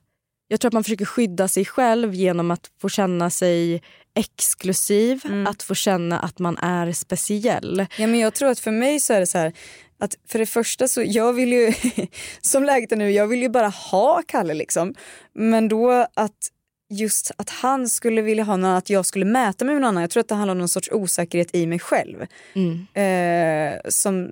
Jag 0.48 0.60
tror 0.60 0.70
att 0.70 0.74
man 0.74 0.84
försöker 0.84 1.06
skydda 1.06 1.48
sig 1.48 1.66
själv 1.66 2.14
genom 2.14 2.52
att 2.52 2.72
få 2.82 2.90
känna 2.90 3.30
sig 3.30 3.82
exklusiv, 4.18 5.22
att 5.48 5.64
få 5.64 5.76
känna 5.76 6.20
att 6.20 6.40
man 6.40 6.58
är 6.58 6.92
speciell. 6.92 7.86
Ja, 7.98 8.08
men 8.08 8.20
jag 8.20 8.34
tror 8.34 8.50
att 8.50 8.60
för 8.60 8.72
mig 8.72 9.00
så 9.00 9.14
är 9.14 9.20
det 9.20 9.28
så 9.28 9.38
här 9.38 9.54
att 10.00 10.16
för 10.28 10.40
det 10.40 10.46
första 10.46 10.88
så 10.88 11.04
jag 11.06 11.34
vill 11.34 11.54
ju 11.54 11.74
som 12.42 12.64
läget 12.64 12.92
är 12.92 12.96
nu, 12.96 13.12
jag 13.12 13.28
vill 13.28 13.42
ju 13.42 13.50
bara 13.50 13.68
ha 13.68 14.22
Kalle 14.28 14.54
liksom. 14.54 14.94
Men 15.34 15.68
då 15.68 16.08
att 16.14 16.52
just 16.90 17.32
att 17.38 17.50
han 17.50 17.90
skulle 17.90 18.22
vilja 18.22 18.44
ha 18.44 18.56
någon, 18.56 18.72
att 18.72 18.90
jag 18.90 19.06
skulle 19.06 19.26
mäta 19.26 19.66
mig 19.66 19.76
med 19.76 19.82
någon 19.82 19.90
annan. 19.90 20.02
Jag 20.02 20.10
tror 20.10 20.22
att 20.22 20.28
det 20.28 20.36
handlar 20.36 20.52
om 20.52 20.58
någon 20.58 20.70
sorts 20.70 20.90
osäkerhet 20.92 21.56
i 21.56 21.68
mig 21.68 21.80
själv. 21.80 22.22
Eh, 22.94 23.80
som 23.90 24.32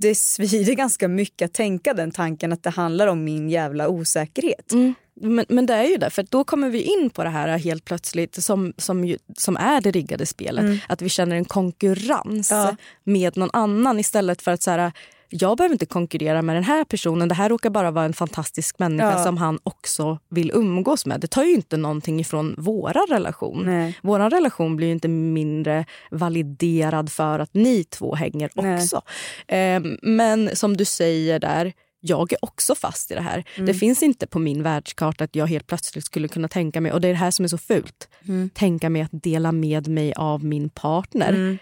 det 0.00 0.14
svider 0.14 0.74
ganska 0.74 1.08
mycket 1.08 1.46
att 1.46 1.54
tänka 1.54 1.94
den 1.94 2.10
tanken 2.10 2.52
att 2.52 2.62
det 2.62 2.70
handlar 2.70 3.06
om 3.06 3.24
min 3.24 3.50
jävla 3.50 3.88
osäkerhet. 3.88 4.72
Mm. 4.72 4.94
Men, 5.20 5.44
men 5.48 5.66
det 5.66 5.74
är 5.74 5.84
ju 5.84 5.96
det, 5.96 6.10
för 6.10 6.26
då 6.30 6.44
kommer 6.44 6.70
vi 6.70 6.82
in 6.82 7.10
på 7.10 7.24
det 7.24 7.30
här 7.30 7.58
helt 7.58 7.84
plötsligt 7.84 8.42
som, 8.44 8.72
som, 8.76 9.04
ju, 9.04 9.18
som 9.38 9.56
är 9.56 9.80
det 9.80 9.90
riggade 9.90 10.26
spelet. 10.26 10.80
Att 10.88 11.02
vi 11.02 11.08
känner 11.08 11.36
en 11.36 11.44
konkurrens 11.44 12.50
Ja. 12.50 12.76
med 13.04 13.36
någon 13.36 13.50
annan 13.52 13.98
istället 14.00 14.42
för 14.42 14.50
att 14.50 14.62
så 14.62 14.70
här, 14.70 14.92
jag 15.30 15.56
behöver 15.56 15.72
inte 15.74 15.86
konkurrera 15.86 16.42
med 16.42 16.56
den 16.56 16.64
här 16.64 16.84
personen. 16.84 17.28
Det 17.28 17.34
här 17.34 17.48
råkar 17.48 17.70
bara 17.70 17.90
vara 17.90 18.04
en 18.04 18.12
fantastisk 18.12 18.78
människa 18.78 19.10
Ja. 19.12 19.24
som 19.24 19.36
han 19.36 19.58
också 19.62 20.18
vill 20.30 20.50
umgås 20.54 21.06
med. 21.06 21.20
Det 21.20 21.26
tar 21.26 21.44
ju 21.44 21.54
inte 21.54 21.76
någonting 21.76 22.20
ifrån 22.20 22.54
våra 22.58 23.00
relation. 23.10 23.62
Nej. 23.66 23.98
Vår 24.02 24.30
relation 24.30 24.76
blir 24.76 24.86
ju 24.86 24.92
inte 24.92 25.08
mindre 25.08 25.84
validerad 26.10 27.12
för 27.12 27.38
att 27.38 27.54
ni 27.54 27.84
två 27.84 28.14
hänger 28.14 28.50
också. 28.54 29.02
Eh, 29.48 29.80
men 30.02 30.56
som 30.56 30.76
du 30.76 30.84
säger 30.84 31.38
där, 31.38 31.72
jag 32.00 32.32
är 32.32 32.38
också 32.44 32.74
fast 32.74 33.10
i 33.10 33.14
det 33.14 33.20
här. 33.20 33.44
Mm. 33.54 33.66
Det 33.66 33.74
finns 33.74 34.02
inte 34.02 34.26
på 34.26 34.38
min 34.38 34.62
världskarta 34.62 35.24
att 35.24 35.36
jag 35.36 35.46
helt 35.46 35.66
plötsligt 35.66 36.04
skulle 36.04 36.28
kunna 36.28 36.48
tänka 36.48 36.80
mig, 36.80 36.92
och 36.92 37.00
det 37.00 37.08
är 37.08 37.12
det 37.12 37.18
här 37.18 37.30
som 37.30 37.44
är 37.44 37.48
så 37.48 37.58
fult, 37.58 38.08
Mm. 38.28 38.50
tänka 38.54 38.90
mig 38.90 39.02
att 39.02 39.10
dela 39.12 39.52
med 39.52 39.88
mig 39.88 40.12
av 40.16 40.44
min 40.44 40.68
partner. 40.70 41.28
Mm. 41.28 41.58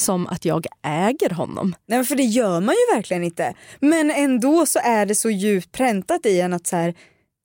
Som 0.00 0.26
att 0.26 0.44
jag 0.44 0.66
äger 0.82 1.30
honom. 1.30 1.74
Nej 1.88 2.04
för 2.04 2.14
det 2.16 2.22
gör 2.22 2.60
man 2.60 2.74
ju 2.74 2.96
verkligen 2.96 3.24
inte. 3.24 3.54
Men 3.80 4.10
ändå 4.10 4.66
så 4.66 4.78
är 4.82 5.06
det 5.06 5.14
så 5.14 5.30
djupt 5.30 5.72
präntat 5.72 6.26
i 6.26 6.40
en 6.40 6.52
att 6.52 6.66
så 6.66 6.76
här, 6.76 6.94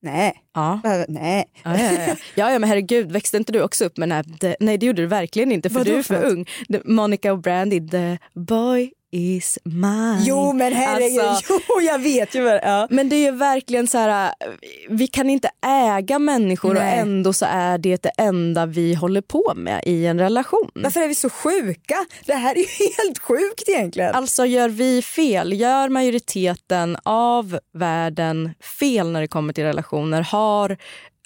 nej, 0.02 0.34
Ja. 0.54 0.80
nej. 1.08 1.46
Ja, 1.64 1.78
ja, 1.80 1.92
ja. 1.92 2.16
ja, 2.36 2.52
ja 2.52 2.60
men 2.60 2.70
herregud, 2.70 3.12
växte 3.12 3.38
inte 3.38 3.52
du 3.52 3.62
också 3.62 3.86
upp 3.86 3.98
med 3.98 4.10
den 4.10 4.16
här, 4.16 4.56
nej 4.60 4.78
det 4.78 4.86
gjorde 4.86 5.02
du 5.02 5.08
verkligen 5.08 5.52
inte 5.52 5.70
för 5.70 5.80
Vadå 5.80 5.92
du 5.92 5.98
är 5.98 6.04
för 6.04 6.24
ung. 6.26 6.46
Monica 6.86 7.32
och 7.32 7.40
Brandy, 7.40 7.90
the 7.90 8.18
boy 8.34 8.92
is 9.16 9.60
mine. 9.64 10.24
Jo 10.24 10.54
men 10.54 10.74
herregud, 10.74 11.20
Alltså, 11.20 11.54
jo 11.70 11.82
jag 11.82 12.00
vet 12.00 12.36
ju 12.36 12.42
vad 12.42 12.60
ja. 12.64 12.88
Men 12.90 13.10
det 13.10 13.16
är 13.16 13.32
ju 13.32 13.32
verkligen 13.32 13.88
så 13.88 13.98
här, 13.98 14.34
vi 14.90 15.08
kan 15.08 15.30
inte 15.30 15.50
äga 15.66 16.20
människor 16.20 16.70
och 16.70 16.82
Nej. 16.82 17.00
ändå 17.00 17.34
så 17.34 17.46
är 17.50 17.78
det 17.78 18.04
det 18.04 18.12
enda 18.18 18.66
vi 18.66 18.94
håller 18.94 19.22
på 19.22 19.54
med 19.56 19.84
i 19.86 20.06
en 20.06 20.20
relation. 20.20 20.72
Varför 20.74 21.02
är 21.02 21.08
vi 21.08 21.16
så 21.16 21.30
sjuka? 21.30 22.06
Det 22.26 22.34
här 22.34 22.56
är 22.56 22.60
ju 22.60 22.66
helt 23.04 23.20
sjukt 23.20 23.70
egentligen. 23.70 24.16
Alltså 24.16 24.46
gör 24.46 24.70
vi 24.70 25.02
fel, 25.02 25.54
gör 25.54 25.90
majoriteten 25.90 26.98
av 27.04 27.60
världen 27.74 28.54
fel 28.80 29.12
när 29.12 29.22
det 29.22 29.28
kommer 29.28 29.54
till 29.54 29.64
relationer, 29.64 30.22
har 30.22 30.78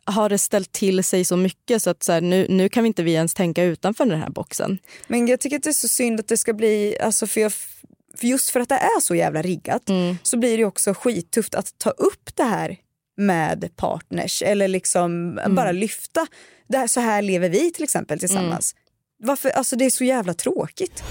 har 0.09 0.29
det 0.29 0.37
ställt 0.37 0.71
till 0.71 1.03
sig 1.03 1.25
så 1.25 1.37
mycket 1.37 1.81
så 1.81 1.89
att 1.89 2.03
så 2.03 2.11
här, 2.11 2.21
nu, 2.21 2.45
nu 2.49 2.69
kan 2.69 2.83
vi 2.83 2.87
inte 2.87 3.03
vi 3.03 3.13
ens 3.13 3.33
tänka 3.33 3.63
utanför 3.63 4.05
den 4.05 4.21
här 4.21 4.29
boxen. 4.29 4.79
Men 5.07 5.27
jag 5.27 5.39
tycker 5.39 5.57
att 5.57 5.63
det 5.63 5.69
är 5.69 5.73
så 5.73 5.87
synd 5.87 6.19
att 6.19 6.27
det 6.27 6.37
ska 6.37 6.53
bli, 6.53 6.97
alltså 7.01 7.27
för, 7.27 7.41
jag, 7.41 7.51
för 8.19 8.27
just 8.27 8.49
för 8.49 8.59
att 8.59 8.69
det 8.69 8.75
är 8.75 8.99
så 9.01 9.15
jävla 9.15 9.41
riggat 9.41 9.89
så 10.23 10.37
blir 10.37 10.57
det 10.57 10.65
också 10.65 10.93
skittufft 10.93 11.55
att 11.55 11.77
ta 11.77 11.89
upp 11.89 12.35
det 12.35 12.43
här 12.43 12.77
med 13.17 13.69
partners 13.75 14.41
eller 14.41 14.67
liksom 14.67 15.39
bara 15.49 15.71
lyfta. 15.71 16.27
Det 16.67 16.77
här, 16.77 16.87
så 16.87 16.99
här 16.99 17.21
lever 17.21 17.49
vi 17.49 17.71
till 17.71 17.83
exempel 17.83 18.19
tillsammans. 18.19 18.75
Varför, 19.23 19.49
alltså 19.49 19.75
det 19.75 19.85
är 19.85 19.89
så 19.89 20.03
jävla 20.03 20.33
tråkigt. 20.33 21.03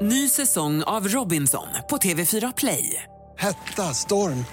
Ny 0.00 0.28
säsong 0.28 0.82
av 0.82 1.08
Robinson 1.08 1.66
på 1.90 1.96
TV4 1.96 2.52
Play. 2.56 3.02
Hetta, 3.38 3.94
storm, 3.94 4.44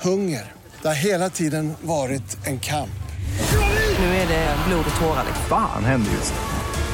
hunger. 0.00 0.52
Det 0.82 0.88
har 0.88 0.94
hela 0.94 1.30
tiden 1.30 1.72
varit 1.82 2.46
en 2.46 2.60
kamp. 2.60 2.90
Nu 3.98 4.04
är 4.04 4.28
det 4.28 4.56
blod 4.68 4.84
och 4.94 5.00
tårar. 5.00 5.24
liksom. 5.26 5.44
Fan 5.48 5.84
händer 5.84 6.12
just 6.12 6.34
nu. 6.34 6.59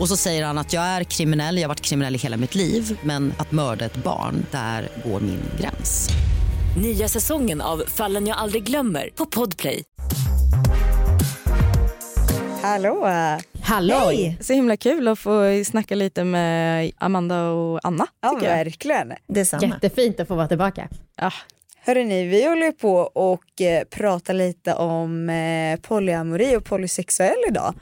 Och 0.00 0.08
så 0.08 0.16
säger 0.16 0.44
han 0.44 0.58
att 0.58 0.72
jag 0.72 0.82
är 0.82 1.04
kriminell, 1.04 1.56
jag 1.56 1.62
har 1.62 1.68
varit 1.68 1.80
kriminell 1.80 2.14
i 2.14 2.18
hela 2.18 2.36
mitt 2.36 2.54
liv 2.54 2.98
men 3.02 3.32
att 3.38 3.52
mörda 3.52 3.84
ett 3.84 3.96
barn, 3.96 4.46
där 4.50 4.88
går 5.04 5.20
min 5.20 5.42
gräns. 5.60 6.08
Nya 6.82 7.08
säsongen 7.08 7.60
av 7.60 7.82
Fallen 7.86 8.26
jag 8.26 8.36
aldrig 8.38 8.64
glömmer 8.64 9.10
på 9.14 9.26
Podplay. 9.26 9.84
Hallå! 12.62 13.08
Halloj! 13.62 14.38
Så 14.40 14.52
himla 14.52 14.76
kul 14.76 15.08
att 15.08 15.18
få 15.18 15.64
snacka 15.64 15.94
lite 15.94 16.24
med 16.24 16.92
Amanda 16.98 17.50
och 17.50 17.80
Anna. 17.82 18.06
Ja 18.20 18.32
jag. 18.34 18.40
verkligen. 18.40 19.12
Detsamma. 19.26 19.62
Jättefint 19.62 20.20
att 20.20 20.28
få 20.28 20.34
vara 20.34 20.48
tillbaka. 20.48 20.88
Ja, 21.16 21.32
Hörrni, 21.82 22.26
vi 22.26 22.48
håller 22.48 22.72
på 22.72 22.96
och 22.98 23.60
eh, 23.60 23.84
pratar 23.84 24.34
lite 24.34 24.74
om 24.74 25.30
eh, 25.30 25.80
polyamori 25.80 26.56
och 26.56 26.64
polysexuell 26.64 27.38
idag. 27.48 27.74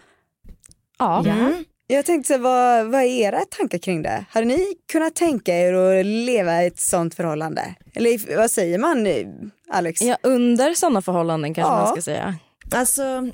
ja. 0.99 1.23
Ja. 1.27 1.53
Jag 1.91 2.07
tänkte, 2.07 2.35
så, 2.35 2.41
vad, 2.41 2.87
vad 2.87 3.01
är 3.01 3.07
era 3.07 3.41
tankar 3.41 3.79
kring 3.79 4.03
det? 4.03 4.25
Hade 4.31 4.47
ni 4.47 4.75
kunnat 4.93 5.15
tänka 5.15 5.55
er 5.59 5.73
att 5.73 6.07
leva 6.07 6.63
i 6.63 6.67
ett 6.67 6.81
sånt 6.81 7.15
förhållande? 7.15 7.75
Eller 7.95 8.37
vad 8.37 8.51
säger 8.51 8.79
man, 8.79 9.07
eh, 9.07 9.27
Alex? 9.71 10.03
ja 10.03 10.17
under 10.23 10.75
sådana 10.75 11.03
förhållanden 11.03 11.55
kanske 11.55 11.73
Ja. 11.73 11.79
man 11.79 11.93
ska 11.93 12.03
säga. 12.03 12.35
Alltså, 12.75 13.31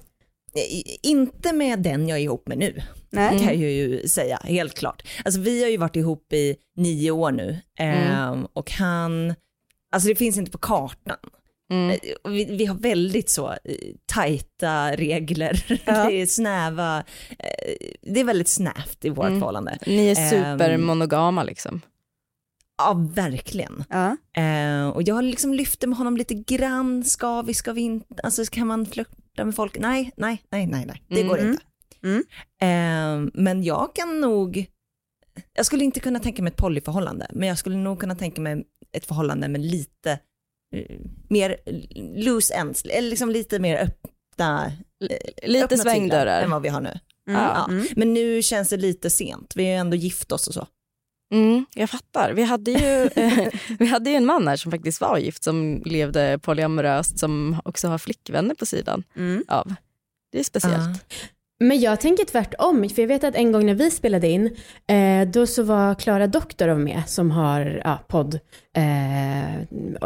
inte 1.02 1.52
med 1.52 1.78
den 1.78 2.08
jag 2.08 2.18
är 2.18 2.22
ihop 2.22 2.48
med 2.48 2.58
nu. 2.58 2.82
Nej? 3.10 3.38
kan 3.38 3.46
jag 3.46 3.70
ju 3.70 4.08
säga, 4.08 4.38
helt 4.44 4.74
klart. 4.74 5.02
Alltså 5.24 5.40
vi 5.40 5.62
har 5.62 5.70
ju 5.70 5.76
varit 5.76 5.96
ihop 5.96 6.32
i 6.32 6.56
nio 6.76 7.10
år 7.10 7.30
nu 7.32 7.58
ehm, 7.78 8.46
och 8.52 8.70
han, 8.70 9.34
alltså 9.92 10.08
det 10.08 10.14
finns 10.14 10.36
inte 10.38 10.50
på 10.50 10.58
kartan 10.58 11.16
Mm. 11.70 11.90
Eh, 11.90 12.30
Vi, 12.30 12.44
vi 12.44 12.66
har 12.66 12.74
väldigt 12.74 13.30
så 13.30 13.50
eh, 13.50 13.56
tajta 14.06 14.92
regler, 14.96 15.64
Ja. 15.86 16.04
det 16.08 16.22
är 16.22 16.26
snäva, 16.26 16.98
eh, 17.38 17.74
det 18.02 18.20
är 18.20 18.24
väldigt 18.24 18.48
snävt 18.48 19.04
i 19.04 19.08
vårt 19.08 19.26
Mm. 19.26 19.38
förhållande. 19.40 19.78
Ni 19.86 20.08
är 20.08 20.18
Ehm, 20.18 20.30
supermonogama 20.58 21.42
liksom. 21.42 21.80
Ja, 22.78 22.92
verkligen. 23.14 23.84
Ja. 23.88 24.16
Eh, 24.42 24.88
och 24.88 25.02
jag 25.02 25.24
liksom 25.24 25.54
lyfter 25.54 25.86
med 25.88 25.98
honom 25.98 26.16
lite 26.16 26.34
grann, 26.34 27.04
ska 27.04 27.42
vi, 27.42 27.54
ska 27.54 27.72
vi 27.72 27.80
inte, 27.80 28.22
alltså 28.22 28.44
kan 28.44 28.66
man 28.66 28.86
flörta 28.86 29.44
med 29.44 29.54
folk? 29.54 29.78
Nej, 29.78 30.10
nej, 30.16 30.42
nej, 30.50 30.66
nej, 30.66 30.86
nej. 30.86 31.02
det 31.08 31.22
går 31.22 31.38
Mm. 31.38 31.50
inte. 31.50 31.62
Mm. 32.02 32.24
Eh, 32.60 33.30
men 33.34 33.62
jag 33.64 33.94
kan 33.94 34.20
nog, 34.20 34.66
jag 35.54 35.66
skulle 35.66 35.84
inte 35.84 36.00
kunna 36.00 36.18
tänka 36.18 36.42
mig 36.42 36.50
ett 36.50 36.56
polyförhållande, 36.56 37.26
men 37.32 37.48
jag 37.48 37.58
skulle 37.58 37.76
nog 37.76 38.00
kunna 38.00 38.14
tänka 38.14 38.40
mig 38.40 38.64
ett 38.92 39.06
förhållande 39.06 39.48
med 39.48 39.60
lite 39.60 40.18
mer 41.28 41.56
loose 42.24 42.54
ends, 42.54 42.84
eller 42.84 43.10
liksom 43.10 43.30
lite 43.30 43.58
mer 43.58 43.76
öppna, 43.76 44.66
eh, 45.10 45.48
Lite 45.50 45.64
öppna 45.64 45.76
svängdörrar. 45.76 46.42
än 46.42 46.50
vad 46.50 46.62
vi 46.62 46.68
har 46.68 46.80
nu. 46.80 46.98
Mm. 47.28 47.40
Ja. 47.42 47.66
Mm. 47.70 47.86
Men 47.96 48.14
nu 48.14 48.42
känns 48.42 48.68
det 48.68 48.76
lite 48.76 49.10
sent, 49.10 49.52
vi 49.56 49.64
har 49.64 49.70
ju 49.70 49.76
ändå 49.76 49.96
gift 49.96 50.32
oss 50.32 50.48
och 50.48 50.54
så. 50.54 50.66
Mm, 51.34 51.66
jag 51.74 51.90
fattar. 51.90 52.32
Vi 52.32 52.42
hade, 52.42 52.70
ju, 52.70 53.10
vi 53.78 53.86
hade 53.86 54.10
ju 54.10 54.16
en 54.16 54.26
man 54.26 54.48
här 54.48 54.56
som 54.56 54.70
faktiskt 54.72 55.00
var 55.00 55.18
gift 55.18 55.44
som 55.44 55.82
levde 55.84 56.38
polyamoröst 56.42 57.18
som 57.18 57.60
också 57.64 57.88
har 57.88 57.98
flickvänner 57.98 58.54
på 58.54 58.66
sidan 58.66 59.02
Mm. 59.16 59.44
av. 59.48 59.74
Det 60.32 60.38
är 60.40 60.44
speciellt. 60.44 61.04
Men 61.64 61.80
jag 61.80 62.00
tänker 62.00 62.24
tvärtom, 62.24 62.88
för 62.88 63.02
jag 63.02 63.08
vet 63.08 63.24
att 63.24 63.34
en 63.34 63.52
gång 63.52 63.66
när 63.66 63.74
vi 63.74 63.90
spelade 63.90 64.28
in, 64.28 64.56
eh, 64.86 65.28
då 65.28 65.46
så 65.46 65.62
var 65.62 65.94
Klara 65.94 66.26
Doktorov 66.26 66.80
med 66.80 67.02
som 67.06 67.30
har 67.30 67.80
ja, 67.84 67.98
podd, 68.08 68.38
eh, 68.76 69.54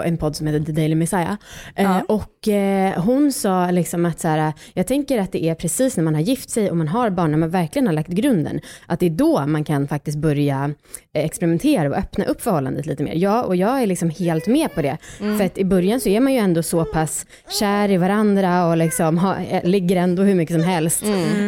en 0.06 0.16
podd 0.18 0.36
som 0.36 0.46
heter 0.46 0.64
The 0.64 0.72
Daily 0.72 0.94
Messiah. 0.94 1.32
Eh, 1.76 1.84
Ja. 1.88 2.02
Och 2.08 2.48
eh, 2.48 3.02
hon 3.02 3.32
sa 3.32 3.70
liksom 3.70 4.06
att 4.06 4.20
så 4.20 4.28
här, 4.28 4.52
jag 4.74 4.86
tänker 4.86 5.18
att 5.20 5.32
det 5.32 5.44
är 5.44 5.54
precis 5.54 5.96
när 5.96 6.04
man 6.04 6.14
har 6.14 6.22
gift 6.22 6.50
sig 6.50 6.70
och 6.70 6.76
man 6.76 6.88
har 6.88 7.10
barn, 7.10 7.30
när 7.30 7.38
man 7.38 7.50
verkligen 7.50 7.86
har 7.86 7.94
lagt 7.94 8.08
grunden, 8.08 8.60
att 8.86 9.00
det 9.00 9.06
är 9.06 9.10
då 9.10 9.46
man 9.46 9.64
kan 9.64 9.88
faktiskt 9.88 10.18
börja 10.18 10.70
eh, 11.14 11.24
experimentera 11.24 11.88
och 11.88 11.96
öppna 11.96 12.24
upp 12.24 12.40
förhållandet 12.42 12.86
lite 12.86 13.02
mer. 13.02 13.14
Ja, 13.14 13.42
och 13.42 13.56
jag 13.56 13.82
är 13.82 13.86
liksom 13.86 14.10
helt 14.10 14.46
med 14.46 14.74
på 14.74 14.82
det. 14.82 14.96
För 15.18 15.44
att 15.44 15.58
i 15.58 15.64
början 15.64 16.00
så 16.00 16.08
är 16.08 16.20
man 16.20 16.32
ju 16.32 16.38
ändå 16.38 16.62
så 16.62 16.84
pass 16.84 17.26
kär 17.60 17.90
i 17.90 17.96
varandra 17.96 18.66
och 18.66 18.76
liksom 18.76 19.18
ha, 19.18 19.36
eh, 19.36 19.64
ligger 19.64 19.96
ändå 19.96 20.22
hur 20.22 20.34
mycket 20.34 20.54
som 20.54 20.64
helst. 20.64 21.02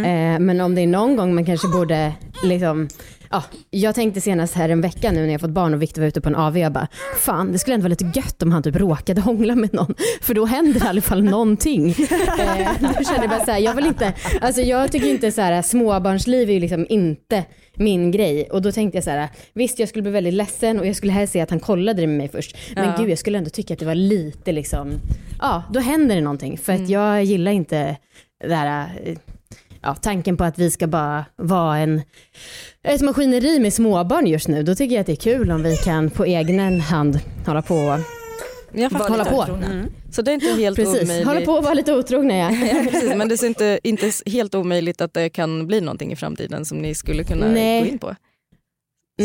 Eh, 0.04 0.38
men 0.38 0.60
om 0.60 0.74
det 0.74 0.80
är 0.80 0.86
någon 0.86 1.16
gång 1.16 1.34
man 1.34 1.44
kanske 1.44 1.68
borde 1.68 2.12
liksom 2.44 2.88
Ja, 3.32 3.42
jag 3.70 3.94
tänkte 3.94 4.20
senast 4.20 4.54
här 4.54 4.68
en 4.68 4.80
vecka 4.80 5.12
nu 5.12 5.22
när 5.26 5.32
jag 5.32 5.40
fått 5.40 5.50
barn 5.50 5.74
och 5.74 5.82
Viktor 5.82 6.02
var 6.02 6.08
ute 6.08 6.20
på 6.20 6.28
en 6.28 6.34
AV, 6.36 6.58
jag 6.58 6.72
bara, 6.72 6.88
fan 7.18 7.52
det 7.52 7.58
skulle 7.58 7.74
ändå 7.74 7.82
vara 7.82 7.88
lite 7.88 8.12
gött 8.14 8.42
om 8.42 8.52
han 8.52 8.62
typ 8.62 8.76
råkade 8.76 9.20
hångla 9.20 9.54
med 9.54 9.74
någon, 9.74 9.94
för 10.22 10.34
då 10.34 10.46
händer 10.46 10.84
i 10.84 10.88
alla 10.88 11.00
fall 11.00 11.22
någonting. 11.22 11.88
eh, 12.38 12.70
då 12.80 13.04
kände 13.04 13.20
jag 13.20 13.28
bara 13.28 13.44
så 13.44 13.50
här, 13.50 13.58
jag 13.58 13.74
vill 13.74 13.86
inte, 13.86 14.12
alltså 14.40 14.62
jag 14.62 14.92
tycker 14.92 15.08
inte 15.08 15.32
så 15.32 15.40
här, 15.40 15.62
småbarnsliv 15.62 16.50
är 16.50 16.54
ju 16.54 16.60
liksom 16.60 16.86
inte 16.88 17.44
min 17.74 18.10
grej. 18.10 18.48
Och 18.50 18.62
då 18.62 18.72
tänkte 18.72 18.96
jag 18.96 19.04
så 19.04 19.10
här, 19.10 19.28
visst 19.54 19.78
jag 19.78 19.88
skulle 19.88 20.02
bli 20.02 20.12
väldigt 20.12 20.34
ledsen 20.34 20.80
och 20.80 20.86
jag 20.86 20.96
skulle 20.96 21.12
helst 21.12 21.32
se 21.32 21.40
att 21.40 21.50
han 21.50 21.60
kollade 21.60 22.00
det 22.00 22.06
med 22.06 22.16
mig 22.16 22.28
först, 22.28 22.56
men 22.74 22.84
Ja. 22.84 22.94
gud 22.98 23.10
jag 23.10 23.18
skulle 23.18 23.38
ändå 23.38 23.50
tycka 23.50 23.74
att 23.74 23.80
det 23.80 23.86
var 23.86 23.94
lite 23.94 24.52
liksom, 24.52 24.92
ja 25.40 25.62
då 25.72 25.80
händer 25.80 26.14
det 26.14 26.20
någonting. 26.20 26.58
För 26.58 26.72
att 26.72 26.88
jag 26.88 27.24
gillar 27.24 27.52
inte 27.52 27.96
det 28.48 28.54
här 28.54 28.90
eh, 29.04 29.16
ja, 29.82 29.94
tanken 29.94 30.36
på 30.36 30.44
att 30.44 30.58
vi 30.58 30.70
ska 30.70 30.86
bara 30.86 31.24
vara 31.36 31.78
en, 31.78 32.02
ett 32.82 33.00
maskineri 33.00 33.58
med 33.60 33.72
småbarn 33.72 34.26
just 34.26 34.48
nu. 34.48 34.62
Då 34.62 34.74
tycker 34.74 34.94
jag 34.94 35.00
att 35.00 35.06
det 35.06 35.12
är 35.12 35.16
kul 35.16 35.50
om 35.50 35.62
vi 35.62 35.76
kan 35.76 36.10
på 36.10 36.24
egen 36.24 36.80
hand 36.80 37.18
hålla 37.46 37.62
på. 37.62 38.00
Jag 38.72 38.92
fattar. 38.92 39.08
Hålla 39.08 39.24
på. 39.24 39.46
Så 40.10 40.22
det 40.22 40.30
är 40.30 40.34
inte 40.34 40.46
helt 40.46 40.76
Precis, 40.76 41.02
omöjligt. 41.02 41.26
hålla 41.26 41.40
på 41.40 41.52
och 41.52 41.64
vara 41.64 41.74
lite 41.74 41.92
otrogna 41.92 42.36
ja. 42.36 42.50
Ja, 42.74 42.90
precis, 42.90 43.14
men 43.14 43.28
det 43.28 43.42
är 43.42 43.46
inte, 43.46 43.80
inte 43.82 44.10
helt 44.26 44.54
omöjligt 44.54 45.00
att 45.00 45.14
det 45.14 45.28
kan 45.28 45.66
bli 45.66 45.80
någonting 45.80 46.12
i 46.12 46.16
framtiden 46.16 46.64
som 46.64 46.78
ni 46.78 46.94
skulle 46.94 47.24
kunna 47.24 47.48
Nej. 47.48 47.82
gå 47.82 47.88
in 47.88 47.98
på. 47.98 48.14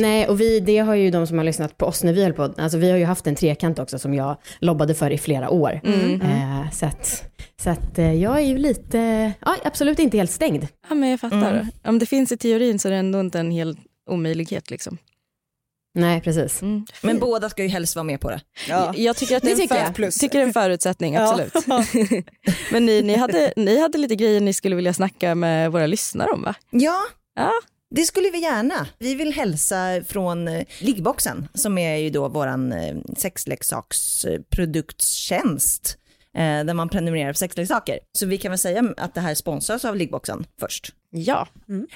Nej, 0.02 0.28
och 0.28 0.42
vi, 0.42 0.60
det 0.60 0.78
har 0.78 0.96
ju 0.96 1.12
de 1.12 1.28
som 1.28 1.38
har 1.38 1.46
lyssnat 1.46 1.78
på 1.78 1.86
oss 1.86 2.04
när 2.04 2.14
vi 2.14 2.24
höll 2.24 2.34
på, 2.34 2.54
alltså 2.58 2.78
vi 2.78 2.92
har 2.92 2.98
ju 2.98 3.06
haft 3.06 3.28
en 3.28 3.36
trekant 3.36 3.80
också 3.80 4.00
som 4.00 4.14
jag 4.14 4.38
lobbade 4.60 4.96
för 4.96 5.12
i 5.12 5.18
flera 5.18 5.50
år. 5.50 5.82
Mm. 5.84 6.22
Eh, 6.22 6.72
så 6.72 6.86
att, 6.86 7.24
så 7.64 7.70
att 7.70 7.98
eh, 8.00 8.14
jag 8.14 8.38
är 8.38 8.46
ju 8.46 8.58
lite, 8.58 9.32
ja 9.40 9.56
absolut 9.64 10.00
inte 10.00 10.18
helt 10.18 10.32
stängd. 10.32 10.68
Ja, 10.90 10.96
men 10.96 11.10
jag 11.10 11.20
fattar. 11.20 11.54
Mm. 11.54 11.68
Om 11.84 12.00
det 12.00 12.06
finns 12.06 12.32
i 12.32 12.38
teorin 12.38 12.80
så 12.80 12.88
är 12.88 12.92
det 12.92 12.98
ändå 12.98 13.20
inte 13.20 13.40
en 13.40 13.52
hel 13.52 13.78
omöjlighet. 14.10 14.72
Liksom. 14.72 14.98
Nej, 15.98 16.22
precis. 16.22 16.62
Mm. 16.62 16.86
Men 17.02 17.20
båda 17.20 17.50
ska 17.50 17.64
ju 17.64 17.70
helst 17.70 17.96
vara 17.96 18.04
med 18.04 18.20
på 18.22 18.30
det. 18.30 18.42
Ja. 18.70 18.94
Jag 18.98 19.16
tycker 19.16 19.38
att 19.38 19.44
det, 19.44 19.48
Det 19.48 19.52
är 19.52 19.64
en 19.64 19.94
tycker 19.94 20.12
för, 20.12 20.20
tycker 20.20 20.38
det 20.40 20.44
är 20.44 20.48
en 20.48 20.54
förutsättning, 20.54 21.14
Ja. 21.14 21.30
absolut. 21.30 21.68
men 22.72 22.86
ni, 22.86 23.02
ni, 23.02 23.16
hade, 23.16 23.54
ni 23.56 23.82
hade 23.82 23.98
lite 23.98 24.16
grejer 24.16 24.42
ni 24.42 24.54
skulle 24.54 24.76
vilja 24.76 24.94
snacka 24.94 25.36
med 25.36 25.72
våra 25.72 25.88
lyssnare 25.88 26.30
om 26.32 26.42
va? 26.42 26.56
Ja, 26.70 27.02
Ja. 27.36 27.52
Det 27.96 28.02
skulle 28.02 28.30
vi 28.30 28.42
gärna. 28.42 28.88
Vi 28.98 29.16
vill 29.16 29.34
hälsa 29.34 30.04
från 30.08 30.48
eh, 30.48 30.66
Liggboxen 30.80 31.48
som 31.54 31.78
är 31.78 31.96
ju 31.96 32.10
då 32.10 32.28
våran 32.28 32.74
eh, 32.74 32.96
sexleksaksprodukttjänst 33.18 35.98
eh, 36.34 36.64
där 36.64 36.74
man 36.74 36.90
prenumererar 36.90 37.34
på 37.34 37.38
sexleksaker. 37.38 38.00
Så 38.14 38.26
vi 38.26 38.38
kan 38.38 38.52
väl 38.52 38.58
säga 38.58 38.94
att 38.98 39.14
det 39.14 39.22
här 39.22 39.36
sponsras 39.36 39.86
av 39.86 39.96
Liggboxen 39.96 40.46
först. 40.60 40.94
Ja. 41.10 41.48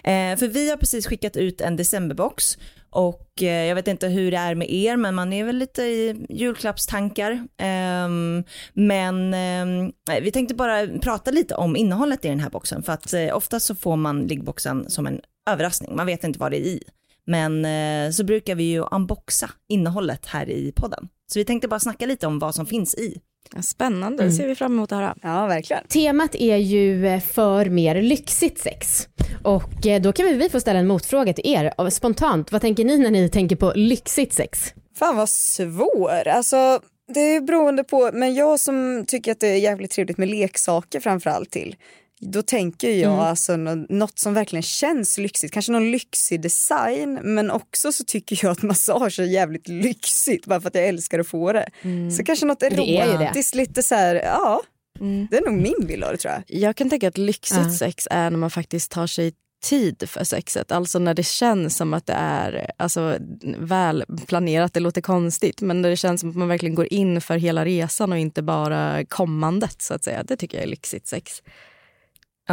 Eh, 0.04 0.38
för 0.38 0.48
vi 0.48 0.70
har 0.70 0.78
precis 0.78 1.08
skickat 1.08 1.38
ut 1.38 1.62
en 1.62 1.76
decemberbox 1.76 2.58
och 2.92 3.42
jag 3.42 3.76
vet 3.76 3.88
inte 3.88 4.08
hur 4.08 4.32
det 4.32 4.38
är 4.38 4.56
med 4.56 4.72
er 4.72 4.98
men 4.98 5.16
man 5.16 5.34
är 5.34 5.44
väl 5.44 5.56
lite 5.56 5.84
i 5.84 6.26
julklappstankar. 6.30 7.48
Ehm, 7.58 8.44
men 8.74 9.34
ehm, 9.34 9.92
vi 10.22 10.32
tänkte 10.32 10.56
bara 10.56 10.88
prata 10.88 11.32
lite 11.32 11.56
om 11.56 11.76
innehållet 11.76 12.26
i 12.26 12.28
den 12.28 12.40
här 12.40 12.50
boxen 12.50 12.84
för 12.84 12.94
att 12.94 13.14
ofta 13.34 13.60
så 13.60 13.76
får 13.76 13.96
man 13.96 14.22
liggboxen 14.22 14.90
som 14.90 15.08
en 15.08 15.22
överraskning, 15.52 15.96
man 15.96 16.06
vet 16.06 16.24
inte 16.24 16.40
vad 16.40 16.52
det 16.52 16.58
är 16.58 16.62
i. 16.66 16.84
Men 17.26 17.66
eh, 17.66 18.12
så 18.12 18.24
brukar 18.24 18.56
vi 18.56 18.64
ju 18.64 18.80
unboxa 18.92 19.50
innehållet 19.70 20.26
här 20.26 20.50
i 20.50 20.72
podden. 20.76 21.08
Så 21.34 21.40
vi 21.40 21.46
tänkte 21.46 21.68
bara 21.68 21.80
snacka 21.80 22.06
lite 22.06 22.28
om 22.28 22.40
vad 22.40 22.56
som 22.56 22.66
finns 22.66 22.96
i. 22.96 23.22
Ja, 23.56 23.62
Spännande, 23.62 24.24
det 24.24 24.32
ser 24.32 24.48
vi 24.48 24.56
fram 24.56 24.74
emot 24.74 24.92
att 24.92 24.98
höra. 24.98 25.16
Ja, 25.24 25.48
verkligen. 25.48 25.84
Temat 25.88 26.36
är 26.36 26.58
ju 26.58 27.08
eh, 27.08 27.20
för 27.20 27.66
mer 27.66 28.02
lyxigt 28.02 28.60
sex. 28.60 29.08
Och 29.44 29.88
eh, 29.88 30.02
då 30.02 30.12
kan 30.14 30.26
vi 30.40 30.50
få 30.50 30.60
ställa 30.60 30.80
en 30.80 30.88
motfråga 30.88 31.34
till 31.34 31.48
er. 31.54 31.74
Av- 31.78 31.90
Spontant, 31.90 32.52
vad 32.52 32.62
tänker 32.62 32.86
ni 32.86 32.98
när 32.98 33.12
ni 33.12 33.30
tänker 33.30 33.56
på 33.56 33.74
lyxigt 33.76 34.34
sex? 34.34 34.74
Fan 35.00 35.18
vad 35.18 35.30
svår. 35.30 36.28
Alltså, 36.28 36.80
det 37.14 37.20
är 37.20 37.42
beroende 37.42 37.84
på, 37.84 38.10
men 38.14 38.36
jag 38.36 38.60
som 38.60 39.06
tycker 39.08 39.32
att 39.32 39.40
det 39.40 39.48
är 39.48 39.56
jävligt 39.58 39.92
trevligt 39.92 40.18
med 40.18 40.30
leksaker 40.30 41.00
framförallt 41.00 41.52
till. 41.52 41.76
Då 42.22 42.42
tänker 42.42 42.90
jag 42.90 43.14
Mm. 43.14 43.20
alltså 43.26 43.58
nå- 43.58 43.86
något 43.90 44.20
som 44.20 44.34
verkligen 44.34 44.64
känns 44.64 45.18
lyxigt. 45.18 45.54
Kanske 45.54 45.72
någon 45.72 45.92
lyxig 45.92 46.42
design 46.42 47.20
men 47.24 47.52
också 47.52 47.92
så 47.92 48.04
tycker 48.04 48.40
jag 48.44 48.52
att 48.52 48.62
massage 48.62 49.20
är 49.20 49.24
jävligt 49.24 49.68
lyxigt 49.68 50.46
bara 50.46 50.62
för 50.62 50.68
att 50.68 50.76
jag 50.76 50.88
älskar 50.88 51.20
att 51.20 51.28
få 51.28 51.54
det. 51.54 51.70
Så 52.18 52.24
kanske 52.24 52.46
något 52.46 52.64
Mm. 52.64 52.80
Erotiskt 52.90 53.56
lite 53.56 53.84
så 53.84 53.96
här, 53.96 54.16
ja. 54.16 54.62
Mm. 55.00 55.28
Det 55.32 55.38
är 55.38 55.42
nog 55.42 55.54
min 55.62 55.88
bild 55.88 56.04
av 56.04 56.12
det 56.12 56.18
tror 56.18 56.34
jag. 56.34 56.44
Jag 56.62 56.76
kan 56.76 56.90
tänka 56.90 57.08
att 57.08 57.18
lyxigt 57.18 57.60
Ja. 57.66 57.72
sex 57.72 58.08
är 58.12 58.30
när 58.30 58.38
man 58.38 58.50
faktiskt 58.52 58.92
tar 58.92 59.08
sig 59.08 59.34
tid 59.64 60.04
för 60.10 60.24
sexet. 60.24 60.72
Alltså 60.72 61.00
när 61.00 61.14
det 61.14 61.24
känns 61.26 61.76
som 61.78 61.94
att 61.94 62.06
det 62.06 62.14
är 62.14 62.72
alltså, 62.78 63.18
väl 63.58 64.04
planerat, 64.28 64.74
det 64.74 64.80
låter 64.80 65.02
konstigt, 65.02 65.62
men 65.62 65.82
när 65.82 65.90
det 65.90 65.98
känns 65.98 66.22
som 66.22 66.30
att 66.30 66.36
man 66.36 66.48
verkligen 66.48 66.76
går 66.76 66.94
in 66.94 67.22
för 67.22 67.38
hela 67.38 67.66
resan 67.66 68.12
och 68.12 68.18
inte 68.18 68.42
bara 68.42 69.06
kommandet 69.06 69.82
så 69.82 69.94
att 69.94 70.04
säga. 70.04 70.24
Det 70.24 70.38
tycker 70.38 70.58
jag 70.58 70.64
är 70.64 70.70
lyxigt 70.70 71.08
sex. 71.08 71.42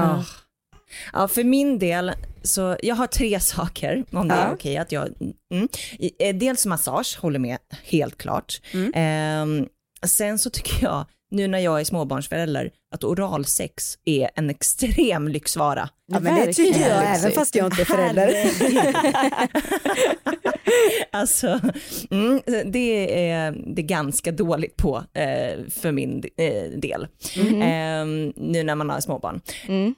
Ja. 0.01 0.25
Ja, 1.13 1.29
för 1.29 1.45
min 1.45 1.79
del, 1.79 2.13
så 2.43 2.77
jag 2.83 2.95
har 2.95 3.07
tre 3.07 3.41
saker 3.41 4.05
om 4.13 4.29
det 4.29 4.35
är 4.35 4.47
Ja. 4.49 4.53
okej 4.55 4.77
att 4.77 4.93
jag, 4.93 5.09
mm. 5.53 5.69
Eh, 6.19 6.37
dels 6.37 6.67
massage, 6.67 7.19
håller 7.21 7.39
med, 7.39 7.59
helt 7.85 8.19
klart. 8.19 8.61
Ehm, 8.95 9.67
sen 10.07 10.39
så 10.39 10.51
tycker 10.51 10.83
jag, 10.85 11.05
nu 11.31 11.49
när 11.49 11.59
jag 11.59 11.81
är 11.81 11.85
småbarnsförälder, 11.85 12.71
att 12.95 13.05
oralsex 13.05 13.99
är 14.05 14.31
en 14.35 14.51
extrem 14.51 15.29
lyxvara. 15.29 15.89
Ja, 16.07 16.21
men 16.21 16.35
det 16.35 16.53
tycker 16.53 16.81
jag 16.81 17.17
även 17.17 17.33
fast 17.33 17.55
jag 17.55 17.67
inte 17.67 17.83
är 17.83 17.85
förälder. 17.85 18.35
alltså, 21.11 21.61
mm, 22.11 22.41
det, 22.47 23.29
är, 23.31 23.53
det 23.75 23.83
är 23.83 23.87
ganska 23.87 24.33
dåligt 24.33 24.77
på 24.77 24.97
eh, 24.97 25.65
för 25.71 25.93
min 25.93 26.25
eh, 26.37 26.79
del. 26.79 27.07
Eh, 27.37 28.07
nu 28.37 28.63
när 28.63 28.75
man 28.75 28.91
har 28.91 29.01
småbarn. 29.01 29.41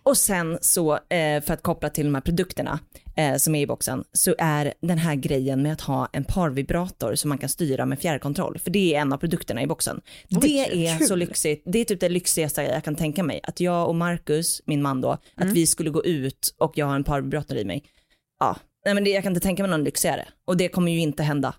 Och 0.02 0.16
sen 0.16 0.58
så, 0.60 0.92
eh, 0.94 1.42
för 1.42 1.52
att 1.52 1.62
koppla 1.62 1.90
till 1.90 2.04
de 2.04 2.14
här 2.14 2.22
produkterna 2.22 2.78
eh, 3.18 3.36
som 3.36 3.54
är 3.54 3.60
i 3.60 3.66
boxen, 3.66 4.04
så 4.12 4.34
är 4.38 4.74
den 4.80 4.98
här 4.98 5.14
grejen 5.14 5.62
med 5.62 5.72
att 5.72 5.80
ha 5.80 6.08
en 6.12 6.24
parvibrator 6.24 7.14
som 7.14 7.28
man 7.28 7.38
kan 7.38 7.48
styra 7.48 7.86
med 7.86 7.98
fjärrkontroll, 7.98 8.58
för 8.58 8.70
det 8.70 8.94
är 8.94 9.00
en 9.00 9.12
av 9.12 9.18
produkterna 9.18 9.62
i 9.62 9.66
boxen. 9.66 10.00
det 10.28 10.86
är 10.86 10.98
så 10.98 11.16
lyxigt, 11.16 11.62
det 11.66 11.78
är 11.78 11.84
typ 11.84 12.00
det 12.00 12.08
lyxigaste 12.08 12.62
jag 12.62 12.84
kan 12.84 12.96
tänka 12.96 13.22
mig, 13.22 13.40
att 13.42 13.60
jag 13.60 13.88
och 13.88 13.94
Marcus, 13.94 14.62
min 14.64 14.82
man 14.82 15.00
då, 15.00 15.18
att 15.34 15.52
vi 15.52 15.66
skulle 15.66 15.90
gå 15.90 16.04
ut 16.04 16.54
och 16.58 16.72
jag 16.74 16.86
har 16.86 16.94
en 16.94 17.04
parvibrator 17.04 17.56
i 17.56 17.64
mig. 17.64 17.84
Ja, 18.40 18.56
nej 18.84 18.94
men 18.94 19.04
det, 19.04 19.10
jag 19.10 19.22
kan 19.22 19.32
inte 19.32 19.46
tänka 19.46 19.62
mig 19.62 19.70
någon 19.70 19.84
lyxigare. 19.84 20.28
Och 20.44 20.56
det 20.56 20.68
kommer 20.68 20.92
ju 20.92 20.98
inte 20.98 21.22
hända 21.22 21.54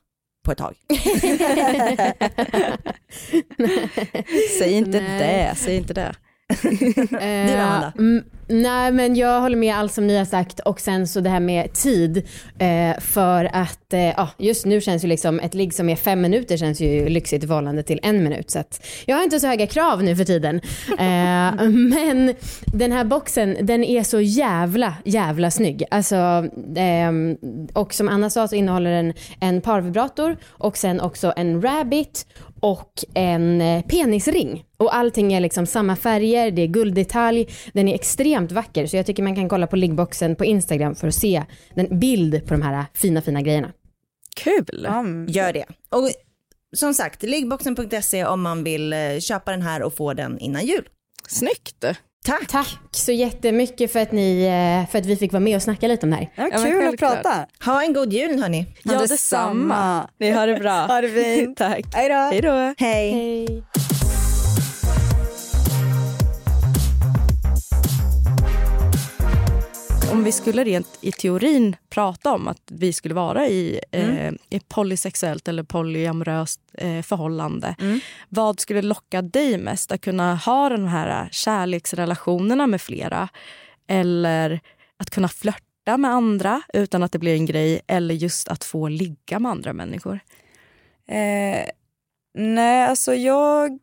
på 0.46 0.52
ett 0.52 0.58
tag. 0.58 0.76
Säg 4.60 4.74
inte 4.74 5.02
Nej. 5.02 5.20
det, 5.20 5.56
säg 5.58 5.76
inte 5.76 5.94
det. 5.94 6.16
Eh, 7.20 7.52
då, 7.52 7.58
Hanna? 7.58 7.94
Nej 8.50 8.92
men 8.92 9.16
jag 9.16 9.42
håller 9.42 9.58
med 9.58 9.76
allt 9.76 9.94
som 9.94 10.08
ni 10.08 10.18
har 10.18 10.26
sagt 10.26 10.60
och 10.60 10.80
sen 10.80 11.08
så 11.08 11.20
det 11.20 11.30
här 11.30 11.40
med 11.40 11.74
tid. 11.74 12.28
Eh, 12.60 13.00
för 13.00 13.50
att 13.54 13.94
eh, 13.94 14.30
just 14.38 14.66
nu 14.66 14.82
känns 14.82 15.04
ju 15.04 15.08
liksom 15.08 15.40
ett 15.40 15.54
ligg 15.54 15.74
som 15.74 15.90
är 15.90 15.96
fem 15.96 16.22
minuter 16.22 16.58
känns 16.58 16.82
ju 16.82 17.10
lyxigt 17.10 17.44
i 17.44 17.48
förhållande 17.48 17.84
till 17.84 18.00
en 18.04 18.24
minut. 18.24 18.52
Så 18.52 18.60
att 18.60 18.86
jag 19.06 19.16
har 19.16 19.24
inte 19.24 19.40
så 19.40 19.48
höga 19.48 19.68
krav 19.68 20.04
nu 20.04 20.16
för 20.16 20.24
tiden. 20.24 20.62
Eh, 20.92 21.70
men 21.70 22.36
den 22.66 22.92
här 22.92 23.04
boxen 23.04 23.58
den 23.62 23.84
är 23.84 24.04
så 24.04 24.22
jävla 24.22 24.96
jävla 25.06 25.52
snygg. 25.52 25.84
Alltså, 25.92 26.46
ehm, 26.76 27.38
och 27.74 27.94
som 27.94 28.10
Anna 28.10 28.30
sa 28.30 28.48
så 28.48 28.56
innehåller 28.56 28.92
den 28.92 29.14
en 29.40 29.62
parvibrator 29.62 30.38
och 30.48 30.78
sen 30.78 31.02
också 31.02 31.34
en 31.36 31.62
rabbit 31.62 32.26
och 32.60 32.94
en 33.14 33.62
eh, 33.62 33.82
penisring. 33.86 34.66
Och 34.78 34.96
allting 34.96 35.34
är 35.34 35.40
liksom 35.40 35.66
samma 35.66 35.96
färger, 35.96 36.52
det 36.52 36.62
är 36.62 36.68
gulddetalj, 36.68 37.48
den 37.74 37.88
är 37.88 37.96
extremt 37.96 38.52
vacker. 38.52 38.88
Så 38.88 38.96
jag 38.96 39.06
tycker 39.06 39.24
man 39.24 39.36
kan 39.36 39.50
kolla 39.50 39.68
på 39.68 39.76
liggboxen 39.76 40.36
på 40.36 40.46
Instagram 40.46 40.96
för 40.96 41.08
att 41.08 41.16
se 41.16 41.44
den 41.76 42.00
bild 42.00 42.48
på 42.48 42.54
de 42.54 42.62
här 42.62 42.86
fina 42.94 43.22
fina 43.22 43.42
grejerna. 43.42 43.72
Kul! 44.36 44.88
Gör 45.28 45.54
det. 45.54 45.66
Och 45.90 46.10
som 46.76 46.94
sagt, 46.94 47.24
liggboxen.se 47.24 48.26
om 48.26 48.42
man 48.42 48.64
vill 48.64 48.94
eh, 48.94 49.20
köpa 49.20 49.52
den 49.52 49.62
här 49.62 49.84
och 49.84 49.94
få 49.94 50.14
den 50.14 50.40
innan 50.40 50.66
jul. 50.66 50.90
Snyggt! 51.28 51.86
Tack! 52.26 52.48
Tack 52.48 52.78
så 52.92 53.12
jättemycket 53.12 53.92
för 53.92 54.00
att, 54.00 54.12
ni, 54.12 54.44
eh, 54.46 54.92
för 54.92 55.00
att 55.00 55.06
vi 55.06 55.16
fick 55.16 55.32
vara 55.32 55.40
med 55.40 55.56
och 55.56 55.62
snacka 55.62 55.88
lite 55.88 56.06
om 56.06 56.10
det 56.10 56.16
här. 56.16 56.30
Ja, 56.36 56.50
kul 56.64 56.88
att 56.88 56.98
prata. 57.00 57.46
Ha 57.66 57.84
en 57.84 57.94
god 57.94 58.14
jul 58.14 58.42
hörni. 58.42 58.66
Ja, 58.84 58.94
Ja, 58.94 59.00
detsamma. 59.00 60.10
Ni 60.20 60.30
har 60.32 60.48
det 60.48 60.56
bra. 60.56 60.86
Ha 60.86 61.02
det 61.02 61.10
fint. 61.10 61.58
Tack. 61.58 61.86
Hej 61.94 62.42
då. 62.42 62.74
Hej 62.78 63.64
Om 70.12 70.24
vi 70.24 70.32
skulle 70.32 70.64
rent 70.64 70.98
i 71.02 71.12
teorin 71.12 71.76
prata 71.90 72.32
om 72.32 72.48
att 72.48 72.62
vi 72.72 72.94
skulle 72.94 73.14
vara 73.14 73.48
i 73.48 73.80
eh, 73.92 74.34
ett 74.50 74.70
polysexuellt 74.70 75.48
eller 75.48 75.64
polyamoröst 75.64 76.62
eh, 76.74 77.02
förhållande. 77.02 77.76
Vad 78.30 78.60
skulle 78.60 78.82
locka 78.82 79.22
dig 79.22 79.58
mest? 79.58 79.92
Att 79.92 80.02
kunna 80.02 80.36
ha 80.36 80.70
de 80.70 80.88
här 80.88 81.30
kärleksrelationerna 81.32 82.68
med 82.68 82.82
flera 82.82 83.30
eller 83.88 84.60
att 84.98 85.10
kunna 85.10 85.28
flörta 85.28 85.98
med 85.98 86.12
andra 86.12 86.62
utan 86.74 87.04
att 87.04 87.12
det 87.12 87.20
blir 87.20 87.34
en 87.34 87.46
grej 87.46 87.82
eller 87.88 88.16
just 88.16 88.48
att 88.48 88.64
få 88.64 88.88
ligga 88.88 89.40
med 89.40 89.52
andra 89.52 89.74
människor? 89.74 90.20
Eh, 91.08 91.66
nej, 92.34 92.86
alltså 92.88 93.14
jag 93.14 93.80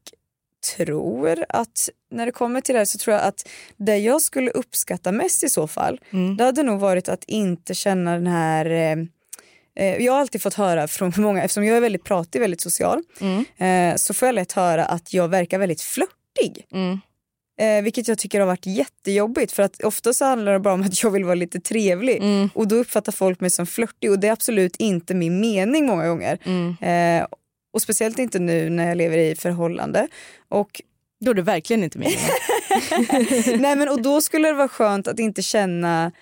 tror 0.76 1.44
att 1.48 1.88
när 2.10 2.26
det 2.26 2.32
kommer 2.32 2.60
till 2.60 2.72
det 2.72 2.78
här 2.78 2.84
så 2.84 2.98
tror 2.98 3.16
jag 3.16 3.24
att 3.24 3.48
det 3.76 3.96
jag 3.98 4.22
skulle 4.22 4.50
uppskatta 4.50 5.12
mest 5.12 5.44
i 5.44 5.48
så 5.48 5.66
fall, 5.66 6.00
Mm. 6.12 6.36
det 6.36 6.44
hade 6.44 6.62
nog 6.62 6.80
varit 6.80 7.08
att 7.08 7.24
inte 7.26 7.74
känna 7.74 8.12
den 8.14 8.26
här 8.26 8.66
eh, 8.66 8.96
eh, 9.86 9.96
jag 10.04 10.12
har 10.12 10.20
alltid 10.20 10.42
fått 10.42 10.54
höra 10.54 10.88
från 10.88 11.12
många, 11.22 11.42
eftersom 11.42 11.64
jag 11.64 11.76
är 11.76 11.80
väldigt 11.80 12.04
pratig, 12.04 12.40
väldigt 12.40 12.60
social, 12.60 13.02
Mm. 13.20 13.44
eh, 13.92 13.96
så 13.96 14.14
får 14.14 14.26
jag 14.28 14.34
lätt 14.34 14.52
höra 14.52 14.84
att 14.84 15.12
jag 15.14 15.28
verkar 15.28 15.58
väldigt 15.58 15.80
flörtig. 15.82 16.66
Mm. 16.72 17.00
Eh, 17.60 17.82
vilket 17.82 18.08
jag 18.08 18.18
tycker 18.18 18.40
har 18.40 18.46
varit 18.46 18.66
jättejobbigt 18.66 19.52
för 19.52 19.62
att 19.62 19.82
ofta 19.84 20.12
så 20.12 20.24
handlar 20.24 20.52
det 20.52 20.58
bara 20.58 20.74
om 20.74 20.82
att 20.82 21.02
jag 21.02 21.10
vill 21.10 21.24
vara 21.24 21.34
lite 21.34 21.60
trevlig 21.60 22.16
Mm. 22.16 22.50
och 22.54 22.68
då 22.68 22.76
uppfattar 22.76 23.12
folk 23.12 23.40
mig 23.40 23.50
som 23.50 23.66
flörtig 23.66 24.10
och 24.10 24.18
det 24.18 24.28
är 24.28 24.32
absolut 24.32 24.76
inte 24.76 25.14
min 25.14 25.40
mening 25.40 25.86
många 25.86 26.08
gånger. 26.08 26.38
Mm. 26.44 26.76
Eh, 27.22 27.26
och 27.76 27.82
speciellt 27.82 28.18
inte 28.18 28.38
nu 28.38 28.70
när 28.70 28.88
jag 28.88 28.96
lever 28.96 29.18
i 29.18 29.34
förhållande. 29.36 30.08
Och, 30.48 30.82
Då 31.20 31.30
är 31.30 31.34
det 31.34 31.42
verkligen 31.42 31.84
inte 31.84 31.98
meningen. 31.98 32.30
nej 33.62 33.76
men, 33.76 33.88
och 33.88 34.02
då 34.02 34.20
skulle 34.20 34.48
det 34.48 34.54
vara 34.54 34.68
skönt 34.68 35.08
att 35.08 35.18
inte 35.18 35.42
känna, 35.42 36.12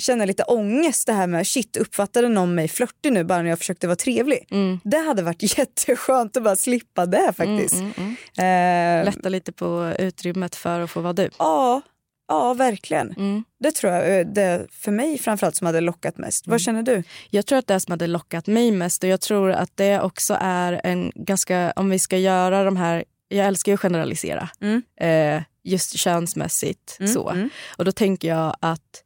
känna 0.00 0.24
lite 0.24 0.42
ångest 0.42 1.06
det 1.06 1.12
här 1.12 1.26
med 1.26 1.46
shit 1.46 1.76
uppfattade 1.76 2.28
någon 2.28 2.54
mig 2.54 2.68
flörtig 2.68 3.12
nu 3.12 3.24
bara 3.24 3.42
när 3.42 3.48
jag 3.50 3.58
försökte 3.58 3.86
vara 3.86 3.96
trevlig. 3.96 4.46
Mm. 4.50 4.80
Det 4.84 4.98
hade 4.98 5.22
varit 5.22 5.58
jätteskönt 5.58 6.36
att 6.36 6.42
bara 6.42 6.56
slippa 6.56 7.06
det 7.06 7.32
faktiskt. 7.36 7.74
Mm, 7.74 7.92
mm, 7.96 8.16
mm. 8.36 9.00
Eh, 9.00 9.04
Lätta 9.14 9.28
lite 9.28 9.52
på 9.52 9.92
utrymmet 9.98 10.56
för 10.56 10.80
att 10.80 10.90
få 10.90 11.00
vara 11.00 11.12
du. 11.12 11.30
ja, 11.38 11.80
ja, 12.28 12.54
verkligen. 12.54 13.10
Mm. 13.12 13.44
Det 13.60 13.72
tror 13.72 13.92
jag 13.92 14.18
eh, 14.20 14.26
det 14.26 14.66
för 14.70 14.92
mig 14.92 15.18
framförallt 15.18 15.56
som 15.56 15.66
hade 15.66 15.80
lockat 15.80 16.18
mest. 16.18 16.46
Vad 16.46 16.60
känner 16.60 16.82
du? 16.82 17.02
Jag 17.30 17.46
tror 17.46 17.58
att 17.58 17.66
det 17.66 17.80
som 17.80 17.90
hade 17.92 18.06
lockat 18.06 18.46
mig 18.46 18.70
mest 18.70 19.02
och 19.04 19.08
jag 19.10 19.20
tror 19.20 19.50
att 19.50 19.70
det 19.76 20.00
också 20.00 20.36
är 20.40 20.80
en 20.84 21.12
ganska, 21.14 21.72
om 21.76 21.90
vi 21.90 21.98
ska 21.98 22.18
göra 22.18 22.64
de 22.64 22.76
här, 22.76 23.04
jag 23.28 23.46
älskar 23.46 23.72
ju 23.72 23.74
att 23.74 23.80
generalisera, 23.80 24.48
Mm. 24.60 24.82
eh, 25.00 25.42
just 25.64 25.98
könsmässigt 25.98 26.96
Mm, 27.00 27.12
så. 27.12 27.28
mm. 27.30 27.50
Och 27.76 27.84
då 27.84 27.92
tänker 27.92 28.28
jag 28.28 28.56
att 28.60 29.02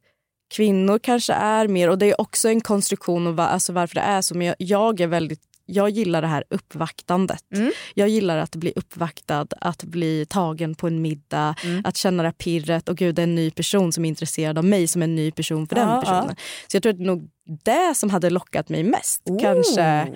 kvinnor 0.55 0.99
kanske 0.99 1.33
är 1.33 1.67
mer, 1.67 1.89
och 1.89 1.97
det 1.97 2.05
är 2.05 2.21
också 2.21 2.49
en 2.49 2.61
konstruktion 2.61 3.27
och 3.27 3.35
va, 3.35 3.47
alltså 3.47 3.73
varför 3.73 3.95
det 3.95 4.01
är 4.01 4.21
så, 4.21 4.37
men 4.37 4.47
jag, 4.47 4.55
jag 4.59 4.99
är 5.01 5.07
väldigt 5.07 5.41
jag 5.69 5.89
gillar 5.89 6.21
det 6.21 6.27
här 6.27 6.43
uppvaktandet. 6.49 7.43
Mm. 7.55 7.71
Jag 7.93 8.09
gillar 8.09 8.37
att 8.37 8.55
bli 8.55 8.73
uppvaktad, 8.75 9.47
att 9.61 9.83
bli 9.83 10.25
tagen 10.29 10.75
på 10.75 10.87
en 10.87 11.01
middag, 11.01 11.55
Mm. 11.63 11.81
att 11.85 11.97
känna 11.97 12.23
det 12.23 12.27
här 12.27 12.33
pirret. 12.33 12.89
Och 12.89 12.97
gud, 12.97 13.15
det 13.15 13.21
är 13.21 13.23
en 13.23 13.35
ny 13.35 13.51
person 13.51 13.93
som 13.93 14.05
är 14.05 14.09
intresserad 14.09 14.57
av 14.57 14.63
mig 14.65 14.87
som 14.87 15.01
en 15.01 15.15
ny 15.15 15.31
person 15.31 15.67
för 15.67 15.75
den 15.75 15.89
Ja, 15.89 16.01
personen. 16.01 16.35
Så 16.67 16.75
jag 16.75 16.83
tror 16.83 16.91
att 16.93 16.97
det 16.97 17.03
är 17.03 17.07
nog 17.07 17.29
det 17.63 17.95
som 17.95 18.09
hade 18.09 18.29
lockat 18.29 18.69
mig 18.69 18.83
mest. 18.83 19.21
Oh. 19.25 19.41
Kanske 19.41 20.07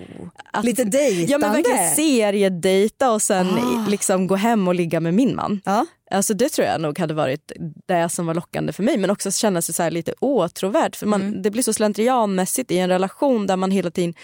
att, 0.52 0.64
Lite 0.64 0.84
dejtande. 0.84 1.32
Ja 1.32 1.38
men 1.38 1.52
verkligen 1.52 1.90
seriedejta 1.90 3.12
och 3.12 3.22
sen 3.22 3.46
Ah. 3.58 3.86
liksom 3.88 4.26
gå 4.26 4.36
hem 4.36 4.68
och 4.68 4.74
ligga 4.74 5.00
med 5.00 5.14
min 5.14 5.36
man. 5.36 5.60
Ja. 5.64 5.86
Alltså 6.10 6.34
det 6.34 6.48
tror 6.48 6.66
jag 6.66 6.80
nog 6.80 6.98
hade 6.98 7.14
varit 7.14 7.52
det 7.86 8.08
som 8.08 8.26
var 8.26 8.34
lockande 8.34 8.72
för 8.72 8.82
mig. 8.82 8.96
Men 8.98 9.10
också 9.10 9.30
känna 9.30 9.62
sig 9.62 9.74
så 9.74 9.90
lite 9.90 10.14
åtråvärd. 10.20 10.96
För 10.96 11.06
man, 11.06 11.20
Mm. 11.22 11.42
det 11.42 11.50
blir 11.50 11.62
så 11.62 11.72
slentrianmässigt 11.72 12.70
i 12.70 12.78
en 12.78 12.88
relation 12.88 13.46
där 13.46 13.56
man 13.56 13.70
hela 13.70 13.90
tiden 13.90 14.14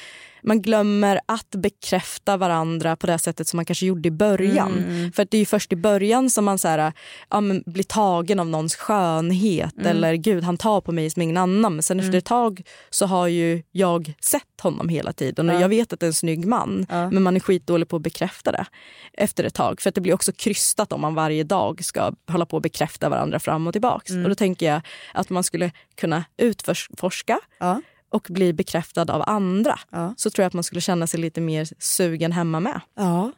man 0.42 0.62
glömmer 0.62 1.20
att 1.27 1.51
bekräfta 1.51 2.37
varandra 2.37 2.96
på 2.96 3.07
det 3.07 3.18
sättet 3.18 3.48
som 3.48 3.57
man 3.57 3.64
kanske 3.64 3.87
gjorde 3.87 4.09
i 4.09 4.11
början. 4.11 4.79
Mm. 4.79 5.12
För 5.12 5.22
att 5.22 5.31
det 5.31 5.37
är 5.37 5.38
ju 5.38 5.44
först 5.46 5.72
i 5.72 5.77
början 5.77 6.31
som 6.31 6.44
man 6.44 6.59
så 6.59 6.68
här, 6.68 6.92
ja, 7.31 7.42
blir 7.66 7.85
tagen 7.85 8.40
av 8.40 8.46
någons 8.46 8.77
skönhet 8.77 9.74
Mm. 9.79 9.87
eller 9.87 10.14
gud 10.14 10.44
han 10.44 10.57
tar 10.57 10.81
på 10.81 10.92
mig 10.92 11.11
som 11.11 11.22
ingen 11.22 11.37
annan. 11.37 11.74
Men 11.74 11.83
sen 11.83 12.01
efter 12.01 12.18
ett 12.18 12.24
tag 12.24 12.62
så 12.90 13.07
har 13.07 13.27
ju 13.27 13.62
jag 13.72 14.14
sett 14.20 14.42
honom 14.62 14.88
hela 14.88 15.12
tiden 15.12 15.48
och 15.48 15.55
Ja. 15.55 15.61
jag 15.61 15.68
vet 15.68 15.92
att 15.92 16.01
det 16.01 16.07
är 16.07 16.09
en 16.09 16.14
snygg 16.14 16.46
man. 16.46 16.87
Ja. 16.88 17.11
Men 17.11 17.22
man 17.22 17.37
är 17.37 17.40
skitdålig 17.40 17.88
på 17.88 17.96
att 17.96 18.03
bekräfta 18.03 18.53
det 18.53 18.66
efter 19.12 19.44
ett 19.44 19.55
tag. 19.55 19.81
För 19.81 19.88
att 19.88 19.94
det 19.94 20.01
blir 20.01 20.14
också 20.14 20.33
krystat 20.33 20.92
om 20.92 21.01
man 21.01 21.14
varje 21.14 21.44
dag 21.44 21.85
ska 21.85 22.12
hålla 22.29 22.46
på 22.46 22.57
och 22.57 22.62
bekräfta 22.62 23.09
varandra 23.09 23.38
fram 23.38 23.66
och 23.66 23.72
tillbaks. 23.72 24.11
Mm. 24.11 24.22
Och 24.22 24.29
då 24.29 24.35
tänker 24.35 24.66
jag 24.72 24.81
att 25.14 25.31
man 25.31 25.44
skulle 25.44 25.70
kunna 25.96 26.24
utforska 26.37 27.38
Ja. 27.59 27.81
Och 28.10 28.26
bli 28.30 28.52
bekräftad 28.52 29.12
av 29.12 29.22
andra. 29.26 29.78
Ja. 29.90 30.14
Så 30.16 30.30
tror 30.30 30.42
jag 30.42 30.46
att 30.46 30.54
man 30.54 30.64
skulle 30.64 30.80
känna 30.80 31.06
sig 31.06 31.20
lite 31.20 31.40
mer 31.40 31.68
sugen 31.78 32.32
hemma 32.32 32.60
med. 32.60 32.80
ja, 32.96 33.32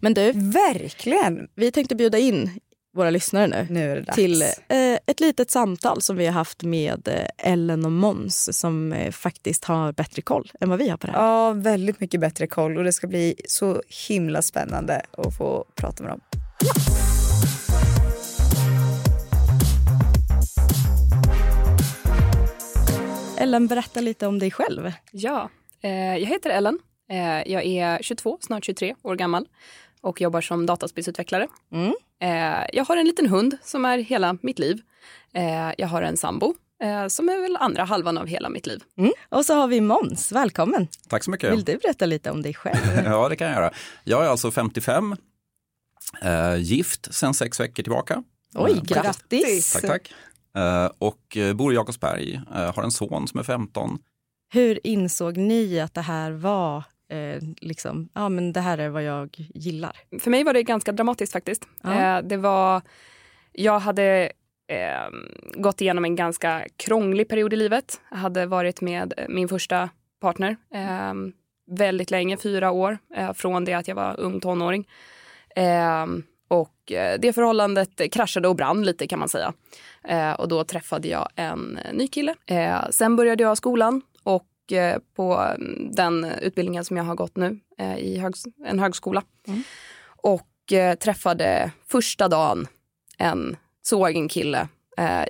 Men 0.00 0.14
du, 0.14 0.32
verkligen. 0.34 1.48
vi 1.54 1.70
tänkte 1.70 1.94
bjuda 1.94 2.18
in 2.18 2.60
våra 2.94 3.10
lyssnare 3.10 3.66
nu 3.70 3.80
Nu 3.80 4.04
till 4.14 4.42
eh, 4.42 4.48
ett 5.06 5.20
litet 5.20 5.50
samtal 5.50 6.02
som 6.02 6.16
vi 6.16 6.26
har 6.26 6.32
haft 6.32 6.62
med 6.62 7.08
eh, 7.08 7.50
Ellen 7.52 7.84
och 7.84 7.92
Mons 7.92 8.58
som 8.58 8.92
eh, 8.92 9.10
faktiskt 9.12 9.64
har 9.64 9.92
bättre 9.92 10.22
koll 10.22 10.52
än 10.60 10.68
vad 10.70 10.78
vi 10.78 10.88
har 10.88 10.96
på 10.96 11.06
det 11.06 11.12
här. 11.12 11.22
Ja, 11.24 11.52
väldigt 11.52 12.00
mycket 12.00 12.20
bättre 12.20 12.46
koll 12.46 12.78
och 12.78 12.84
det 12.84 12.92
ska 12.92 13.06
bli 13.06 13.34
så 13.48 13.82
himla 14.08 14.42
spännande 14.42 15.02
att 15.18 15.36
få 15.36 15.64
prata 15.76 16.02
med 16.02 16.12
dem. 16.12 16.20
Ellen, 23.42 23.66
berätta 23.66 24.00
lite 24.00 24.26
om 24.26 24.38
dig 24.38 24.50
själv. 24.50 24.92
Ja, 25.10 25.50
eh, 25.80 26.18
jag 26.18 26.26
heter 26.26 26.50
Ellen. 26.50 26.78
Eh, 27.10 27.52
jag 27.52 27.64
är 27.64 28.02
22, 28.02 28.38
snart 28.40 28.64
23 28.64 28.94
år 29.02 29.16
gammal 29.16 29.48
och 30.00 30.20
jobbar 30.20 30.40
som 30.40 30.66
dataspelsutvecklare. 30.66 31.48
Mm. 31.72 31.92
Eh, 32.20 32.66
jag 32.72 32.84
har 32.84 32.96
en 32.96 33.06
liten 33.06 33.26
hund 33.26 33.56
som 33.62 33.84
är 33.84 33.98
hela 33.98 34.36
mitt 34.42 34.58
liv. 34.58 34.80
Eh, 35.34 35.72
jag 35.78 35.88
har 35.88 36.02
en 36.02 36.16
sambo 36.16 36.54
eh, 36.82 37.06
som 37.06 37.28
är 37.28 37.42
väl 37.42 37.56
andra 37.56 37.84
halvan 37.84 38.18
av 38.18 38.26
hela 38.26 38.48
mitt 38.48 38.66
liv. 38.66 38.82
Mm. 38.98 39.12
Och 39.28 39.44
så 39.44 39.54
har 39.54 39.68
vi 39.68 39.80
Mons, 39.80 40.32
välkommen. 40.32 40.88
Tack 41.08 41.24
så 41.24 41.30
mycket. 41.30 41.52
Vill 41.52 41.64
du 41.64 41.76
berätta 41.76 42.06
lite 42.06 42.30
om 42.30 42.42
dig 42.42 42.54
själv? 42.54 42.76
Ja, 43.04 43.28
det 43.28 43.36
kan 43.36 43.46
jag 43.46 43.56
göra. 43.56 43.72
Jag 44.04 44.24
är 44.24 44.28
alltså 44.28 44.50
55, 44.50 45.16
eh, 46.22 46.56
gift 46.56 47.14
sedan 47.14 47.34
sex 47.34 47.60
veckor 47.60 47.82
tillbaka. 47.82 48.22
Oj, 48.54 48.80
grattis! 48.84 49.72
Tack, 49.72 49.82
tack. 49.82 50.12
Eh, 50.56 50.90
och 50.98 51.36
eh, 51.36 51.54
bor 51.54 51.72
i 51.72 51.76
Jakobsberg, 51.76 52.40
eh, 52.54 52.74
har 52.74 52.82
en 52.82 52.90
son 52.90 53.28
som 53.28 53.40
är 53.40 53.44
15. 53.44 53.98
Hur 54.52 54.86
insåg 54.86 55.36
ni 55.36 55.80
att 55.80 55.94
det 55.94 56.00
här 56.00 56.30
var 56.30 56.84
eh, 57.08 57.42
liksom, 57.60 58.08
ja 58.14 58.28
men 58.28 58.52
det 58.52 58.60
här 58.60 58.78
är 58.78 58.88
vad 58.88 59.02
jag 59.02 59.36
gillar? 59.54 59.96
För 60.20 60.30
mig 60.30 60.44
var 60.44 60.52
det 60.52 60.62
ganska 60.62 60.92
dramatiskt 60.92 61.32
faktiskt. 61.32 61.68
Ja. 61.82 62.18
Eh, 62.18 62.22
det 62.22 62.36
var, 62.36 62.82
jag 63.52 63.78
hade 63.78 64.32
eh, 64.68 65.10
gått 65.54 65.80
igenom 65.80 66.04
en 66.04 66.16
ganska 66.16 66.66
krånglig 66.76 67.28
period 67.28 67.52
i 67.52 67.56
livet. 67.56 68.00
Jag 68.10 68.18
hade 68.18 68.46
varit 68.46 68.80
med 68.80 69.14
min 69.28 69.48
första 69.48 69.88
partner 70.20 70.56
eh, 70.74 71.14
väldigt 71.70 72.10
länge, 72.10 72.36
fyra 72.36 72.70
år, 72.70 72.98
eh, 73.16 73.32
från 73.32 73.64
det 73.64 73.74
att 73.74 73.88
jag 73.88 73.94
var 73.94 74.20
ung 74.20 74.40
tonåring. 74.40 74.88
Eh, 76.52 76.58
och 76.58 76.92
eh, 76.92 77.18
det 77.20 77.32
förhållandet 77.32 78.12
kraschade 78.12 78.48
och 78.48 78.56
brann 78.56 78.82
lite 78.82 79.06
kan 79.06 79.18
man 79.18 79.28
säga. 79.28 79.52
Eh, 80.04 80.32
och 80.32 80.48
då 80.48 80.64
träffade 80.64 81.08
jag 81.08 81.28
en 81.36 81.78
ny 81.92 82.08
kille. 82.08 82.34
Eh, 82.46 82.90
sen 82.90 83.16
började 83.16 83.42
jag 83.42 83.56
skolan 83.56 84.02
och 84.22 84.72
eh, 84.72 84.98
på 85.16 85.34
mm, 85.34 85.94
den 85.94 86.24
utbildningen 86.24 86.84
som 86.84 86.96
jag 86.96 87.04
har 87.04 87.14
gått 87.14 87.36
nu 87.36 87.60
i 87.98 88.22
en 88.64 88.78
högskola. 88.78 89.22
Mm. 89.46 89.62
Och 90.22 90.48
träffade 91.00 91.72
första 91.88 92.28
dagen 92.28 92.66
en, 93.18 93.56
såg 93.82 94.10
en 94.10 94.28
kille 94.28 94.68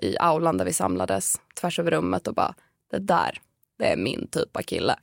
i 0.02 0.16
aulan 0.18 0.56
där 0.56 0.64
vi 0.64 0.72
samlades 0.72 1.40
tvärs 1.60 1.78
över 1.78 1.90
rummet 1.90 2.28
och 2.28 2.34
bara 2.34 2.54
det 2.90 2.98
där, 2.98 3.40
det 3.78 3.86
är 3.86 3.96
min 3.96 4.28
typ 4.30 4.56
av 4.56 4.62
kille. 4.62 4.96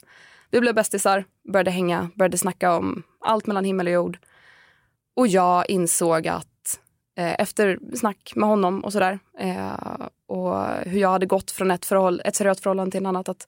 Vi 0.52 0.62
blev 0.62 0.76
bästisar, 0.76 1.26
började 1.52 1.72
hänga, 1.72 2.10
började 2.16 2.38
snacka 2.38 2.76
om 2.76 3.04
allt 3.20 3.48
mellan 3.48 3.66
himmel 3.66 3.88
och 3.88 3.94
jord. 3.94 4.18
Och 5.20 5.28
jag 5.28 5.70
insåg 5.70 6.28
att 6.28 6.80
eh, 7.18 7.42
efter 7.42 7.80
snack 7.96 8.34
med 8.36 8.50
honom 8.50 8.84
och 8.84 8.94
sådär 8.94 9.20
eh, 9.40 10.08
och 10.28 10.66
hur 10.86 11.00
jag 11.00 11.10
hade 11.10 11.26
gått 11.26 11.52
från 11.52 11.72
ett, 11.72 11.86
förhåll, 11.86 12.22
ett 12.26 12.36
seriöst 12.36 12.64
förhållande 12.64 12.92
till 12.92 12.98
en 12.98 13.06
annat 13.06 13.30
att 13.30 13.48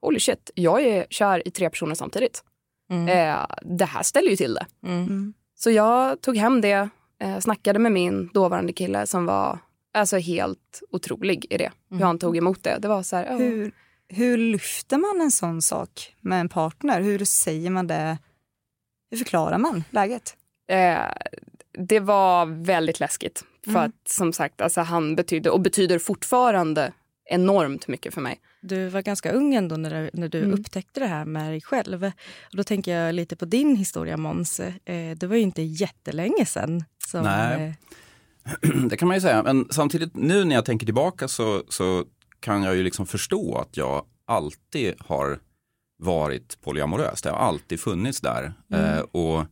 holy 0.00 0.20
shit, 0.20 0.50
jag 0.54 0.82
är 0.82 1.06
kär 1.10 1.48
i 1.48 1.50
tre 1.50 1.70
personer 1.70 1.94
samtidigt. 1.94 2.44
Mm. 2.90 3.08
Eh, 3.08 3.46
det 3.62 3.84
här 3.84 4.02
ställer 4.02 4.30
ju 4.30 4.36
till 4.36 4.54
det. 4.54 4.66
Mm. 4.88 5.02
mm. 5.02 5.34
Så 5.54 5.70
jag 5.70 6.20
tog 6.20 6.36
hem 6.36 6.60
det, 6.60 6.88
eh, 7.22 7.38
snackade 7.38 7.78
med 7.78 7.92
min 7.92 8.30
dåvarande 8.34 8.72
kille 8.72 9.06
som 9.06 9.26
var 9.26 9.58
alltså 9.94 10.18
helt 10.18 10.82
otrolig 10.90 11.46
i 11.50 11.56
det. 11.56 11.72
Mm. 11.90 11.98
Hur 11.98 12.06
han 12.06 12.18
tog 12.18 12.36
emot 12.36 12.62
det. 12.62 12.78
Det 12.78 12.88
var 12.88 13.02
så 13.02 13.16
här, 13.16 13.26
oh. 13.26 13.38
hur, 13.38 13.72
hur 14.08 14.38
lyfter 14.38 14.98
man 14.98 15.20
en 15.20 15.30
sån 15.30 15.62
sak 15.62 16.16
med 16.20 16.40
en 16.40 16.48
partner? 16.48 17.00
Hur 17.00 17.24
säger 17.24 17.70
man 17.70 17.86
det? 17.86 18.18
Hur 19.10 19.18
förklarar 19.18 19.58
man 19.58 19.84
läget? 19.90 20.36
Eh, 20.68 21.12
det 21.78 22.00
var 22.00 22.46
väldigt 22.46 23.00
läskigt. 23.00 23.44
För 23.64 23.70
mm. 23.70 23.82
att 23.82 24.08
som 24.08 24.32
sagt, 24.32 24.60
alltså, 24.60 24.80
han 24.80 25.16
betydde 25.16 25.50
och 25.50 25.60
betyder 25.60 25.98
fortfarande 25.98 26.92
enormt 27.24 27.88
mycket 27.88 28.14
för 28.14 28.20
mig. 28.20 28.40
Du 28.60 28.88
var 28.88 29.02
ganska 29.02 29.32
ung 29.32 29.54
ändå 29.54 29.76
när 29.76 30.02
du, 30.02 30.10
när 30.12 30.28
du 30.28 30.38
mm. 30.38 30.52
upptäckte 30.52 31.00
det 31.00 31.06
här 31.06 31.24
med 31.24 31.52
dig 31.52 31.60
själv. 31.60 32.04
Och 32.04 32.56
då 32.56 32.64
tänker 32.64 32.96
jag 32.96 33.14
lite 33.14 33.36
på 33.36 33.44
din 33.44 33.76
historia 33.76 34.16
Måns. 34.16 34.60
Eh, 34.60 35.16
det 35.16 35.26
var 35.26 35.36
ju 35.36 35.42
inte 35.42 35.62
jättelänge 35.62 36.46
sedan. 36.46 36.84
Som, 37.06 37.22
Nej, 37.22 37.74
eh... 38.62 38.70
det 38.88 38.96
kan 38.96 39.08
man 39.08 39.16
ju 39.16 39.20
säga. 39.20 39.42
Men 39.42 39.66
samtidigt 39.70 40.16
nu 40.16 40.44
när 40.44 40.54
jag 40.54 40.64
tänker 40.64 40.86
tillbaka 40.86 41.28
så, 41.28 41.62
så 41.68 42.04
kan 42.40 42.62
jag 42.62 42.76
ju 42.76 42.82
liksom 42.82 43.06
förstå 43.06 43.58
att 43.58 43.76
jag 43.76 44.04
alltid 44.26 44.94
har 44.98 45.38
varit 45.98 46.60
polyamorös. 46.60 47.22
Det 47.22 47.30
har 47.30 47.38
alltid 47.38 47.80
funnits 47.80 48.20
där. 48.20 48.52
Mm. 48.72 48.84
Eh, 48.84 49.00
och 49.00 49.46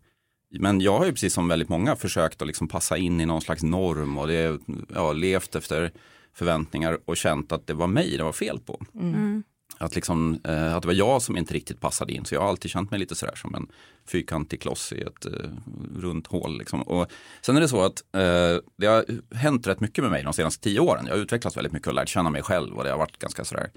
men 0.51 0.80
jag 0.80 0.98
har 0.98 1.07
ju 1.07 1.12
precis 1.12 1.34
som 1.34 1.48
väldigt 1.48 1.68
många 1.68 1.96
försökt 1.96 2.42
att 2.42 2.48
liksom 2.48 2.68
passa 2.68 2.96
in 2.96 3.20
i 3.20 3.26
någon 3.26 3.40
slags 3.40 3.62
norm 3.62 4.18
och 4.18 4.26
det, 4.26 4.61
ja, 4.94 5.12
levt 5.12 5.55
efter 5.55 5.92
förväntningar 6.34 6.98
och 7.05 7.16
känt 7.16 7.53
att 7.53 7.66
det 7.66 7.74
var 7.74 7.86
mig 7.86 8.16
det 8.16 8.22
var 8.22 8.32
fel 8.32 8.61
på. 8.61 8.80
Mm. 8.94 9.42
Att, 9.78 9.94
liksom, 9.94 10.40
eh, 10.44 10.74
att 10.74 10.82
det 10.82 10.88
var 10.88 10.94
jag 10.94 11.22
som 11.22 11.36
inte 11.36 11.55
riktigt 11.55 11.80
passade 11.80 12.12
in 12.12 12.24
så 12.24 12.34
jag 12.34 12.40
har 12.40 12.48
alltid 12.48 12.70
känt 12.70 12.90
mig 12.90 13.01
lite 13.01 13.14
sådär 13.14 13.34
som 13.34 13.55
en 13.55 13.68
fyrkantig 14.07 14.62
kloss 14.62 14.92
i 14.92 15.01
ett 15.01 15.26
eh, 15.26 15.51
runt 15.96 16.26
hål. 16.26 16.59
Liksom. 16.59 16.82
Och 16.82 17.11
sen 17.40 17.57
är 17.57 17.61
det 17.61 17.68
så 17.68 17.82
att 17.82 18.05
eh, 18.12 18.62
det 18.76 18.86
har 18.86 19.05
hänt 19.34 19.66
rätt 19.66 19.80
mycket 19.80 20.05
med 20.05 20.11
mig 20.11 20.22
de 20.22 20.32
senaste 20.32 20.62
tio 20.62 20.80
åren. 20.80 21.07
Jag 21.07 21.14
har 21.14 21.22
utvecklats 21.22 21.57
väldigt 21.57 21.72
mycket 21.72 21.88
och 21.88 21.94
lärt 21.94 22.09
känna 22.09 22.30
mig 22.30 22.42
själv 22.42 22.76
och 22.76 22.84
det 22.84 22.90
har 22.90 22.98
varit 22.98 23.18
ganska 23.18 23.44
sådär 23.44 23.70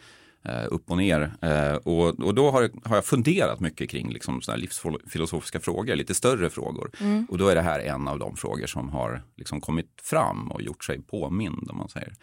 upp 0.70 0.92
och 0.92 0.98
ner. 0.98 1.34
Eh, 1.42 1.76
och, 1.76 2.20
och 2.20 2.36
då 2.36 2.52
har, 2.52 2.70
har 2.84 2.96
jag 2.96 3.06
funderat 3.06 3.60
mycket 3.60 3.90
kring 3.90 4.14
liksom 4.14 4.42
livsfilosofiska 4.56 5.60
frågor, 5.60 5.96
lite 5.96 6.14
större 6.14 6.50
frågor. 6.50 6.92
Mm. 7.00 7.28
Och 7.30 7.38
då 7.38 7.48
är 7.48 7.56
det 7.56 7.62
här 7.62 7.80
en 7.80 8.08
av 8.08 8.20
de 8.20 8.36
frågor 8.36 8.68
som 8.68 8.90
har 8.90 9.24
liksom 9.36 9.62
kommit 9.62 10.02
fram 10.02 10.52
och 10.52 10.62
gjort 10.62 10.84
sig 10.84 11.02
påmind 11.02 11.70
om 11.70 11.78
man 11.78 11.90
säger. 11.90 12.14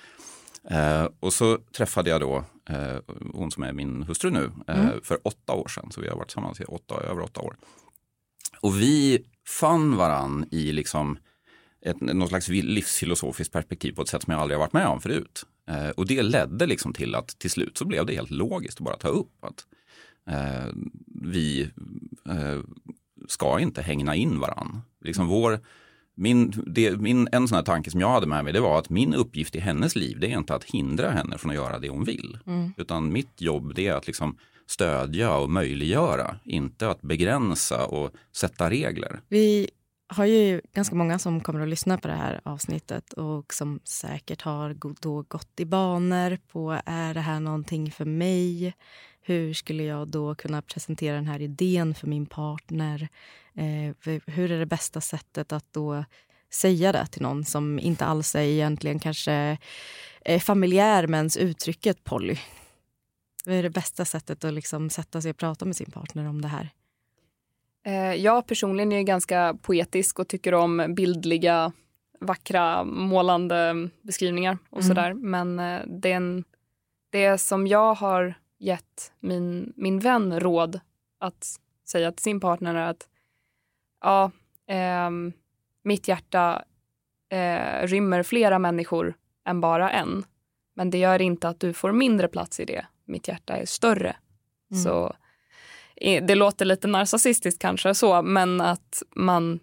Eh, 0.71 1.09
och 1.21 1.33
så 1.33 1.59
träffade 1.77 2.11
jag 2.11 2.21
då 2.21 2.45
eh, 2.71 2.97
hon 3.33 3.51
som 3.51 3.63
är 3.63 3.73
min 3.73 4.03
hustru 4.03 4.31
nu 4.31 4.53
eh, 4.69 4.81
mm. 4.81 5.01
för 5.03 5.19
åtta 5.23 5.53
år 5.53 5.69
sedan. 5.69 5.91
Så 5.91 6.01
vi 6.01 6.09
har 6.09 6.17
varit 6.17 6.29
tillsammans 6.29 6.61
i 6.61 6.65
åtta, 6.65 6.95
över 6.95 7.23
åtta 7.23 7.41
år. 7.41 7.57
Och 8.61 8.81
vi 8.81 9.25
fann 9.49 9.97
varann 9.97 10.49
i 10.51 10.73
liksom 10.73 11.19
ett, 11.83 12.01
något 12.01 12.29
slags 12.29 12.49
livsfilosofiskt 12.49 13.53
perspektiv 13.53 13.93
på 13.93 14.03
ett 14.03 14.09
sätt 14.09 14.23
som 14.23 14.33
jag 14.33 14.41
aldrig 14.41 14.59
har 14.59 14.65
varit 14.67 14.73
med 14.73 14.87
om 14.87 15.01
förut. 15.01 15.47
Eh, 15.71 15.91
och 15.91 16.07
det 16.07 16.23
ledde 16.23 16.67
liksom 16.67 16.93
till 16.93 17.15
att 17.15 17.39
till 17.39 17.51
slut 17.51 17.79
så 17.79 17.85
blev 17.85 18.07
det 18.07 18.15
helt 18.15 18.31
logiskt 18.31 18.79
att 18.79 18.85
bara 18.85 18.97
ta 18.97 19.09
upp 19.09 19.45
att 19.45 19.67
eh, 20.31 20.73
vi 21.23 21.71
eh, 22.29 22.61
ska 23.29 23.61
inte 23.61 23.83
hängna 23.83 24.15
in 24.15 24.39
varann. 24.39 24.81
Liksom 25.01 25.27
vår, 25.27 25.61
min, 26.15 26.53
det, 26.67 26.97
min, 27.01 27.29
en 27.33 27.49
sån 27.49 27.57
här 27.57 27.63
tanke 27.63 27.91
som 27.91 28.01
jag 28.01 28.11
hade 28.11 28.27
med 28.27 28.45
mig 28.45 28.53
det 28.53 28.61
var 28.61 28.79
att 28.79 28.91
min 28.91 29.15
uppgift 29.15 29.57
i 29.57 29.61
hennes 29.61 29.97
liv 29.97 30.21
det 30.21 30.33
är 30.33 30.39
inte 30.39 30.55
att 30.55 30.65
hindra 30.65 31.11
henne 31.11 31.39
från 31.39 31.51
att 31.51 31.57
göra 31.57 31.79
det 31.79 31.89
hon 31.89 32.05
vill. 32.05 32.39
Mm. 32.47 32.73
Utan 32.77 33.13
mitt 33.13 33.41
jobb 33.41 33.75
det 33.75 33.87
är 33.87 33.95
att 33.95 34.07
liksom 34.07 34.37
stödja 34.67 35.37
och 35.37 35.51
möjliggöra, 35.51 36.37
inte 36.45 36.89
att 36.89 37.03
begränsa 37.03 37.87
och 37.87 38.15
sätta 38.33 38.71
regler. 38.71 39.21
Vi 39.29 39.71
har 40.11 40.25
ju 40.25 40.61
ganska 40.73 40.95
många 40.95 41.19
som 41.19 41.41
kommer 41.41 41.61
att 41.61 41.69
lyssna 41.69 41.99
på 41.99 42.09
det 42.09 42.15
här 42.15 42.41
avsnittet 42.45 43.13
och 43.13 43.55
som 43.55 43.81
säkert 43.85 44.43
har 44.43 44.75
då 45.01 45.23
gått 45.23 45.61
i 45.61 45.65
banor 45.65 46.39
på 46.53 46.81
är 46.87 47.15
det 47.15 47.21
här 47.21 47.41
någonting 47.41 47.91
för 47.91 48.05
mig? 48.05 48.75
Hur 49.23 49.55
skulle 49.55 49.83
jag 49.83 50.09
då 50.09 50.35
kunna 50.35 50.63
presentera 50.63 51.15
den 51.15 51.27
här 51.27 51.41
idén 51.41 51.95
för 51.95 52.07
min 52.07 52.27
partner? 52.27 53.09
Eh, 53.55 54.13
hur 54.27 54.53
är 54.53 54.59
det 54.59 54.67
bästa 54.67 55.01
sättet 55.01 55.53
att 55.53 55.73
då 55.73 56.05
säga 56.53 56.93
det 56.93 57.07
till 57.07 57.23
någon 57.23 57.45
som 57.45 57.79
inte 57.79 58.05
alls 58.05 58.35
är 58.35 58.41
egentligen 58.41 58.99
kanske 58.99 59.59
är 60.25 60.39
familjär 60.39 61.07
med 61.07 61.19
ens 61.19 61.37
uttrycket 61.37 62.05
poly? 62.05 62.37
Vad 63.45 63.55
är 63.55 63.63
det 63.63 63.71
bästa 63.71 64.05
sättet 64.05 64.45
att 64.45 64.55
liksom 64.55 64.91
sätta 64.91 65.21
sig 65.21 65.31
och 65.31 65.37
prata 65.37 65.65
med 65.65 65.77
sin 65.77 65.91
partner 65.91 66.29
om 66.29 66.43
det 66.43 66.49
här? 66.49 66.71
Eh, 67.85 68.15
jag 68.15 68.47
personligen 68.47 68.93
är 68.93 69.03
ganska 69.03 69.57
poetisk 69.63 70.19
och 70.19 70.29
tycker 70.29 70.55
om 70.55 70.95
bildliga, 70.97 71.73
vackra, 72.21 72.85
målande 72.85 73.89
beskrivningar 74.03 74.59
och 74.71 74.81
mm. 74.81 74.89
sådär. 74.89 75.15
Men 75.15 75.59
eh, 75.59 75.81
den, 75.87 76.45
det 77.11 77.39
som 77.39 77.67
jag 77.67 77.95
har 77.95 78.35
gett 78.59 79.13
min, 79.21 79.73
min 79.77 79.99
vän 79.99 80.41
råd 80.41 80.81
att 81.19 81.47
säga 81.87 82.13
till 82.13 82.23
sin 82.23 82.41
partner 82.41 82.75
är 82.75 82.91
att 82.91 83.09
ja, 84.01 84.31
eh, 84.67 85.11
mitt 85.83 86.09
hjärta 86.09 86.65
eh, 87.29 87.87
rymmer 87.87 88.23
flera 88.23 88.59
människor 88.59 89.15
än 89.45 89.61
bara 89.61 89.91
en. 89.91 90.25
Men 90.75 90.91
det 90.91 90.99
gör 90.99 91.23
inte 91.23 91.49
att 91.49 91.61
du 91.61 91.73
får 91.73 91.93
mindre 91.93 92.29
plats 92.29 92.61
i 92.61 92.65
det. 92.65 92.87
Mitt 93.05 93.29
hjärta 93.29 93.57
är 93.57 93.67
större. 93.67 94.17
Mm. 94.71 94.83
Så 94.83 95.17
det 96.01 96.35
låter 96.35 96.65
lite 96.65 96.89
narcissistiskt 96.89 97.63
kanske 97.63 97.95
så, 97.95 98.23
men 98.23 98.61
att 98.61 99.03
man 99.17 99.61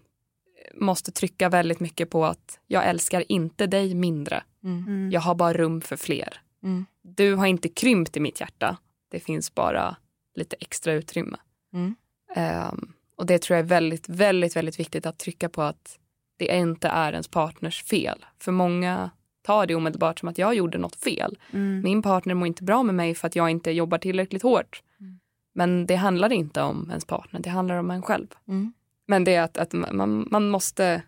måste 0.74 1.12
trycka 1.12 1.48
väldigt 1.48 1.80
mycket 1.80 2.10
på 2.10 2.26
att 2.26 2.60
jag 2.66 2.88
älskar 2.88 3.24
inte 3.28 3.66
dig 3.66 3.94
mindre. 3.94 4.42
Mm. 4.64 4.84
mm. 4.86 5.10
Jag 5.10 5.20
har 5.20 5.34
bara 5.34 5.52
rum 5.52 5.80
för 5.80 5.96
fler. 5.96 6.40
Mm. 6.62 6.86
Du 7.02 7.34
har 7.34 7.46
inte 7.46 7.68
krympt 7.68 8.16
i 8.16 8.20
mitt 8.20 8.40
hjärta. 8.40 8.76
Det 9.10 9.20
finns 9.20 9.54
bara 9.54 9.96
lite 10.34 10.56
extra 10.60 10.92
utrymme. 10.92 11.36
Mm. 11.72 11.94
Um, 12.36 12.92
och 13.16 13.26
det 13.26 13.38
tror 13.38 13.56
jag 13.56 13.64
är 13.64 13.68
väldigt, 13.68 14.08
väldigt, 14.08 14.56
väldigt 14.56 14.80
viktigt 14.80 15.06
att 15.06 15.18
trycka 15.18 15.48
på 15.48 15.62
att 15.62 15.98
det 16.36 16.56
inte 16.56 16.88
är 16.88 17.12
ens 17.12 17.28
partners 17.28 17.84
fel. 17.84 18.24
För 18.38 18.52
många 18.52 19.10
tar 19.42 19.66
det 19.66 19.74
omedelbart 19.74 20.18
som 20.18 20.28
att 20.28 20.38
jag 20.38 20.54
gjorde 20.54 20.78
något 20.78 20.96
fel. 20.96 21.38
Mm. 21.50 21.80
Min 21.84 22.02
partner 22.02 22.34
mår 22.34 22.46
inte 22.46 22.64
bra 22.64 22.82
med 22.82 22.94
mig 22.94 23.14
för 23.14 23.26
att 23.26 23.36
jag 23.36 23.50
inte 23.50 23.70
jobbar 23.70 23.98
tillräckligt 23.98 24.42
hårt. 24.42 24.82
Men 25.58 25.86
det 25.86 25.96
handlar 25.96 26.32
inte 26.32 26.62
om 26.62 26.86
ens 26.88 27.04
partner, 27.04 27.40
det 27.40 27.50
handlar 27.50 27.76
om 27.76 27.90
en 27.90 28.02
själv. 28.02 28.26
Mm. 28.48 28.72
Men 29.06 29.24
det 29.24 29.34
är 29.34 29.42
att, 29.42 29.58
att 29.58 29.72
man, 29.72 30.28
man 30.30 30.50
måste 30.50 31.02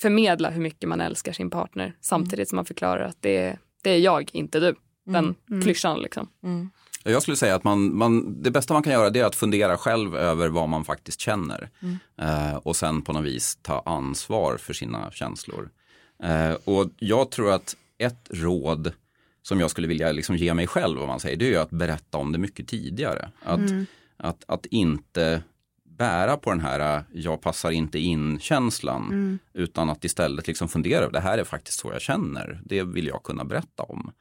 förmedla 0.00 0.50
hur 0.50 0.60
mycket 0.60 0.88
man 0.88 1.00
älskar 1.00 1.32
sin 1.32 1.50
partner 1.50 1.96
samtidigt 2.00 2.38
mm. 2.38 2.46
som 2.46 2.56
man 2.56 2.64
förklarar 2.64 3.04
att 3.04 3.16
det 3.20 3.36
är, 3.36 3.58
det 3.82 3.90
är 3.90 3.98
jag, 3.98 4.30
inte 4.32 4.60
du. 4.60 4.74
Den 5.04 5.24
mm. 5.24 5.34
mm. 5.50 5.62
klyschan 5.62 6.00
liksom. 6.00 6.28
Mm. 6.42 6.70
Jag 7.04 7.22
skulle 7.22 7.36
säga 7.36 7.54
att 7.54 7.64
man, 7.64 7.96
man, 7.96 8.42
det 8.42 8.50
bästa 8.50 8.74
man 8.74 8.82
kan 8.82 8.92
göra 8.92 9.10
det 9.10 9.20
är 9.20 9.24
att 9.24 9.36
fundera 9.36 9.76
själv 9.76 10.16
över 10.16 10.48
vad 10.48 10.68
man 10.68 10.84
faktiskt 10.84 11.20
känner. 11.20 11.70
Mm. 11.82 11.98
Eh, 12.18 12.56
och 12.56 12.76
sen 12.76 13.02
på 13.02 13.12
något 13.12 13.24
vis 13.24 13.58
ta 13.62 13.82
ansvar 13.86 14.56
för 14.56 14.72
sina 14.72 15.10
känslor. 15.10 15.70
Eh, 16.22 16.54
och 16.64 16.90
jag 16.98 17.30
tror 17.30 17.52
att 17.52 17.76
ett 17.98 18.28
råd 18.30 18.92
som 19.46 19.60
jag 19.60 19.70
skulle 19.70 19.88
vilja 19.88 20.12
liksom 20.12 20.36
ge 20.36 20.54
mig 20.54 20.66
själv, 20.66 21.00
om 21.00 21.08
man 21.08 21.20
säger, 21.20 21.36
det 21.36 21.54
är 21.54 21.58
att 21.58 21.70
berätta 21.70 22.18
om 22.18 22.32
det 22.32 22.38
mycket 22.38 22.68
tidigare. 22.68 23.30
Att, 23.42 23.58
mm. 23.58 23.86
att, 24.16 24.44
att 24.46 24.66
inte 24.66 25.42
bära 25.84 26.36
på 26.36 26.50
den 26.50 26.60
här 26.60 27.04
jag 27.12 27.40
passar 27.40 27.70
inte 27.70 27.98
in-känslan. 27.98 29.02
Mm. 29.02 29.38
Utan 29.52 29.90
att 29.90 30.04
istället 30.04 30.46
liksom 30.46 30.68
fundera, 30.68 31.10
det 31.10 31.20
här 31.20 31.38
är 31.38 31.44
faktiskt 31.44 31.78
så 31.78 31.92
jag 31.92 32.00
känner. 32.00 32.60
Det 32.64 32.82
vill 32.82 33.06
jag 33.06 33.22
kunna 33.22 33.44
berätta 33.44 33.82
om. 33.82 34.12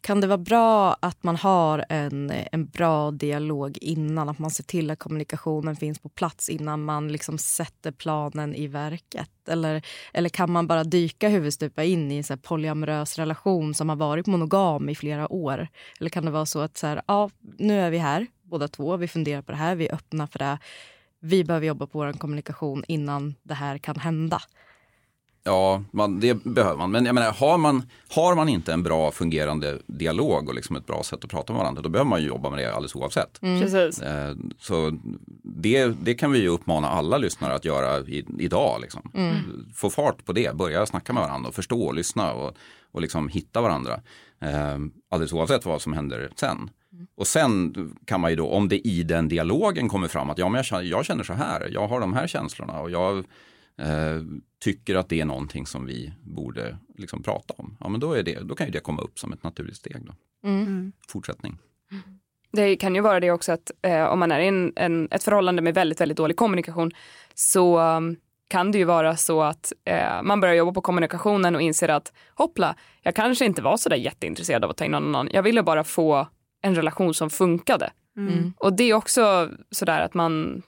Kan 0.00 0.20
det 0.20 0.26
vara 0.26 0.38
bra 0.38 0.96
att 1.00 1.22
man 1.22 1.36
har 1.36 1.84
en, 1.88 2.32
en 2.52 2.66
bra 2.66 3.10
dialog 3.10 3.78
innan? 3.80 4.28
Att 4.28 4.38
man 4.38 4.50
ser 4.50 4.64
till 4.64 4.90
att 4.90 4.98
kommunikationen 4.98 5.76
finns 5.76 5.98
på 5.98 6.08
plats 6.08 6.48
innan 6.48 6.84
man 6.84 7.12
liksom 7.12 7.38
sätter 7.38 7.92
planen 7.92 8.54
i 8.54 8.66
verket? 8.66 9.48
Eller, 9.48 9.86
eller 10.12 10.28
kan 10.28 10.50
man 10.50 10.66
bara 10.66 10.84
dyka 10.84 11.28
huvudstupa 11.28 11.84
in 11.84 12.12
i 12.12 12.16
en 12.16 12.24
så 12.24 12.32
här 12.32 12.38
polyamorös 12.38 13.18
relation 13.18 13.74
som 13.74 13.88
har 13.88 13.96
varit 13.96 14.26
monogam 14.26 14.88
i 14.88 14.94
flera 14.94 15.32
år? 15.32 15.68
Eller 16.00 16.10
kan 16.10 16.24
det 16.24 16.30
vara 16.30 16.46
så 16.46 16.60
att 16.60 16.76
så 16.76 16.86
här, 16.86 17.02
ja, 17.06 17.30
nu 17.58 17.80
är 17.80 17.90
vi 17.90 17.98
här 17.98 18.26
båda 18.42 18.68
två, 18.68 18.96
vi 18.96 19.08
funderar 19.08 19.42
på 19.42 19.52
det 19.52 19.58
här, 19.58 19.74
vi 19.74 19.88
är 19.88 19.94
öppna 19.94 20.26
för 20.26 20.38
det. 20.38 20.58
Vi 21.20 21.44
behöver 21.44 21.66
jobba 21.66 21.86
på 21.86 21.98
vår 21.98 22.12
kommunikation 22.12 22.84
innan 22.88 23.34
det 23.42 23.54
här 23.54 23.78
kan 23.78 23.96
hända. 23.96 24.42
Ja, 25.48 25.82
man, 25.90 26.20
det 26.20 26.44
behöver 26.44 26.76
man. 26.76 26.90
Men 26.90 27.04
jag 27.06 27.14
menar, 27.14 27.32
har, 27.32 27.58
man, 27.58 27.82
har 28.14 28.34
man 28.34 28.48
inte 28.48 28.72
en 28.72 28.82
bra 28.82 29.10
fungerande 29.10 29.78
dialog 29.86 30.48
och 30.48 30.54
liksom 30.54 30.76
ett 30.76 30.86
bra 30.86 31.02
sätt 31.02 31.24
att 31.24 31.30
prata 31.30 31.52
med 31.52 31.60
varandra, 31.60 31.82
då 31.82 31.88
behöver 31.88 32.10
man 32.10 32.20
ju 32.22 32.26
jobba 32.28 32.50
med 32.50 32.58
det 32.58 32.66
alldeles 32.74 32.94
oavsett. 32.94 33.42
Mm. 33.42 33.60
Precis. 33.60 34.02
Eh, 34.02 34.34
Så 34.60 34.98
det, 35.42 35.86
det 35.86 36.14
kan 36.14 36.32
vi 36.32 36.38
ju 36.38 36.48
uppmana 36.48 36.88
alla 36.88 37.18
lyssnare 37.18 37.54
att 37.54 37.64
göra 37.64 37.98
i, 37.98 38.24
idag. 38.38 38.80
Liksom. 38.80 39.10
Mm. 39.14 39.34
Få 39.74 39.90
fart 39.90 40.24
på 40.24 40.32
det, 40.32 40.54
börja 40.56 40.86
snacka 40.86 41.12
med 41.12 41.22
varandra 41.22 41.48
och 41.48 41.54
förstå 41.54 41.82
och 41.82 41.94
lyssna 41.94 42.32
och, 42.32 42.56
och 42.92 43.00
liksom 43.00 43.28
hitta 43.28 43.60
varandra. 43.60 44.00
Eh, 44.40 44.78
alldeles 45.10 45.32
oavsett 45.32 45.64
vad 45.66 45.82
som 45.82 45.92
händer 45.92 46.30
sen. 46.36 46.70
Och 47.16 47.26
sen 47.26 47.74
kan 48.04 48.20
man 48.20 48.30
ju 48.30 48.36
då, 48.36 48.48
om 48.48 48.68
det 48.68 48.78
i 48.88 49.02
den 49.02 49.28
dialogen 49.28 49.88
kommer 49.88 50.08
fram 50.08 50.30
att 50.30 50.38
ja, 50.38 50.48
men 50.48 50.56
jag, 50.56 50.64
känner- 50.64 50.82
jag 50.82 51.04
känner 51.04 51.24
så 51.24 51.32
här, 51.32 51.68
jag 51.72 51.88
har 51.88 52.00
de 52.00 52.12
här 52.12 52.26
känslorna 52.26 52.80
och 52.80 52.90
jag 52.90 53.24
eh, 53.78 54.22
tycker 54.60 54.94
att 54.94 55.08
det 55.08 55.20
är 55.20 55.24
någonting 55.24 55.66
som 55.66 55.86
vi 55.86 56.12
borde 56.20 56.78
liksom 56.96 57.22
prata 57.22 57.54
om. 57.56 57.76
Ja, 57.80 57.88
men 57.88 58.00
då, 58.00 58.12
är 58.12 58.22
det, 58.22 58.40
då 58.40 58.54
kan 58.54 58.66
ju 58.66 58.72
det 58.72 58.80
komma 58.80 59.02
upp 59.02 59.18
som 59.18 59.32
ett 59.32 59.42
naturligt 59.42 59.76
steg. 59.76 59.96
Då. 60.06 60.14
Mm. 60.48 60.92
Fortsättning. 61.08 61.58
Det 62.52 62.76
kan 62.76 62.94
ju 62.94 63.00
vara 63.00 63.20
det 63.20 63.30
också 63.30 63.52
att 63.52 63.70
eh, 63.82 64.04
om 64.04 64.18
man 64.18 64.32
är 64.32 64.40
i 64.40 64.46
en, 64.46 64.72
en, 64.76 65.08
ett 65.10 65.22
förhållande 65.22 65.62
med 65.62 65.74
väldigt, 65.74 66.00
väldigt 66.00 66.16
dålig 66.16 66.36
kommunikation 66.36 66.90
så 67.34 67.80
um, 67.80 68.16
kan 68.48 68.72
det 68.72 68.78
ju 68.78 68.84
vara 68.84 69.16
så 69.16 69.42
att 69.42 69.72
eh, 69.84 70.22
man 70.22 70.40
börjar 70.40 70.54
jobba 70.54 70.72
på 70.72 70.80
kommunikationen 70.80 71.54
och 71.54 71.62
inser 71.62 71.88
att 71.88 72.12
hoppla, 72.34 72.76
jag 73.02 73.14
kanske 73.14 73.44
inte 73.44 73.62
var 73.62 73.76
så 73.76 73.88
där 73.88 73.96
jätteintresserad 73.96 74.64
av 74.64 74.70
att 74.70 74.76
ta 74.76 74.84
in 74.84 74.90
någon 74.90 75.04
annan. 75.04 75.28
Jag 75.32 75.42
ville 75.42 75.62
bara 75.62 75.84
få 75.84 76.28
en 76.62 76.74
relation 76.74 77.14
som 77.14 77.30
funkade. 77.30 77.90
Mm. 78.16 78.52
Och 78.56 78.72
det 78.72 78.84
är 78.84 78.94
också 78.94 79.50
sådär 79.70 80.00
att 80.00 80.14
man, 80.14 80.62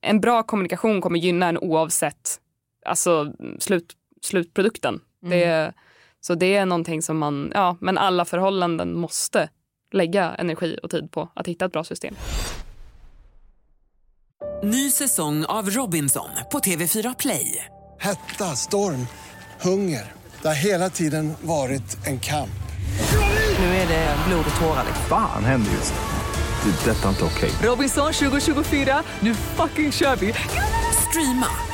en 0.00 0.20
bra 0.20 0.42
kommunikation 0.42 1.00
kommer 1.00 1.18
gynna 1.18 1.48
en 1.48 1.58
oavsett 1.58 2.40
alltså, 2.84 3.32
slut, 3.58 3.92
slutprodukten. 4.22 5.00
Det, 5.20 5.72
så 6.20 6.34
det 6.34 6.54
är 6.56 6.66
någonting 6.66 7.02
som 7.02 7.18
man, 7.18 7.52
ja, 7.54 7.76
men 7.80 7.98
alla 7.98 8.24
förhållanden 8.24 8.98
måste 8.98 9.48
lägga 9.92 10.34
energi 10.34 10.78
och 10.82 10.90
tid 10.90 11.10
på 11.10 11.28
att 11.34 11.46
hitta 11.46 11.64
ett 11.64 11.72
bra 11.72 11.84
system. 11.84 12.14
Ny 14.62 14.90
säsong 14.90 15.44
av 15.44 15.70
Robinson 15.70 16.28
på 16.52 16.58
TV4 16.58 17.14
Play. 17.18 17.64
Hetta, 18.00 18.44
storm, 18.44 19.06
hunger. 19.60 20.12
Det 20.42 20.48
har 20.48 20.54
hela 20.54 20.90
tiden 20.90 21.34
varit 21.42 22.06
en 22.06 22.20
kamp. 22.20 22.50
Nu 23.58 23.64
är 23.64 23.88
det 23.88 24.16
blod 24.28 24.44
och 24.54 24.60
tårar. 24.60 24.84
liksom. 24.86 25.06
Fan 25.08 25.44
händer 25.44 25.72
just 25.72 25.94
nu. 25.94 26.70
Det. 26.70 26.90
är 26.90 26.94
Detta 26.94 27.04
är 27.04 27.10
inte 27.10 27.24
okej. 27.24 27.50
Robinson 27.62 28.12
2024, 28.12 29.02
nu 29.20 29.34
fucking 29.34 29.92
kör 29.92 30.16
vi! 30.16 30.34
Streama 31.08 31.73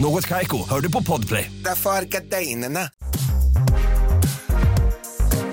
Något 0.00 0.26
Kaiko, 0.26 0.68
hör 0.68 0.80
du 0.80 0.92
på 0.92 1.02
Podplay. 1.02 1.50
Därför 1.64 1.90
är 1.90 2.02
gardinerna. 2.02 2.80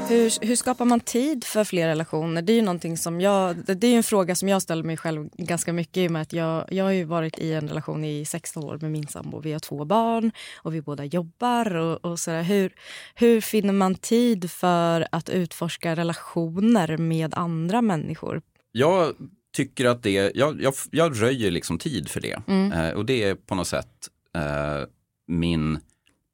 Hur, 0.09 0.45
hur 0.45 0.55
skapar 0.55 0.85
man 0.85 0.99
tid 0.99 1.43
för 1.43 1.63
fler 1.63 1.87
relationer? 1.87 2.41
Det 2.41 2.53
är 2.53 2.55
ju 2.55 2.61
någonting 2.61 2.97
som 2.97 3.21
jag, 3.21 3.55
det 3.65 3.87
är 3.87 3.97
en 3.97 4.03
fråga 4.03 4.35
som 4.35 4.49
jag 4.49 4.61
ställer 4.61 4.83
mig 4.83 4.97
själv 4.97 5.29
ganska 5.37 5.73
mycket 5.73 5.97
i 5.97 6.07
och 6.07 6.11
med 6.11 6.21
att 6.21 6.33
jag, 6.33 6.73
jag 6.73 6.83
har 6.83 6.91
ju 6.91 7.03
varit 7.03 7.39
i 7.39 7.53
en 7.53 7.67
relation 7.67 8.05
i 8.05 8.25
16 8.25 8.63
år 8.63 8.77
med 8.81 8.91
min 8.91 9.07
sambo. 9.07 9.39
Vi 9.39 9.53
har 9.53 9.59
två 9.59 9.85
barn 9.85 10.31
och 10.55 10.73
vi 10.73 10.81
båda 10.81 11.05
jobbar. 11.05 11.75
Och, 11.75 12.05
och 12.05 12.19
sådär. 12.19 12.43
Hur, 12.43 12.73
hur 13.15 13.41
finner 13.41 13.73
man 13.73 13.95
tid 13.95 14.51
för 14.51 15.07
att 15.11 15.29
utforska 15.29 15.95
relationer 15.95 16.97
med 16.97 17.33
andra 17.33 17.81
människor? 17.81 18.41
Jag 18.71 19.13
tycker 19.55 19.85
att 19.85 20.03
det, 20.03 20.31
jag, 20.35 20.61
jag, 20.61 20.73
jag 20.91 21.21
röjer 21.21 21.51
liksom 21.51 21.77
tid 21.77 22.09
för 22.09 22.21
det. 22.21 22.41
Mm. 22.47 22.71
Eh, 22.71 22.91
och 22.91 23.05
det 23.05 23.23
är 23.23 23.35
på 23.35 23.55
något 23.55 23.67
sätt 23.67 24.09
eh, 24.37 24.87
min 25.27 25.79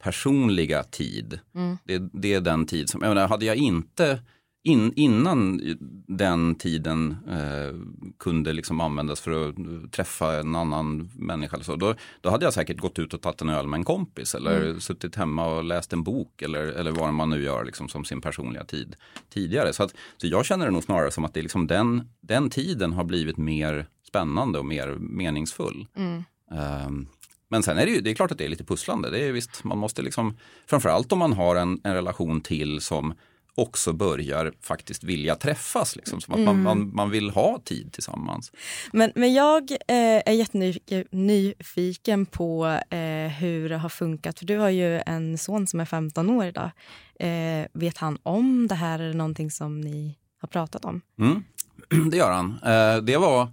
personliga 0.04 0.84
tid. 0.84 1.40
Mm. 1.56 1.78
Det, 1.84 2.10
det 2.14 2.34
är 2.34 2.42
den 2.42 2.66
tid 2.66 2.90
som, 2.90 3.02
jag 3.02 3.10
menar, 3.10 3.28
hade 3.28 3.46
jag 3.46 3.56
inte 3.56 4.20
in, 4.66 4.94
innan 4.96 5.62
den 6.08 6.56
tiden 6.56 7.18
eh, 7.30 7.76
kunde 8.20 8.54
liksom 8.54 8.82
användas 8.82 9.22
för 9.22 9.50
att 9.50 9.56
träffa 9.92 10.40
en 10.40 10.56
annan 10.56 11.12
människa 11.16 11.64
så, 11.64 11.76
då, 11.76 11.96
då 12.22 12.30
hade 12.30 12.46
jag 12.46 12.54
säkert 12.54 12.80
gått 12.80 13.00
ut 13.00 13.14
och 13.14 13.22
tagit 13.22 13.42
en 13.42 13.50
öl 13.50 13.68
med 13.68 13.78
en 13.78 13.84
kompis 13.84 14.36
eller 14.36 14.62
Mm. 14.62 14.80
suttit 14.82 15.16
hemma 15.16 15.46
och 15.48 15.64
läst 15.64 15.94
en 15.94 16.04
bok 16.04 16.42
eller, 16.42 16.62
eller 16.64 16.92
vad 16.92 17.14
man 17.14 17.30
nu 17.30 17.44
gör 17.44 17.66
liksom, 17.66 17.90
som 17.90 18.06
sin 18.06 18.22
personliga 18.22 18.64
tid 18.66 18.96
tidigare. 19.30 19.74
Så, 19.74 19.84
att, 19.84 19.94
så 20.18 20.28
jag 20.28 20.46
känner 20.46 20.66
det 20.66 20.72
nog 20.72 20.84
snarare 20.84 21.12
som 21.12 21.26
att 21.26 21.34
det 21.34 21.42
liksom 21.42 21.68
den, 21.68 22.10
den 22.22 22.50
tiden 22.50 22.94
har 22.94 23.04
blivit 23.04 23.38
mer 23.38 23.88
spännande 24.08 24.60
och 24.60 24.66
mer 24.66 24.88
meningsfull. 25.00 25.88
Mm. 25.96 26.24
Ehm, 26.52 27.08
men 27.54 27.64
sen 27.64 27.78
är 27.78 27.86
det 27.86 27.92
ju, 27.92 28.02
det 28.02 28.10
är 28.12 28.16
klart 28.16 28.32
att 28.32 28.38
det 28.38 28.46
är 28.46 28.50
lite 28.50 28.64
pusslande. 28.64 29.10
Det 29.10 29.20
är 29.28 29.32
visst, 29.32 29.64
man 29.64 29.78
måste 29.78 30.02
liksom, 30.02 30.38
framförallt 30.68 31.12
om 31.12 31.20
man 31.20 31.34
har 31.34 31.56
en, 31.56 31.82
en 31.84 31.94
relation 31.94 32.42
till 32.42 32.82
som 32.82 33.14
också 33.56 33.94
börjar 33.94 34.54
faktiskt 34.62 35.04
vilja 35.04 35.36
träffas. 35.36 35.96
Liksom, 35.96 36.22
som 36.22 36.34
att 36.34 36.40
man, 36.40 36.48
Mm. 36.56 36.64
man, 36.64 36.96
man 36.96 37.10
vill 37.10 37.30
ha 37.30 37.60
tid 37.66 37.94
tillsammans. 37.94 38.52
Men, 38.94 39.12
men 39.16 39.34
jag 39.34 39.72
eh, 39.72 39.78
är 40.26 40.32
jättenyfiken 40.32 42.26
på 42.26 42.66
eh, 42.90 43.28
hur 43.40 43.70
det 43.70 43.78
har 43.78 43.90
funkat. 43.90 44.40
För 44.40 44.46
du 44.46 44.58
har 44.58 44.70
ju 44.70 45.02
en 45.06 45.38
son 45.38 45.68
som 45.68 45.80
är 45.80 45.86
15 45.86 46.30
år 46.30 46.46
idag. 46.46 46.72
Eh, 47.20 47.66
vet 47.74 47.98
han 47.98 48.18
om 48.24 48.68
det 48.68 48.76
här? 48.76 49.00
Är 49.00 49.08
det 49.08 49.14
någonting 49.14 49.52
som 49.52 49.82
ni 49.82 50.18
har 50.42 50.48
pratat 50.48 50.86
om? 50.86 51.02
Mm. 51.20 51.44
Det 52.12 52.18
gör 52.18 52.32
han. 52.32 52.60
Eh, 52.66 52.98
det 53.04 53.18
var 53.18 53.48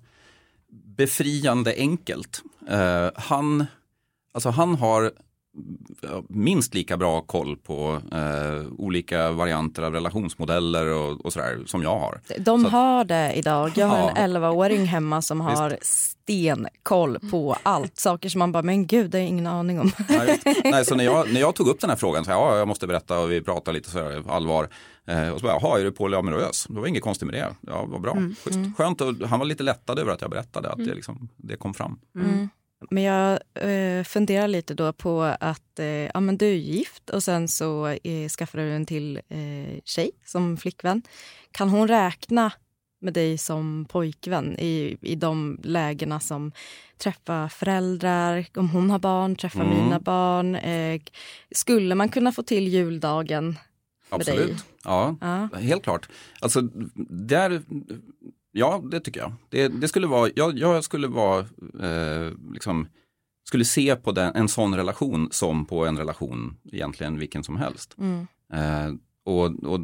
befriande 0.97 1.75
enkelt. 1.77 2.43
Eh, 2.69 3.09
han, 3.15 3.67
alltså 4.35 4.51
han 4.51 4.75
har 4.75 5.13
minst 6.29 6.75
lika 6.75 6.97
bra 6.97 7.21
koll 7.21 7.57
på 7.57 8.01
eh, 8.13 8.67
olika 8.79 9.31
varianter 9.31 9.83
av 9.83 9.93
relationsmodeller 9.93 10.87
och, 10.87 11.25
och 11.25 11.33
sådär 11.33 11.59
som 11.67 11.83
jag 11.83 11.99
har. 11.99 12.21
De 12.39 12.67
att- 12.67 12.73
har 12.73 13.05
det 13.05 13.33
idag. 13.33 13.71
Jag 13.77 13.87
har 13.87 13.99
Ja. 13.99 14.11
en 14.11 14.37
11-åring 14.37 14.85
hemma 14.87 15.23
som 15.23 15.41
har 15.41 15.79
stenkoll 15.83 17.19
på 17.31 17.57
allt. 17.63 17.97
Saker 17.99 18.29
som 18.29 18.39
man 18.39 18.53
bara, 18.53 18.63
men 18.63 18.87
gud, 18.87 19.11
det 19.11 19.19
har 19.19 19.23
jag 19.23 19.29
ingen 19.29 19.47
aning 19.47 19.81
om. 19.81 19.93
Nej, 20.09 20.41
Nej, 20.65 20.85
så 20.85 20.95
när 20.95 21.05
jag, 21.05 21.33
när 21.33 21.41
jag 21.41 21.55
tog 21.55 21.69
upp 21.69 21.81
den 21.81 21.91
här 21.91 21.97
frågan, 21.97 22.25
så 22.25 22.31
här, 22.31 22.39
ja, 22.39 22.59
jag 22.59 22.69
måste 22.69 22.87
berätta 22.87 23.21
och 23.21 23.31
vi 23.33 23.41
pratade 23.43 23.77
lite 23.79 23.91
så 23.91 24.23
allvar. 24.29 24.69
Eh, 25.07 25.29
och 25.29 25.41
så 25.41 25.47
bara, 25.47 25.59
jaha, 25.63 25.81
är 25.81 25.85
du 25.85 25.93
polyamorös? 25.93 26.67
Det 26.69 26.81
var 26.81 26.87
inget 26.87 27.03
konstigt 27.03 27.27
med 27.31 27.35
det. 27.35 27.49
Ja, 27.61 27.85
vad 27.89 28.01
bra. 28.01 28.13
Mm. 28.13 28.35
Schysst. 28.45 28.59
Skönt 28.77 29.01
och 29.01 29.15
han 29.29 29.39
var 29.39 29.47
lite 29.47 29.63
lättad 29.63 29.99
över 29.99 30.13
att 30.13 30.21
jag 30.21 30.31
berättade 30.31 30.69
att 30.71 30.77
det, 30.77 30.83
Mm. 30.83 30.95
liksom, 30.97 31.29
det 31.37 31.57
kom 31.57 31.75
fram. 31.75 31.99
Mm. 32.15 32.49
Men 32.91 33.03
jag 33.03 33.39
eh, 33.55 34.05
funderar 34.05 34.49
lite 34.49 34.75
då 34.75 34.93
på 34.93 35.23
att 35.41 35.79
eh, 35.79 35.87
ja, 35.87 36.21
men 36.21 36.39
du 36.39 36.47
är 36.47 36.55
gift 36.55 37.11
och 37.11 37.23
sen 37.23 37.49
så 37.49 37.87
eh, 37.89 38.29
skaffar 38.29 38.59
du 38.59 38.73
en 38.73 38.87
till 38.87 39.17
eh, 39.29 39.81
tjej 39.85 40.11
som 40.25 40.57
flickvän. 40.57 41.03
Kan 41.53 41.69
hon 41.69 41.89
räkna 41.89 42.53
med 43.01 43.15
dig 43.15 43.39
som 43.39 43.87
pojkvän 43.89 44.59
i, 44.59 44.97
i 45.01 45.15
de 45.15 45.59
lägena 45.63 46.21
som 46.21 46.53
träffa 46.99 47.49
föräldrar, 47.49 48.47
om 48.57 48.69
hon 48.71 48.91
har 48.91 48.99
barn, 48.99 49.37
träffa 49.37 49.63
Mm. 49.63 49.77
mina 49.85 50.01
barn. 50.01 50.55
Eh, 50.55 51.01
skulle 51.55 51.95
man 51.95 52.09
kunna 52.09 52.33
få 52.33 52.43
till 52.43 52.69
juldagen 52.69 53.47
med 54.11 54.21
dig? 54.21 54.35
Absolut, 54.35 54.65
ja, 54.85 55.17
Ja. 55.21 55.49
helt 55.59 55.83
klart. 55.83 56.09
Alltså, 56.41 56.61
där, 57.11 57.63
ja, 58.53 58.83
det 58.91 59.01
tycker 59.01 59.21
jag. 59.21 59.33
Det, 59.49 59.69
det 59.69 59.89
skulle 59.89 60.07
vara, 60.07 60.31
jag, 60.35 60.59
jag 60.59 60.85
skulle 60.85 61.09
vara, 61.09 61.41
eh, 61.81 62.33
liksom, 62.53 62.89
skulle 63.45 63.65
se 63.65 63.97
på 63.97 64.13
den, 64.13 64.35
en 64.35 64.49
sån 64.49 64.77
relation 64.77 65.29
som 65.31 65.67
på 65.67 65.87
en 65.87 65.99
relation, 65.99 66.57
egentligen 66.73 67.19
vilken 67.19 67.45
som 67.45 67.57
helst. 67.57 67.97
Mm. 67.99 68.27
Eh, 68.53 68.95
och, 69.25 69.65
och 69.65 69.81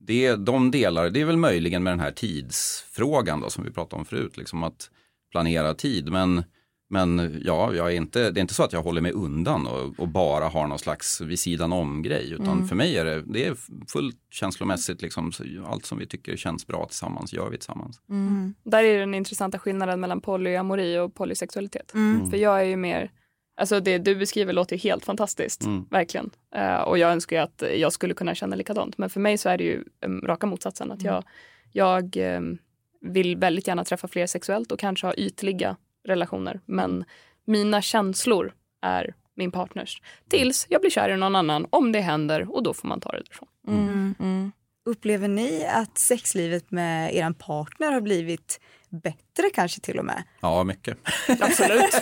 det, 0.00 0.36
de 0.36 0.70
delar, 0.70 1.10
det 1.10 1.20
är 1.20 1.24
väl 1.24 1.36
möjligen 1.36 1.82
med 1.82 1.92
den 1.92 2.00
här 2.00 2.10
tidsfrågan 2.10 3.40
då, 3.40 3.50
som 3.50 3.64
vi 3.64 3.70
pratade 3.70 4.00
om 4.00 4.04
förut, 4.04 4.36
liksom 4.36 4.62
att 4.62 4.90
planera 5.30 5.74
tid. 5.74 6.12
Men, 6.12 6.44
men 6.90 7.40
ja, 7.44 7.74
jag 7.74 7.86
är 7.92 7.96
inte, 7.96 8.30
det 8.30 8.40
är 8.40 8.42
inte 8.42 8.54
så 8.54 8.62
att 8.62 8.72
jag 8.72 8.82
håller 8.82 9.00
mig 9.00 9.12
undan 9.12 9.66
och, 9.66 10.00
och 10.00 10.08
bara 10.08 10.48
har 10.48 10.66
någon 10.66 10.78
slags 10.78 11.20
vid 11.20 11.38
sidan 11.38 11.72
om 11.72 12.02
grej. 12.02 12.32
Utan 12.32 12.46
Mm. 12.48 12.68
för 12.68 12.76
mig 12.76 12.96
är 12.98 13.04
det, 13.04 13.22
det 13.22 13.46
är 13.46 13.56
fullt 13.92 14.16
känslomässigt, 14.30 15.02
liksom, 15.02 15.32
allt 15.66 15.84
som 15.86 15.98
vi 15.98 16.06
tycker 16.06 16.36
känns 16.36 16.66
bra 16.66 16.86
tillsammans 16.86 17.32
gör 17.32 17.50
vi 17.50 17.56
tillsammans. 17.58 18.00
Mm. 18.10 18.54
Där 18.64 18.84
är 18.84 19.00
den 19.00 19.14
intressanta 19.14 19.58
skillnaden 19.58 20.00
mellan 20.00 20.20
polyamori 20.20 20.98
och 20.98 21.14
polysexualitet. 21.14 21.94
Mm. 21.94 22.30
För 22.30 22.36
jag 22.36 22.60
är 22.60 22.64
ju 22.64 22.76
mer, 22.76 23.10
alltså 23.56 23.80
det 23.80 23.98
du 23.98 24.16
beskriver 24.16 24.52
låter 24.52 24.76
ju 24.76 24.80
helt 24.80 25.04
fantastiskt, 25.04 25.64
Mm. 25.64 25.84
verkligen. 25.90 26.30
Eh, 26.54 26.80
och 26.80 26.98
jag 26.98 27.12
önskar 27.12 27.36
ju 27.36 27.42
att 27.42 27.62
jag 27.76 27.92
skulle 27.92 28.14
kunna 28.14 28.34
känna 28.34 28.56
likadant. 28.56 28.98
Men 28.98 29.10
för 29.10 29.20
mig 29.20 29.38
så 29.38 29.48
är 29.48 29.58
det 29.58 29.64
ju 29.64 29.84
um, 30.06 30.20
raka 30.20 30.46
motsatsen. 30.46 30.92
Att 30.92 31.02
jag, 31.02 31.24
jag 31.72 32.16
em, 32.16 32.58
vill 33.00 33.36
väldigt 33.36 33.66
gärna 33.68 33.84
träffa 33.84 34.08
fler 34.08 34.26
sexuellt 34.26 34.72
och 34.72 34.78
kanske 34.78 35.06
ha 35.06 35.14
ytliga 35.14 35.76
relationer. 36.08 36.60
Men 36.66 37.04
mina 37.44 37.82
känslor 37.82 38.52
är 38.82 39.14
min 39.34 39.50
partners. 39.50 40.02
Tills 40.28 40.66
jag 40.70 40.80
blir 40.80 40.90
kär 40.90 41.08
i 41.10 41.16
någon 41.16 41.36
annan, 41.36 41.66
om 41.70 41.92
det 41.92 42.00
händer, 42.00 42.54
och 42.54 42.62
då 42.62 42.74
får 42.74 42.88
man 42.88 43.00
ta 43.00 43.10
det 43.10 43.18
därifrån. 43.18 43.48
Mm. 43.68 44.52
Upplever 44.84 45.28
ni 45.28 45.66
att 45.66 45.98
sexlivet 45.98 46.70
med 46.70 47.14
er 47.14 47.32
partner 47.32 47.92
har 47.92 48.00
blivit 48.00 48.60
bättre 48.88 49.50
kanske 49.54 49.80
till 49.80 49.98
och 49.98 50.04
med? 50.04 50.22
Ja, 50.40 50.64
mycket. 50.64 50.98
Absolut. 51.40 51.94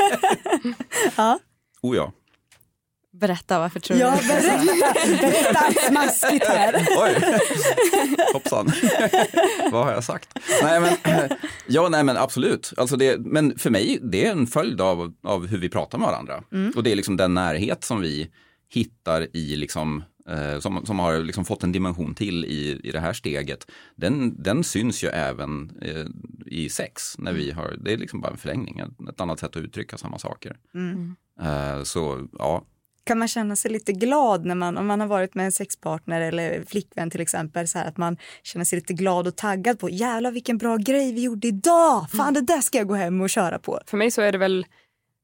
ja. 1.16 1.38
Oh 1.82 1.96
ja. 1.96 2.12
Berätta, 3.20 3.58
varför 3.58 3.80
tror 3.80 3.98
Ja, 3.98 4.18
du 4.20 4.28
berätta, 4.28 5.20
berätta 5.20 5.80
smaskigt 5.88 6.46
här. 6.46 6.74
Oj, 6.98 7.38
hoppsan. 8.32 8.72
Vad 9.72 9.84
har 9.84 9.92
jag 9.92 10.04
sagt? 10.04 10.28
Nej 10.62 10.80
men, 10.80 10.96
ja, 11.66 11.88
nej, 11.88 12.04
men 12.04 12.16
absolut. 12.16 12.72
Alltså 12.76 12.96
det, 12.96 13.20
men 13.20 13.58
för 13.58 13.70
mig, 13.70 13.98
det 14.02 14.26
är 14.26 14.32
en 14.32 14.46
följd 14.46 14.80
av, 14.80 15.12
av 15.22 15.46
hur 15.46 15.58
vi 15.58 15.68
pratar 15.68 15.98
med 15.98 16.06
varandra. 16.06 16.42
Mm. 16.52 16.72
Och 16.76 16.82
det 16.82 16.92
är 16.92 16.96
liksom 16.96 17.16
den 17.16 17.34
närhet 17.34 17.84
som 17.84 18.00
vi 18.00 18.30
hittar 18.68 19.36
i, 19.36 19.56
liksom, 19.56 20.04
eh, 20.28 20.58
som, 20.58 20.86
som 20.86 20.98
har 20.98 21.18
liksom 21.18 21.44
fått 21.44 21.62
en 21.62 21.72
dimension 21.72 22.14
till 22.14 22.44
i, 22.44 22.80
i 22.84 22.90
det 22.90 23.00
här 23.00 23.12
steget. 23.12 23.70
Den, 23.96 24.42
den 24.42 24.64
syns 24.64 25.04
ju 25.04 25.08
även 25.08 25.78
eh, 25.82 26.06
i 26.46 26.68
sex. 26.68 27.18
När 27.18 27.32
vi 27.32 27.50
har, 27.50 27.76
det 27.84 27.92
är 27.92 27.96
liksom 27.96 28.20
bara 28.20 28.32
en 28.32 28.38
förlängning, 28.38 28.78
ett, 28.78 29.08
ett 29.08 29.20
annat 29.20 29.40
sätt 29.40 29.56
att 29.56 29.62
uttrycka 29.62 29.98
samma 29.98 30.18
saker. 30.18 30.56
Mm. 30.74 31.16
Eh, 31.40 31.82
så 31.82 32.28
ja, 32.38 32.64
Kan 33.06 33.18
man 33.18 33.28
känna 33.28 33.56
sig 33.56 33.70
lite 33.70 33.92
glad 33.92 34.44
när 34.44 34.54
man, 34.54 34.76
om 34.76 34.86
man 34.86 35.00
har 35.00 35.06
varit 35.06 35.34
med 35.34 35.44
en 35.44 35.52
sexpartner 35.52 36.20
eller 36.20 36.64
flickvän 36.66 37.10
till 37.10 37.20
exempel, 37.20 37.68
så 37.68 37.78
här, 37.78 37.88
att 37.88 37.96
man 37.96 38.16
känner 38.42 38.64
sig 38.64 38.76
lite 38.76 38.92
glad 38.92 39.26
och 39.26 39.36
taggad 39.36 39.78
på 39.78 39.90
jävlar 39.90 40.30
vilken 40.30 40.58
bra 40.58 40.76
grej 40.76 41.12
vi 41.12 41.22
gjorde 41.22 41.48
idag, 41.48 42.06
fan 42.16 42.34
det 42.34 42.40
där 42.40 42.60
ska 42.60 42.78
jag 42.78 42.88
gå 42.88 42.94
hem 42.94 43.20
och 43.20 43.30
köra 43.30 43.58
på. 43.58 43.80
För 43.86 43.96
mig 43.96 44.10
så 44.10 44.22
är 44.22 44.32
det 44.32 44.38
väl 44.38 44.66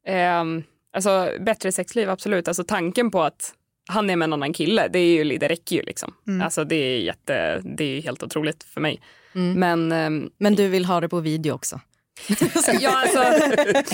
ehm, 0.06 0.62
alltså, 0.92 1.30
bättre 1.40 1.72
sexliv, 1.72 2.10
absolut. 2.10 2.48
Alltså 2.48 2.64
tanken 2.64 3.10
på 3.10 3.22
att 3.22 3.54
han 3.90 4.10
är 4.10 4.16
med 4.16 4.26
en 4.26 4.32
annan 4.32 4.52
kille, 4.52 4.88
det, 4.88 4.98
är 4.98 5.24
ju, 5.24 5.38
det 5.38 5.48
räcker 5.48 5.76
ju 5.76 5.82
liksom. 5.82 6.14
Mm. 6.26 6.42
Alltså 6.42 6.64
det 6.64 6.76
är, 6.76 7.00
jätte, 7.00 7.60
det 7.64 7.84
är 7.84 8.02
helt 8.02 8.22
otroligt 8.22 8.64
för 8.64 8.80
mig. 8.80 9.00
Men, 9.32 9.92
ehm, 9.92 10.30
Men 10.38 10.54
du 10.54 10.68
vill 10.68 10.84
ha 10.84 11.00
det 11.00 11.08
på 11.08 11.20
video 11.20 11.54
också? 11.54 11.80
ja, 12.80 13.02
alltså, 13.02 13.18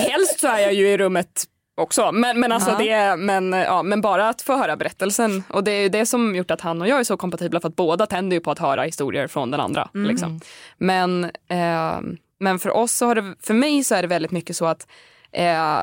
helst 0.00 0.40
så 0.40 0.48
är 0.48 0.58
jag 0.58 0.74
ju 0.74 0.88
i 0.88 0.98
rummet 0.98 1.44
också. 1.78 2.12
Men, 2.12 2.40
men, 2.40 2.52
alltså 2.52 2.70
Ja. 2.70 2.78
det, 2.78 3.16
men, 3.16 3.52
ja, 3.52 3.82
men 3.82 4.00
bara 4.00 4.28
att 4.28 4.42
få 4.42 4.56
höra 4.56 4.76
berättelsen. 4.76 5.42
Och 5.48 5.64
det 5.64 5.70
är 5.70 5.88
det 5.88 6.06
som 6.06 6.36
gjort 6.36 6.50
att 6.50 6.60
han 6.60 6.82
och 6.82 6.88
jag 6.88 7.00
är 7.00 7.04
så 7.04 7.16
kompatibla 7.16 7.60
för 7.60 7.68
att 7.68 7.76
båda 7.76 8.06
tänder 8.06 8.36
ju 8.36 8.40
på 8.40 8.50
att 8.50 8.58
höra 8.58 8.82
historier 8.82 9.26
från 9.26 9.50
den 9.50 9.60
andra. 9.60 9.88
Mm. 9.94 10.08
Liksom. 10.10 10.40
Men, 10.78 11.24
eh, 11.24 12.00
men 12.40 12.58
för 12.58 12.70
oss 12.76 12.92
så 12.92 13.06
har 13.06 13.14
det, 13.14 13.34
för 13.40 13.54
mig 13.54 13.84
så 13.84 13.94
är 13.94 14.02
det 14.02 14.08
väldigt 14.08 14.30
mycket 14.30 14.56
så 14.56 14.66
att 14.66 14.86
eh, 15.32 15.78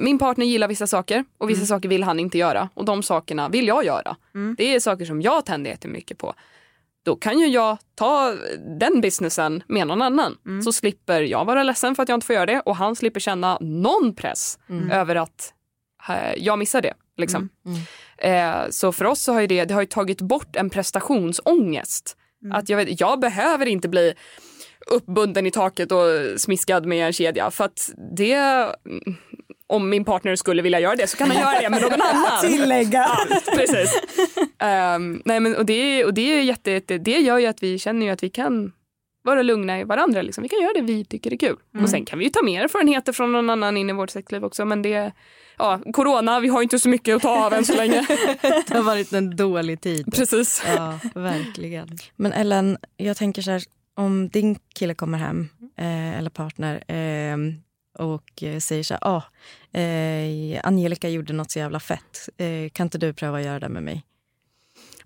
min 0.00 0.18
partner 0.18 0.46
gillar 0.46 0.68
vissa 0.68 0.86
saker 0.86 1.24
och 1.38 1.50
vissa 1.50 1.66
saker 1.66 1.88
vill 1.88 2.02
han 2.02 2.20
inte 2.20 2.38
göra. 2.38 2.68
Och 2.74 2.84
de 2.84 3.02
sakerna 3.02 3.48
vill 3.48 3.66
jag 3.66 3.84
göra. 3.84 4.16
Det 4.56 4.74
är 4.74 4.80
saker 4.80 5.04
som 5.04 5.22
jag 5.22 5.44
tänder 5.46 5.70
jättemycket 5.70 6.18
på. 6.18 6.34
Då 7.06 7.16
kan 7.16 7.38
ju 7.38 7.46
jag 7.46 7.78
ta 7.94 8.34
den 8.78 9.00
businessen 9.00 9.62
med 9.68 9.86
någon 9.86 10.02
annan. 10.02 10.36
Så 10.64 10.72
slipper 10.72 11.20
jag 11.22 11.44
vara 11.44 11.62
ledsen 11.62 11.94
för 11.94 12.02
att 12.02 12.08
jag 12.08 12.16
inte 12.16 12.26
får 12.26 12.34
göra 12.34 12.46
det 12.46 12.60
och 12.60 12.76
han 12.76 12.96
slipper 12.96 13.20
känna 13.20 13.58
någon 13.60 14.14
press 14.14 14.58
Mm. 14.68 14.90
över 14.90 15.16
att 15.16 15.52
eh, 16.08 16.34
jag 16.36 16.58
missar 16.58 16.80
det. 16.82 16.94
Liksom. 17.16 17.48
Eh, 18.18 18.54
så 18.70 18.92
för 18.92 19.04
oss 19.04 19.22
så 19.22 19.32
har 19.32 19.40
ju 19.40 19.46
det, 19.46 19.64
det 19.64 19.74
har 19.74 19.80
ju 19.80 19.86
tagit 19.86 20.20
bort 20.20 20.56
en 20.56 20.70
prestationsångest. 20.70 22.16
Att 22.52 22.68
jag, 22.68 22.76
vet, 22.76 23.00
jag 23.00 23.20
behöver 23.20 23.66
inte 23.66 23.88
bli 23.88 24.14
uppbunden 24.90 25.46
i 25.46 25.50
taket 25.50 25.92
och 25.92 26.00
smiskad 26.40 26.86
med 26.86 27.06
en 27.06 27.12
kedja 27.12 27.50
för 27.50 27.64
att 27.64 27.90
det 28.16 28.66
om 29.68 29.88
min 29.90 30.04
partner 30.04 30.36
skulle 30.36 30.62
vilja 30.62 30.80
göra 30.80 30.96
det 30.96 31.06
så 31.06 31.16
kan 31.16 31.30
han 31.30 31.40
göra 31.40 31.60
det 31.60 31.70
med 31.70 31.82
någon 31.82 32.00
annan. 32.00 32.40
Tillägga. 32.42 33.08
Ja, 33.30 33.40
precis. 33.56 34.00
Ehm, 34.58 35.22
nej 35.24 35.40
men, 35.40 35.56
och 35.56 35.66
det, 35.66 36.04
och 36.04 36.14
det, 36.14 36.38
är 36.38 36.42
jätte, 36.42 36.70
jätte- 36.70 36.98
det 36.98 37.18
gör 37.18 37.38
ju 37.38 37.46
att 37.46 37.62
vi 37.62 37.78
känner 37.78 38.06
ju 38.06 38.12
att 38.12 38.22
vi 38.22 38.30
kan 38.30 38.72
vara 39.24 39.42
lugna 39.42 39.80
i 39.80 39.84
varandra. 39.84 40.22
Liksom. 40.22 40.42
Vi 40.42 40.48
kan 40.48 40.60
göra 40.60 40.72
det 40.74 40.80
vi 40.80 41.04
tycker 41.04 41.32
är 41.32 41.36
kul. 41.36 41.56
Mm. 41.74 41.84
Och 41.84 41.90
sen 41.90 42.04
kan 42.04 42.18
vi 42.18 42.24
ju 42.24 42.30
ta 42.30 42.42
mer 42.42 42.64
erfarenheter 42.64 43.12
från 43.12 43.32
någon 43.32 43.50
annan 43.50 43.76
in 43.76 43.90
i 43.90 43.92
vårt 43.92 44.10
sexliv 44.10 44.44
också. 44.44 44.64
Men 44.64 44.82
det, 44.82 45.12
ja, 45.58 45.80
corona, 45.92 46.40
vi 46.40 46.48
har 46.48 46.62
inte 46.62 46.78
så 46.78 46.88
mycket 46.88 47.16
att 47.16 47.22
ta 47.22 47.46
av 47.46 47.52
än 47.52 47.64
så 47.64 47.76
länge. 47.76 48.06
Det 48.42 48.74
har 48.74 48.82
varit 48.82 49.12
en 49.12 49.36
dålig 49.36 49.80
tid. 49.80 50.14
Precis. 50.14 50.62
Ja, 50.76 50.98
verkligen. 51.14 51.88
Men 52.16 52.32
Ellen, 52.32 52.78
jag 52.96 53.16
tänker 53.16 53.42
så 53.42 53.50
här, 53.50 53.62
om 53.96 54.28
din 54.28 54.58
kille 54.74 54.94
kommer 54.94 55.18
hem, 55.18 55.48
eh, 55.78 56.18
eller 56.18 56.30
partner, 56.30 56.74
eh, 56.92 57.36
och 57.98 58.42
säger 58.62 58.82
så 58.82 58.94
här, 58.94 59.00
ah, 59.16 59.22
eh, 59.78 60.60
Angelica 60.64 61.08
gjorde 61.08 61.32
något 61.32 61.50
så 61.50 61.58
jävla 61.58 61.80
fett, 61.80 62.28
eh, 62.36 62.70
kan 62.72 62.86
inte 62.86 62.98
du 62.98 63.12
pröva 63.12 63.38
att 63.38 63.44
göra 63.44 63.60
det 63.60 63.68
med 63.68 63.82
mig? 63.82 64.02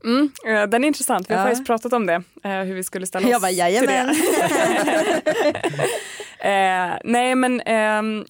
Mm, 0.04 0.30
eh, 0.46 0.62
den 0.70 0.84
är 0.84 0.88
intressant. 0.88 1.30
Vi 1.30 1.34
har 1.34 1.40
Ja. 1.40 1.46
faktiskt 1.46 1.66
pratat 1.66 1.92
om 1.92 2.06
det, 2.06 2.22
eh, 2.44 2.50
hur 2.60 2.74
vi 2.74 2.84
skulle 2.84 3.06
ställa 3.06 3.26
oss 3.26 3.30
Jag 3.32 3.40
bara, 3.40 3.50
jajamän. 3.50 4.14
till 4.14 4.24
det. 4.24 5.62
eh, 6.48 6.98
nej, 7.04 7.34
men 7.34 7.60
ehm, 7.60 8.24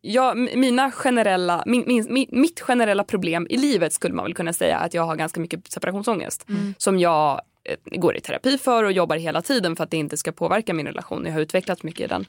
ja, 0.00 0.34
mina 0.34 0.90
generella, 0.90 1.62
min, 1.66 1.84
min, 1.86 2.08
mi- 2.08 2.28
mitt 2.32 2.60
generella 2.60 3.04
problem 3.04 3.46
i 3.50 3.56
livet 3.56 3.92
skulle 3.92 4.14
man 4.14 4.24
väl 4.24 4.34
kunna 4.34 4.52
säga 4.52 4.78
att 4.78 4.94
jag 4.94 5.02
har 5.02 5.16
ganska 5.16 5.40
mycket 5.40 5.72
separationsångest 5.72 6.48
Mm. 6.48 6.74
som 6.78 6.98
jag 6.98 7.40
går 7.84 8.16
i 8.16 8.20
terapi 8.20 8.58
för 8.58 8.84
och 8.84 8.92
jobbar 8.92 9.16
hela 9.16 9.42
tiden 9.42 9.76
för 9.76 9.84
att 9.84 9.90
det 9.90 9.96
inte 9.96 10.16
ska 10.16 10.32
påverka 10.32 10.74
min 10.74 10.86
relation. 10.86 11.24
Jag 11.26 11.32
har 11.32 11.40
utvecklat 11.40 11.82
mycket 11.82 12.00
i 12.00 12.06
den. 12.06 12.26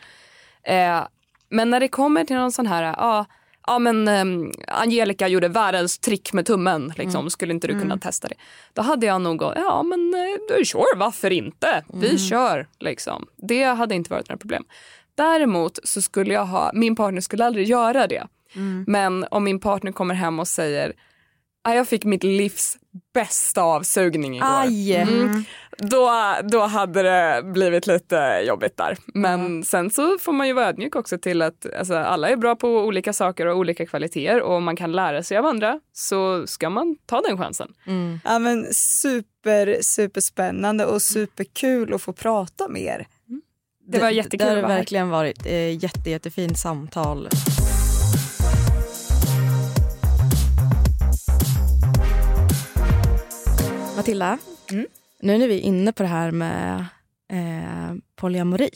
Eh, 0.64 1.08
men 1.50 1.70
när 1.70 1.80
det 1.80 1.88
kommer 1.88 2.24
till 2.26 2.36
någon 2.36 2.52
sån 2.52 2.68
här, 2.68 2.84
ja, 2.84 3.26
ja 3.68 3.80
men 3.80 4.08
um, 4.08 4.52
Angelica 4.68 5.28
gjorde 5.28 5.48
världens 5.48 6.00
trick 6.00 6.34
med 6.34 6.46
tummen, 6.46 6.94
liksom. 6.98 7.20
Mm. 7.20 7.30
skulle 7.30 7.54
inte 7.54 7.68
du 7.68 7.74
kunna 7.74 7.86
Mm. 7.86 8.00
testa 8.00 8.28
det? 8.28 8.36
Då 8.74 8.82
hade 8.82 9.06
jag 9.06 9.22
nog 9.22 9.42
ja 9.42 9.84
men 9.84 10.00
uh, 10.00 10.64
sure, 10.64 10.96
varför 10.98 11.32
inte? 11.32 11.84
Vi 11.94 12.08
Mm. 12.08 12.18
kör, 12.18 12.68
liksom. 12.80 13.28
Det 13.36 13.64
hade 13.64 13.96
inte 13.96 14.10
varit 14.14 14.30
några 14.30 14.38
problem. 14.38 14.64
Däremot 15.16 15.80
så 15.84 16.02
skulle 16.02 16.34
jag 16.34 16.46
ha, 16.46 16.72
min 16.74 16.96
partner 16.96 17.22
skulle 17.22 17.46
aldrig 17.46 17.68
göra 17.68 18.08
det. 18.08 18.28
Mm. 18.56 18.86
Men 18.88 19.26
om 19.32 19.44
min 19.44 19.60
partner 19.60 19.92
kommer 19.92 20.16
hem 20.16 20.40
och 20.40 20.48
säger, 20.48 20.94
"Ah, 21.64 21.74
jag 21.74 21.88
fick 21.88 22.04
mitt 22.04 22.24
livs 22.24 22.78
bästa 23.14 23.62
avsugning 23.62 24.36
igår. 24.36 24.48
Aj. 24.50 24.96
Mm. 24.96 25.44
Då, 25.78 26.12
då 26.44 26.62
hade 26.62 27.04
det 27.04 27.44
blivit 27.44 27.88
lite 27.88 28.44
jobbigt 28.48 28.78
där. 28.78 28.98
Men 29.06 29.64
sen 29.64 29.90
så 29.90 30.18
får 30.18 30.32
man 30.34 30.48
ju 30.48 30.54
vara 30.54 30.68
ödmjuk 30.68 30.96
också 30.96 31.18
till 31.18 31.42
att 31.42 31.74
alltså, 31.80 31.96
alla 31.96 32.30
är 32.30 32.36
bra 32.36 32.56
på 32.56 32.68
olika 32.68 33.14
saker 33.14 33.46
och 33.46 33.58
olika 33.58 33.86
kvaliteter 33.86 34.42
och 34.42 34.62
man 34.62 34.76
kan 34.76 34.92
lära 34.92 35.24
sig 35.24 35.38
av 35.38 35.46
andra. 35.46 35.80
Så 35.94 36.48
ska 36.48 36.70
man 36.70 36.96
ta 37.06 37.22
den 37.22 37.38
chansen. 37.38 37.74
Ja, 38.24 38.40
men 38.40 38.74
super, 38.74 39.78
superspännande 39.82 40.86
och 40.86 41.02
superkul 41.02 41.94
att 41.94 42.02
få 42.02 42.14
prata 42.14 42.68
med 42.68 42.82
er. 42.82 43.08
Det 43.92 44.00
var 44.00 44.10
jättekul 44.10 44.48
Det 44.48 44.62
har 44.62 44.62
verkligen 44.62 45.10
varit 45.10 45.46
eh, 45.46 45.84
jätte, 45.84 46.10
jättefint 46.10 46.60
samtal. 46.60 47.30
Matilda, 54.00 54.38
nu 55.20 55.38
när 55.38 55.48
vi 55.48 55.56
är 55.56 55.62
inne 55.62 55.92
på 55.92 56.04
det 56.04 56.10
här 56.10 56.32
med 56.32 56.86
eh, 57.32 57.96
polyamori 58.16 58.70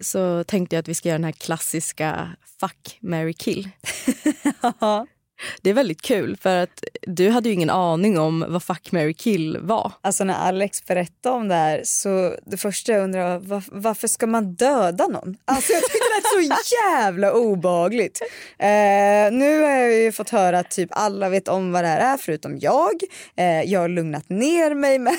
så 0.00 0.44
tänkte 0.44 0.76
jag 0.76 0.80
att 0.80 0.88
vi 0.88 0.94
ska 0.94 1.08
göra 1.08 1.18
den 1.18 1.24
här 1.24 1.32
klassiska 1.32 2.36
fuck, 2.60 2.98
marry, 3.00 3.32
kill. 3.32 3.68
Det 5.62 5.70
är 5.70 5.74
väldigt 5.74 6.02
kul 6.02 6.36
för 6.40 6.62
att 6.62 6.84
du 7.02 7.30
hade 7.30 7.48
ju 7.48 7.54
ingen 7.54 7.70
aning 7.70 8.18
om 8.18 8.44
vad 8.48 8.62
fuck, 8.62 8.92
marry, 8.92 9.14
kill 9.14 9.58
var. 9.60 9.92
Alltså 10.00 10.24
när 10.24 10.34
Alex 10.34 10.86
berättade 10.86 11.36
om 11.36 11.48
det 11.48 11.54
här 11.54 11.80
så 11.84 12.36
det 12.46 12.56
första 12.56 12.92
jag 12.92 13.04
undrar 13.04 13.38
var 13.38 13.56
var, 13.56 13.62
varför 13.72 14.08
ska 14.08 14.26
man 14.26 14.54
döda 14.54 15.06
någon? 15.06 15.36
Alltså 15.44 15.72
jag 15.72 15.82
tyckte 15.82 15.98
det 15.98 16.40
lät 16.40 16.56
så 16.56 16.74
jävla 16.74 17.32
obehagligt. 17.32 18.20
Eh, 18.58 19.32
nu 19.32 19.62
har 19.62 19.70
jag 19.70 19.94
ju 19.94 20.12
fått 20.12 20.30
höra 20.30 20.58
att 20.58 20.70
typ 20.70 20.88
alla 20.92 21.28
vet 21.28 21.48
om 21.48 21.72
vad 21.72 21.84
det 21.84 21.88
här 21.88 22.14
är 22.14 22.16
förutom 22.16 22.58
jag. 22.58 22.92
Eh, 23.36 23.62
jag 23.62 23.80
har 23.80 23.88
lugnat 23.88 24.28
ner 24.28 24.74
mig 24.74 24.98
med 24.98 25.14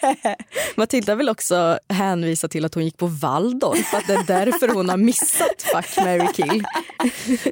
det. 0.00 0.36
Matilda 0.76 1.14
vill 1.14 1.28
också 1.28 1.78
hänvisa 1.88 2.48
till 2.48 2.64
att 2.64 2.74
hon 2.74 2.84
gick 2.84 2.96
på 2.96 3.06
Waldorf, 3.06 3.94
att 3.94 4.06
det 4.06 4.14
är 4.14 4.24
därför 4.26 4.68
hon 4.68 4.88
har 4.88 4.96
missat 4.96 5.62
fuck, 5.62 6.04
marry, 6.04 6.26
kill. 6.34 6.64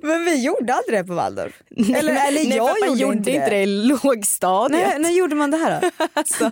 Men 0.02 0.24
vi 0.24 0.44
gjorde 0.44 0.74
aldrig 0.74 0.98
det 0.98 1.04
på 1.04 1.14
Waldorf. 1.14 1.62
Eller, 1.94 2.07
eller 2.10 2.44
Nej, 2.44 2.56
jag 2.56 2.68
för 2.76 2.86
man 2.88 2.98
gjorde, 2.98 3.16
gjorde 3.16 3.30
inte 3.30 3.50
det 3.50 3.62
i 3.62 3.66
lågstadiet. 3.66 4.88
Nej, 4.88 4.98
när 4.98 5.10
gjorde 5.10 5.34
man 5.34 5.50
det 5.50 5.56
här 5.56 5.80
då? 5.80 5.90
Alltså, 6.12 6.50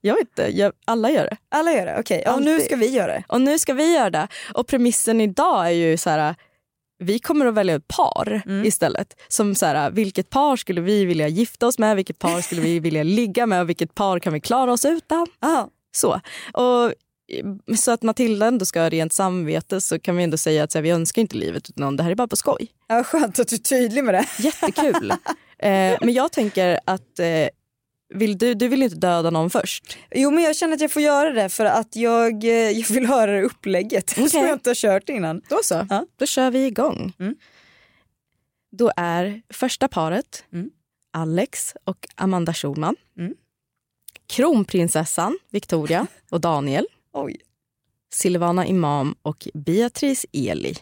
jag 0.00 0.14
vet 0.14 0.28
inte, 0.28 0.58
jag, 0.58 0.72
alla 0.84 1.10
gör 1.10 1.24
det. 1.24 1.36
Alla 1.48 1.72
gör 1.72 1.86
det, 1.86 1.96
okej. 2.00 2.22
Ja, 2.26 2.34
och 2.34 2.42
nu 2.42 2.60
ska 2.60 2.76
vi 2.76 2.88
göra 2.88 3.12
det. 3.12 3.24
Och 3.28 3.40
nu 3.40 3.58
ska 3.58 3.74
vi 3.74 3.94
göra 3.94 4.10
det. 4.10 4.28
Och 4.54 4.66
premissen 4.66 5.20
idag 5.20 5.66
är 5.66 5.70
ju 5.70 5.96
så 5.96 6.10
här, 6.10 6.34
vi 6.98 7.18
kommer 7.18 7.46
att 7.46 7.54
välja 7.54 7.74
ett 7.74 7.88
par 7.88 8.42
Mm. 8.46 8.64
istället. 8.66 9.20
Som 9.28 9.54
så 9.54 9.66
här, 9.66 9.90
vilket 9.90 10.30
par 10.30 10.56
skulle 10.56 10.80
vi 10.80 11.04
vilja 11.04 11.28
gifta 11.28 11.66
oss 11.66 11.78
med, 11.78 11.96
vilket 11.96 12.18
par 12.18 12.40
skulle 12.40 12.60
vi 12.60 12.78
vilja 12.80 13.02
ligga 13.02 13.46
med 13.46 13.60
och 13.60 13.68
vilket 13.68 13.94
par 13.94 14.18
kan 14.18 14.32
vi 14.32 14.40
klara 14.40 14.72
oss 14.72 14.84
utan? 14.84 15.26
Så. 15.96 16.20
Och, 16.52 16.92
så 17.76 17.90
att 17.90 18.02
Matilda 18.02 18.46
ändå 18.46 18.64
ska 18.64 18.80
ha 18.80 18.88
rent 18.88 19.12
samvete 19.12 19.80
så 19.80 19.98
kan 19.98 20.16
vi 20.16 20.24
ändå 20.24 20.36
säga 20.36 20.64
att 20.64 20.72
så 20.72 20.78
här, 20.78 20.82
vi 20.82 20.90
önskar 20.90 21.22
inte 21.22 21.36
livet 21.36 21.70
åt 21.70 21.78
någon, 21.78 21.96
det 21.96 22.02
här 22.02 22.10
är 22.10 22.14
bara 22.14 22.28
på 22.28 22.36
skoj. 22.36 22.68
Ja, 22.86 23.04
skönt 23.04 23.38
att 23.38 23.48
du 23.48 23.56
är 23.56 23.60
tydlig 23.60 24.04
med 24.04 24.14
det. 24.14 24.26
Jättekul. 24.38 25.10
eh, 25.10 25.96
men 26.00 26.12
jag 26.12 26.32
tänker 26.32 26.80
att 26.84 27.18
eh, 27.18 27.48
vill 28.14 28.38
du, 28.38 28.54
du 28.54 28.68
vill 28.68 28.82
inte 28.82 28.96
döda 28.96 29.30
någon 29.30 29.50
först? 29.50 29.98
Jo 30.14 30.30
men 30.30 30.44
jag 30.44 30.56
känner 30.56 30.74
att 30.74 30.80
jag 30.80 30.90
får 30.90 31.02
göra 31.02 31.30
det 31.30 31.48
för 31.48 31.64
att 31.64 31.96
jag, 31.96 32.44
eh, 32.44 32.50
jag 32.50 32.88
vill 32.88 33.06
höra 33.06 33.32
det 33.32 33.42
upplägget 33.42 34.10
som 34.14 34.24
Okej. 34.24 34.40
jag 34.40 34.52
inte 34.52 34.70
har 34.70 34.74
kört 34.74 35.08
innan. 35.08 35.42
Då 35.48 35.58
så, 35.62 35.86
då 36.18 36.26
kör 36.26 36.50
vi 36.50 36.66
igång. 36.66 37.12
Mm. 37.18 37.34
Då 38.76 38.92
är 38.96 39.42
första 39.50 39.88
paret 39.88 40.44
Mm. 40.52 40.70
Alex 41.14 41.74
och 41.84 42.08
Amanda 42.14 42.54
Schulman. 42.54 42.96
Mm. 43.18 43.34
Kronprinsessan 44.26 45.38
Victoria 45.50 46.06
och 46.30 46.40
Daniel. 46.40 46.86
Oj. 47.12 47.36
Silvana 48.14 48.66
Imam 48.66 49.14
och 49.22 49.48
Beatrice 49.54 50.26
Eli. 50.32 50.74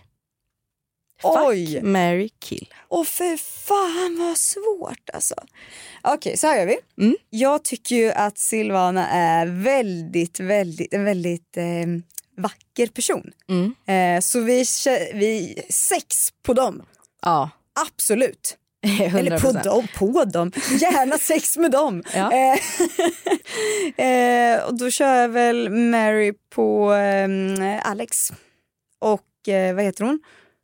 Oj. 1.22 1.74
Fuck, 1.74 1.82
marry, 1.82 2.28
kill. 2.28 2.68
Åh 2.88 3.04
för 3.04 3.36
fan 3.36 4.16
vad 4.18 4.38
svårt 4.38 5.10
alltså. 5.12 5.34
Okej, 6.02 6.36
så 6.36 6.46
här 6.46 6.58
gör 6.58 6.66
vi. 6.66 7.04
Mm. 7.04 7.16
Jag 7.30 7.64
tycker 7.64 7.96
ju 7.96 8.10
att 8.10 8.38
Silvana 8.38 9.08
är 9.08 9.46
väldigt, 9.46 10.40
väldigt, 10.40 10.94
en 10.94 11.04
väldigt 11.04 11.56
eh, 11.56 11.86
vacker 12.36 12.86
person. 12.86 13.32
Mm. 13.48 13.74
Eh, 13.86 14.20
så 14.20 14.40
vi, 14.40 14.64
vi, 15.14 15.62
sex 15.68 16.32
på 16.42 16.54
dem. 16.54 16.82
Ja. 17.22 17.50
Absolut. 17.86 18.56
Eller 18.82 19.38
på 19.38 19.48
100%. 19.48 19.64
dem, 19.64 19.86
på 19.96 20.24
dem. 20.24 20.52
Gärna 20.80 21.18
sex 21.18 21.56
med 21.56 21.70
dem. 21.70 22.02
Ja. 22.14 22.32
Eh, 22.32 22.58
eh, 24.06 24.64
och 24.64 24.78
då 24.78 24.90
kör 24.90 25.14
jag 25.14 25.28
väl 25.28 25.70
Mary 25.70 26.32
på 26.54 26.94
eh, 26.94 27.90
Alex. 27.90 28.32
Och 28.98 29.48
eh, 29.48 29.74
vad 29.74 29.84
heter 29.84 30.04
hon? 30.04 30.20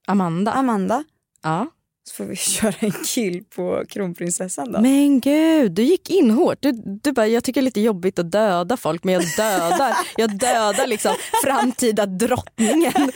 Amanda. 0.06 0.52
Amanda. 0.52 1.04
Ja. 1.42 1.66
Så 2.08 2.14
får 2.14 2.24
vi 2.24 2.36
köra 2.36 2.74
en 2.78 2.92
kill 2.92 3.44
på 3.44 3.84
kronprinsessan 3.88 4.72
då. 4.72 4.80
Men 4.80 5.20
gud, 5.20 5.72
du 5.72 5.82
gick 5.82 6.10
in 6.10 6.30
hårt. 6.30 6.58
Du, 6.60 6.72
du 7.02 7.12
bara, 7.12 7.26
jag 7.26 7.44
tycker 7.44 7.60
det 7.60 7.62
är 7.62 7.64
lite 7.64 7.80
jobbigt 7.80 8.18
att 8.18 8.30
döda 8.30 8.76
folk 8.76 9.04
men 9.04 9.14
jag 9.14 9.24
dödar, 9.36 9.96
jag 10.16 10.38
dödar 10.38 10.86
liksom 10.86 11.14
framtida 11.44 12.06
drottningen 12.06 13.10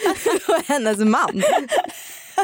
och 0.48 0.62
hennes 0.66 0.98
man. 0.98 1.42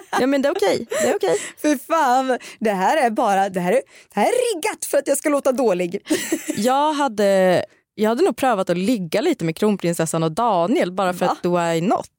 Ja 0.21 0.27
men 0.27 0.43
det 0.43 0.49
är 0.49 0.53
okej. 0.53 0.87
Det 0.91 1.09
är 1.09 1.17
okej. 1.17 1.39
För 1.59 1.79
fan, 1.87 2.39
det 2.61 2.71
här 2.71 2.97
är 2.97 3.11
bara, 3.11 3.49
det 3.49 3.61
här 3.61 3.73
är, 3.73 3.81
det 4.15 4.21
här 4.21 4.27
är 4.27 4.55
riggat 4.55 4.85
för 4.85 4.99
att 4.99 5.09
jag 5.09 5.19
ska 5.19 5.29
låta 5.29 5.53
dålig. 5.53 6.07
Jag 6.57 6.93
hade, 6.93 7.65
jag 7.95 8.09
hade 8.09 8.25
nog 8.25 8.37
prövat 8.37 8.71
att 8.71 8.79
ligga 8.79 9.21
lite 9.21 9.45
med 9.45 9.57
kronprinsessan 9.57 10.23
och 10.23 10.33
Daniel 10.33 10.93
bara 10.93 11.15
för 11.15 11.27
att 11.27 11.45
why 11.45 11.81
not? 11.81 12.11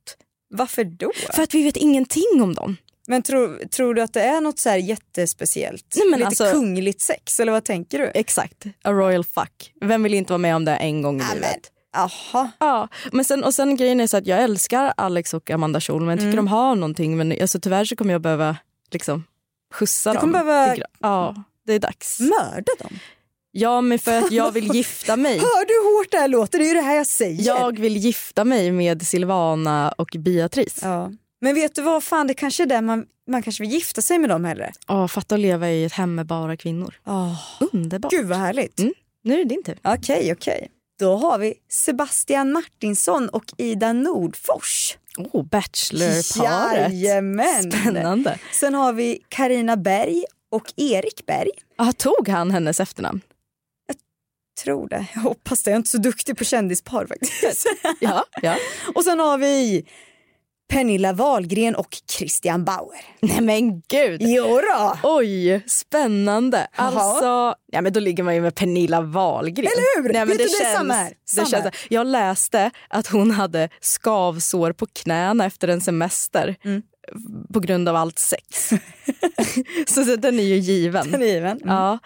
Varför 0.49 0.83
då? 0.83 1.11
För 1.33 1.43
att 1.43 1.53
vi 1.53 1.63
vet 1.63 1.77
ingenting 1.77 2.41
om 2.41 2.53
dem. 2.53 2.77
Men 3.07 3.21
tror, 3.23 3.67
tror 3.67 3.93
du 3.93 4.01
att 4.01 4.13
det 4.13 4.21
är 4.21 4.41
något 4.41 4.59
så 4.59 4.69
här 4.69 4.77
jättespeciellt? 4.77 5.85
Nej, 5.95 6.07
men 6.09 6.19
Lite 6.19 6.27
alltså- 6.27 6.51
kungligt 6.51 7.01
sex 7.01 7.39
eller 7.39 7.51
vad 7.51 7.63
tänker 7.63 7.99
du? 7.99 8.11
Exakt, 8.13 8.65
a 8.83 8.91
royal 8.91 9.23
fuck. 9.23 9.71
Vem 9.81 10.03
vill 10.03 10.13
inte 10.13 10.33
vara 10.33 10.37
med 10.37 10.55
om 10.55 10.65
det 10.65 10.75
en 10.75 11.01
gång 11.01 11.21
i 11.21 11.23
livet? 11.33 11.71
Jaha. 11.97 12.51
Ja, 12.59 12.87
men 13.11 13.25
sen, 13.25 13.43
och 13.43 13.53
sen 13.53 13.75
grejen 13.77 13.99
är 13.99 14.07
så 14.07 14.17
att 14.17 14.27
jag 14.27 14.43
älskar 14.43 14.93
Alex 14.97 15.33
och 15.33 15.49
Amanda 15.51 15.81
Schulman. 15.81 16.09
Jag 16.09 16.17
tycker 16.19 16.25
Mm. 16.33 16.35
de 16.45 16.47
har 16.47 16.75
någonting 16.75 17.17
men 17.17 17.41
alltså, 17.41 17.59
tyvärr 17.59 17.85
så 17.85 17.95
kommer 17.95 18.11
jag 18.13 18.21
behöva 18.21 18.57
liksom, 18.91 19.23
skjutsa 19.73 20.09
Du 20.09 20.13
dem. 20.13 20.21
kommer 20.21 20.43
behöva- 20.43 20.73
till 20.73 20.83
gra- 20.83 20.87
Ja, 20.99 21.43
det 21.65 21.73
är 21.73 21.79
dags. 21.79 22.19
Mörda 22.19 22.71
dem? 22.79 22.99
Ja, 23.51 23.81
men 23.81 23.99
för 23.99 24.17
att 24.17 24.31
jag 24.31 24.51
vill 24.51 24.75
gifta 24.75 25.15
mig. 25.25 25.37
Hör 25.39 25.65
du 25.65 25.73
hur 25.73 25.97
hårt 25.99 26.11
det 26.11 26.17
här 26.17 26.27
låter? 26.27 26.59
Det 26.59 26.65
är 26.65 26.67
ju 26.67 26.73
det 26.73 26.81
här 26.81 26.95
jag 26.95 27.07
säger. 27.07 27.45
Jag 27.47 27.79
vill 27.79 27.97
gifta 27.97 28.45
mig 28.45 28.71
med 28.71 29.07
Silvana 29.07 29.91
och 29.97 30.09
Beatrice. 30.19 30.79
Ja. 30.81 31.11
Men 31.41 31.55
vet 31.55 31.75
du 31.75 31.81
vad, 31.81 32.03
fan 32.03 32.27
det 32.27 32.33
kanske 32.33 32.63
är 32.63 32.67
där 32.67 32.81
man, 32.81 33.05
man 33.29 33.43
kanske 33.43 33.63
vill 33.63 33.71
gifta 33.71 34.01
sig 34.01 34.19
med 34.19 34.29
dem 34.29 34.45
hellre. 34.45 34.71
Ja, 34.87 35.07
fatta 35.07 35.35
att 35.35 35.41
leva 35.41 35.69
i 35.69 35.83
ett 35.85 35.93
hem 35.93 36.15
med 36.15 36.25
bara 36.25 36.57
kvinnor. 36.57 36.95
Oh. 37.05 37.35
Underbart. 37.73 38.11
Gud 38.11 38.25
vad 38.27 38.37
härligt. 38.37 38.79
Mm. 38.79 38.93
Nu 39.23 39.33
är 39.33 39.37
det 39.37 39.43
din 39.43 39.63
tur. 39.63 39.77
Okej, 39.83 40.33
okej. 40.33 40.67
Då 40.99 41.15
har 41.15 41.37
vi 41.37 41.53
Sebastian 41.69 42.51
Martinsson 42.51 43.29
och 43.29 43.45
Ida 43.57 43.93
Nordfors. 43.93 44.97
Oh, 45.17 45.45
Bachelorparet. 45.45 46.93
Jajamän. 46.93 47.71
Spännande. 47.71 48.39
Sen 48.53 48.73
har 48.73 48.93
vi 48.93 49.23
Karina 49.29 49.77
Berg 49.77 50.23
och 50.51 50.73
Erik 50.75 51.25
Berg. 51.25 51.51
Ah, 51.75 51.91
tog 51.91 52.29
han 52.29 52.51
hennes 52.51 52.79
efternamn? 52.79 53.21
Tror 54.63 54.89
det. 54.89 55.05
Jag 55.13 55.21
hoppas 55.21 55.63
det. 55.63 55.71
Jag 55.71 55.75
är 55.75 55.77
inte 55.77 55.89
så 55.89 55.97
duktig 55.97 56.37
på 56.37 56.43
kändispar 56.43 57.05
faktiskt. 57.05 57.67
Ja, 57.99 58.25
ja. 58.41 58.57
och 58.95 59.03
sen 59.03 59.19
har 59.19 59.37
vi 59.37 59.85
Pernilla 60.67 61.13
Wahlgren 61.13 61.75
och 61.75 61.97
Christian 62.11 62.65
Bauer. 62.65 63.01
Nej 63.21 63.41
men 63.41 63.81
gud! 63.81 64.21
Jodå. 64.21 64.97
Oj, 65.03 65.63
spännande. 65.67 66.67
Jaha. 66.77 66.87
Alltså, 67.01 67.55
ja, 67.71 67.81
men 67.81 67.93
då 67.93 67.99
ligger 67.99 68.23
man 68.23 68.35
ju 68.35 68.41
med 68.41 68.55
Pernilla 68.55 69.01
Wahlgren. 69.01 69.67
Eller 69.67 70.03
hur? 70.03 70.13
Nej, 70.13 70.25
men 70.25 70.37
det 70.37 70.43
det 70.43 70.49
känns, 70.49 70.73
samma 70.77 70.93
här. 70.93 71.09
Det 71.09 71.15
Samma 71.35 71.47
känns, 71.47 71.63
här. 71.63 71.73
jag 71.89 72.07
läste 72.07 72.71
att 72.89 73.07
hon 73.07 73.31
hade 73.31 73.69
skavsår 73.81 74.71
på 74.73 74.85
knäna 74.85 75.45
efter 75.45 75.67
en 75.67 75.81
semester 75.81 76.55
Mm. 76.65 76.81
på 77.53 77.59
grund 77.59 77.89
av 77.89 77.95
allt 77.95 78.19
sex. 78.19 78.69
Så 79.87 80.01
det- 80.03 80.17
den 80.17 80.39
är 80.39 80.43
ju 80.43 80.55
given. 80.55 81.11
Den 81.11 81.21
är 81.21 81.27
given. 81.27 81.57
Mm. 81.61 81.75
Ja. 81.75 81.99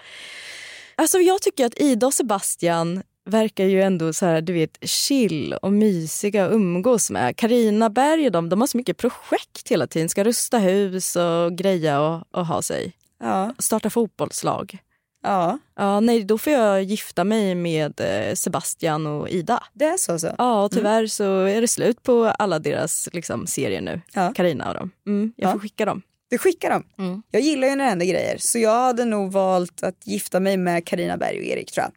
Alltså 0.95 1.17
jag 1.19 1.41
tycker 1.41 1.65
att 1.65 1.77
Ida 1.79 2.07
och 2.07 2.13
Sebastian 2.13 3.03
verkar 3.25 3.65
ju 3.65 3.81
ändå 3.81 4.13
så 4.13 4.25
här, 4.25 4.41
du 4.41 4.53
vet, 4.53 4.77
chill 4.89 5.53
och 5.53 5.73
mysiga 5.73 6.45
att 6.45 6.51
umgås 6.53 7.09
med. 7.09 7.35
Karina 7.37 7.89
Berg 7.89 8.25
och 8.25 8.31
de, 8.31 8.49
de 8.49 8.59
har 8.61 8.67
så 8.67 8.77
mycket 8.77 8.97
projekt 8.97 9.67
hela 9.71 9.87
tiden. 9.87 10.09
Ska 10.09 10.23
rusta 10.23 10.57
hus 10.57 11.15
och 11.15 11.57
greja 11.57 12.01
och, 12.01 12.23
och 12.31 12.45
ha 12.45 12.61
sig. 12.61 12.93
Ja. 13.19 13.53
Starta 13.59 13.89
fotbollslag. 13.89 14.77
ja, 15.23 15.59
Ja, 15.75 15.99
nej, 15.99 16.23
då 16.23 16.37
får 16.37 16.53
jag 16.53 16.83
gifta 16.83 17.23
mig 17.23 17.55
med 17.55 17.99
eh, 18.01 18.33
Sebastian 18.35 19.07
och 19.07 19.29
Ida. 19.29 19.63
det 19.73 19.85
är 19.85 19.97
så. 19.97 20.19
så. 20.19 20.35
Ja, 20.37 20.63
och 20.63 20.71
tyvärr 20.71 21.07
så 21.07 21.41
är 21.43 21.61
det 21.61 21.67
slut 21.67 22.03
på 22.03 22.25
alla 22.25 22.59
deras 22.59 23.09
liksom, 23.13 23.47
serier 23.47 23.81
nu. 23.81 24.01
Ja. 24.13 24.33
Karina 24.35 24.67
och 24.67 24.73
dem. 24.75 24.91
Mm, 25.07 25.33
jag 25.35 25.47
Ja. 25.49 25.51
får 25.53 25.59
skicka 25.59 25.85
dem. 25.85 26.01
Du 26.31 26.37
skickar 26.37 26.69
dem. 26.69 26.83
Mm. 26.97 27.21
Jag 27.31 27.41
gillar 27.41 27.67
ju 27.67 27.75
när 27.75 27.83
det 27.83 27.89
händer 27.89 28.05
grejer 28.05 28.37
så 28.37 28.59
jag 28.59 28.79
hade 28.79 29.05
nog 29.05 29.31
valt 29.31 29.83
att 29.83 30.07
gifta 30.07 30.39
mig 30.39 30.57
med 30.57 30.85
Karina 30.87 31.17
Berg 31.17 31.37
och 31.37 31.43
Erik 31.45 31.71
tror 31.71 31.85
jag. 31.85 31.91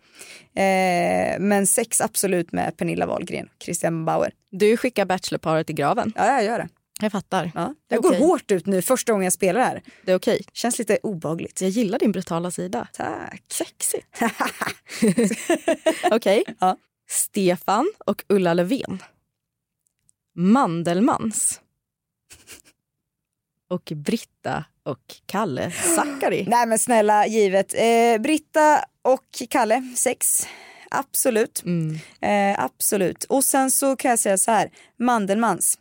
Eh, 0.56 1.38
men 1.38 1.66
sex 1.66 2.00
absolut 2.00 2.52
med 2.52 2.76
Pernilla 2.76 3.06
Wahlgren 3.06 3.46
och 3.56 3.62
Christian 3.62 4.04
Bauer. 4.04 4.32
Du 4.50 4.76
skickar 4.76 5.04
Bachelorparet 5.04 5.70
i 5.70 5.72
graven. 5.72 6.12
Ja, 6.16 6.26
jag 6.26 6.44
gör 6.44 6.58
det. 6.58 6.68
Jag 7.00 7.12
fattar. 7.12 7.52
Ja. 7.54 7.74
Jag 7.88 8.02
går 8.02 8.14
hårt 8.14 8.50
ut 8.50 8.66
nu 8.66 8.82
första 8.82 9.12
gången 9.12 9.24
jag 9.24 9.32
spelar 9.32 9.60
här. 9.60 9.82
Det 10.04 10.12
är 10.12 10.16
okej. 10.16 10.40
Känns 10.52 10.78
lite 10.78 10.98
obehagligt. 11.02 11.60
Jag 11.60 11.70
gillar 11.70 11.98
din 11.98 12.12
brutala 12.12 12.50
sida. 12.50 12.88
Tack. 12.92 13.42
Sexigt. 13.52 14.06
Okej. 16.10 16.44
Ja. 16.60 16.76
Stefan 17.10 17.92
och 18.06 18.24
Ulla 18.28 18.54
Löfven. 18.54 19.02
Mandelmans. 20.34 21.60
Och 23.74 23.92
Britta 23.96 24.64
och 24.82 25.14
Kalle 25.26 25.70
Zackari. 25.70 26.44
Nej 26.48 26.66
men 26.66 26.78
snälla, 26.78 27.26
givet. 27.26 27.74
Eh, 27.74 28.22
Britta 28.22 28.84
och 29.02 29.24
Kalle, 29.50 29.92
sex. 29.96 30.46
Absolut. 30.90 31.62
Mm. 31.64 31.98
Eh, 32.20 32.64
absolut. 32.64 33.24
Och 33.24 33.44
sen 33.44 33.70
så 33.70 33.96
kan 33.96 34.08
jag 34.10 34.18
säga 34.18 34.38
så 34.38 34.50
här, 34.50 34.70
Mandelmans. 34.98 35.78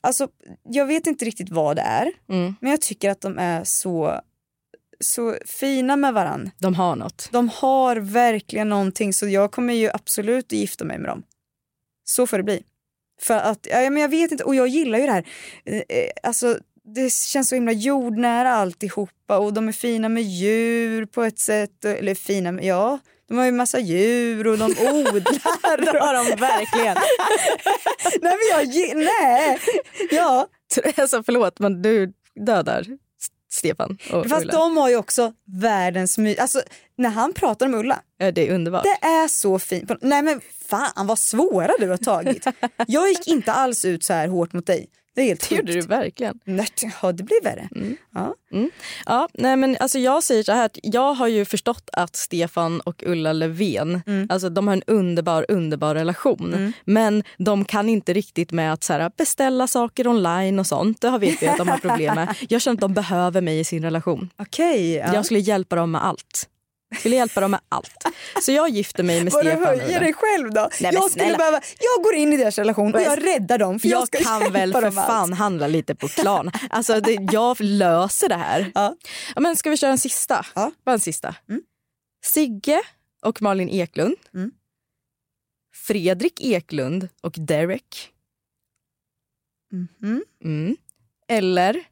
Alltså, 0.00 0.28
jag 0.62 0.86
vet 0.86 1.06
inte 1.06 1.24
riktigt 1.24 1.50
vad 1.50 1.76
det 1.76 1.82
är, 1.82 2.12
Mm. 2.28 2.54
men 2.60 2.70
jag 2.70 2.80
tycker 2.80 3.10
att 3.10 3.20
de 3.20 3.38
är 3.38 3.64
så 3.64 4.20
så 5.00 5.36
fina 5.46 5.96
med 5.96 6.14
varann. 6.14 6.50
De 6.58 6.74
har 6.74 6.96
något. 6.96 7.28
De 7.32 7.48
har 7.48 7.96
verkligen 7.96 8.68
någonting 8.68 9.12
så 9.12 9.28
jag 9.28 9.52
kommer 9.52 9.74
ju 9.74 9.90
absolut 9.94 10.46
att 10.46 10.52
gifta 10.52 10.84
mig 10.84 10.98
med 10.98 11.10
dem. 11.10 11.22
Så 12.04 12.26
får 12.26 12.36
det 12.36 12.42
bli. 12.42 12.62
För 13.20 13.34
att, 13.34 13.66
ja, 13.70 13.90
men 13.90 14.02
jag 14.02 14.08
vet 14.08 14.32
inte, 14.32 14.44
och 14.44 14.54
jag 14.54 14.68
gillar 14.68 14.98
ju 14.98 15.06
det 15.06 15.12
här. 15.12 15.26
Eh, 15.64 15.76
eh, 15.76 16.10
Alltså, 16.22 16.58
det 16.94 17.12
känns 17.12 17.48
så 17.48 17.54
himla 17.54 17.72
jordnära 17.72 18.52
alltihopa 18.52 19.38
och 19.38 19.52
de 19.52 19.68
är 19.68 19.72
fina 19.72 20.08
med 20.08 20.22
djur 20.22 21.06
på 21.06 21.22
ett 21.22 21.38
sätt. 21.38 21.84
Eller 21.84 22.14
fina 22.14 22.52
med, 22.52 22.64
ja, 22.64 22.98
de 23.28 23.38
har 23.38 23.44
ju 23.44 23.52
massa 23.52 23.78
djur 23.78 24.46
och 24.46 24.58
de 24.58 24.64
odlar. 24.64 25.76
Det 25.92 25.98
har 25.98 26.14
de 26.14 26.40
verkligen. 26.40 26.96
nej 28.22 28.36
men 28.36 28.48
jag, 28.50 28.96
nej. 28.96 29.58
Ja. 30.10 30.48
Alltså 30.96 31.22
förlåt 31.22 31.58
men 31.58 31.82
du 31.82 32.12
dödar 32.46 32.86
Stefan 33.56 33.98
och 34.12 34.28
Fast 34.28 34.42
Ulla. 34.42 34.52
de 34.52 34.76
har 34.76 34.88
ju 34.88 34.96
också 34.96 35.32
världens 35.60 36.18
my... 36.18 36.36
Alltså 36.36 36.62
när 36.96 37.10
han 37.10 37.32
pratar 37.32 37.66
om 37.66 37.74
Ulla. 37.74 38.00
Ja, 38.18 38.32
det 38.32 38.48
är 38.48 38.54
underbart. 38.54 38.82
Det 38.82 39.06
är 39.06 39.28
så 39.28 39.58
fint. 39.58 39.90
Nej 40.00 40.22
men 40.22 40.40
fan 40.68 41.06
vad 41.06 41.18
svåra 41.18 41.72
du 41.78 41.88
har 41.88 41.96
tagit. 41.96 42.46
Jag 42.86 43.08
gick 43.08 43.28
inte 43.28 43.52
alls 43.52 43.84
ut 43.84 44.04
så 44.04 44.12
här 44.12 44.28
hårt 44.28 44.52
mot 44.52 44.66
dig. 44.66 44.88
Det 45.16 45.22
är 45.22 45.26
helt 45.26 45.48
Det 45.48 45.54
gjorde 45.56 45.72
du 45.72 45.80
verkligen. 45.80 46.40
Ja, 47.02 47.12
det 47.12 47.22
blir 47.22 47.42
värre. 47.44 47.68
Ja. 48.14 48.34
Mm. 48.52 48.70
Ja, 49.06 49.28
nej 49.34 49.56
men 49.56 49.76
alltså 49.80 49.98
jag 49.98 50.22
säger 50.22 50.42
så 50.42 50.52
här, 50.52 50.70
jag 50.82 51.14
har 51.14 51.28
ju 51.28 51.44
förstått 51.44 51.90
att 51.92 52.16
Stefan 52.16 52.80
och 52.80 53.02
Ulla 53.06 53.32
Löfven, 53.32 54.02
alltså 54.28 54.48
de 54.48 54.66
har 54.66 54.74
en 54.74 54.82
underbar, 54.86 55.46
underbar 55.48 55.94
relation. 55.94 56.72
Men 56.84 57.22
de 57.38 57.64
kan 57.64 57.88
inte 57.88 58.12
riktigt 58.12 58.52
med 58.52 58.72
att 58.72 58.84
så 58.84 58.92
här, 58.92 59.10
beställa 59.16 59.66
saker 59.66 60.08
online 60.08 60.58
och 60.58 60.66
sånt. 60.66 61.00
Det 61.00 61.08
har 61.08 61.18
vet 61.18 61.42
vi 61.42 61.46
att 61.46 61.58
de 61.58 61.68
har 61.68 61.78
problem 61.78 62.14
med. 62.14 62.36
Jag 62.48 62.62
känner 62.62 62.74
att 62.74 62.80
de 62.80 62.94
behöver 62.94 63.40
mig 63.40 63.58
i 63.60 63.64
sin 63.64 63.82
relation. 63.82 64.30
Okej. 64.36 64.94
ja. 64.94 65.14
Jag 65.14 65.24
skulle 65.24 65.40
hjälpa 65.40 65.76
dem 65.76 65.90
med 65.90 66.04
allt. 66.04 66.48
Skulle 66.94 67.16
hjälpa 67.16 67.40
dem 67.40 67.50
med 67.50 67.60
allt. 67.68 68.04
Så 68.42 68.52
jag 68.52 68.68
gifter 68.68 69.02
mig 69.02 69.24
med 69.24 69.26
du 69.26 69.30
Stefan. 69.30 69.62
och 69.62 69.68
höjer 69.68 70.00
dig 70.00 70.12
själv 70.12 70.50
då. 70.52 70.68
Nej, 70.80 70.94
jag, 70.94 71.10
skulle 71.10 71.36
behöva, 71.36 71.60
jag 71.80 72.04
går 72.04 72.14
in 72.14 72.32
i 72.32 72.36
deras 72.36 72.58
relation 72.58 72.94
och 72.94 73.00
jag 73.00 73.26
räddar 73.26 73.58
dem. 73.58 73.80
För 73.80 73.88
jag, 73.88 74.00
jag 74.00 74.06
ska 74.08 74.18
kan 74.18 74.52
väl 74.52 74.72
för 74.72 74.80
med 74.80 74.98
allt. 74.98 75.06
fan 75.06 75.32
handla 75.32 75.66
lite 75.66 75.94
på 75.94 76.08
plan. 76.08 76.50
Alltså 76.70 77.00
det, 77.00 77.18
jag 77.32 77.60
löser 77.60 78.28
det 78.28 78.34
här. 78.36 78.72
Ja. 78.74 78.96
Ja, 79.34 79.40
men 79.40 79.56
ska 79.56 79.70
vi 79.70 79.76
köra 79.76 79.90
en 79.90 79.98
sista? 79.98 80.46
Ja. 80.54 80.72
Bara 80.84 80.92
en 80.92 81.00
sista. 81.00 81.34
Mm. 81.48 81.62
Sigge 82.24 82.82
och 83.22 83.42
Malin 83.42 83.68
Eklund. 83.68 84.16
Mm. 84.34 84.50
Fredrik 85.74 86.40
Eklund 86.40 87.08
och 87.20 87.34
Derek. 87.38 88.12
Mhm. 89.72 90.24
Mm. 90.44 90.76
Eller 91.28 91.84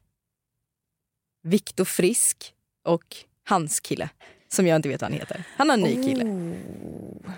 Viktor 1.43 1.85
Frisk 1.85 2.53
och 2.83 3.15
hans 3.43 3.79
kille. 3.79 4.09
Som 4.49 4.67
jag 4.67 4.75
inte 4.75 4.89
vet 4.89 5.01
vad 5.01 5.11
han 5.11 5.19
heter. 5.19 5.43
Han 5.57 5.69
har 5.69 5.77
en 5.77 5.83
ny 5.83 6.03
kille. 6.03 6.23
Oh. 6.23 7.31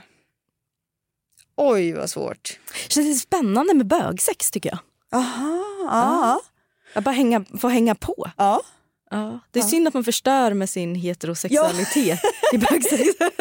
Oj 1.56 1.92
vad 1.92 2.10
svårt. 2.10 2.60
Känns 2.88 3.08
det 3.08 3.14
spännande 3.14 3.74
med 3.74 3.88
bögsex 3.88 4.52
tycker 4.52 4.70
jag. 4.70 4.80
Aha, 5.20 5.64
ja. 5.92 6.42
Jag 6.94 7.04
bara 7.04 7.12
hänga, 7.12 7.46
få 7.60 7.68
hänga 7.68 7.96
på. 7.96 8.32
Ja. 8.38 8.62
Ja, 9.10 9.40
det 9.52 9.60
är 9.60 9.64
synd 9.64 9.88
att 9.88 9.94
man 9.94 10.04
förstör 10.04 10.54
med 10.54 10.70
sin 10.70 10.96
heterosexualitet 10.96 12.20
i 12.54 12.58
bögsexet. 12.58 13.18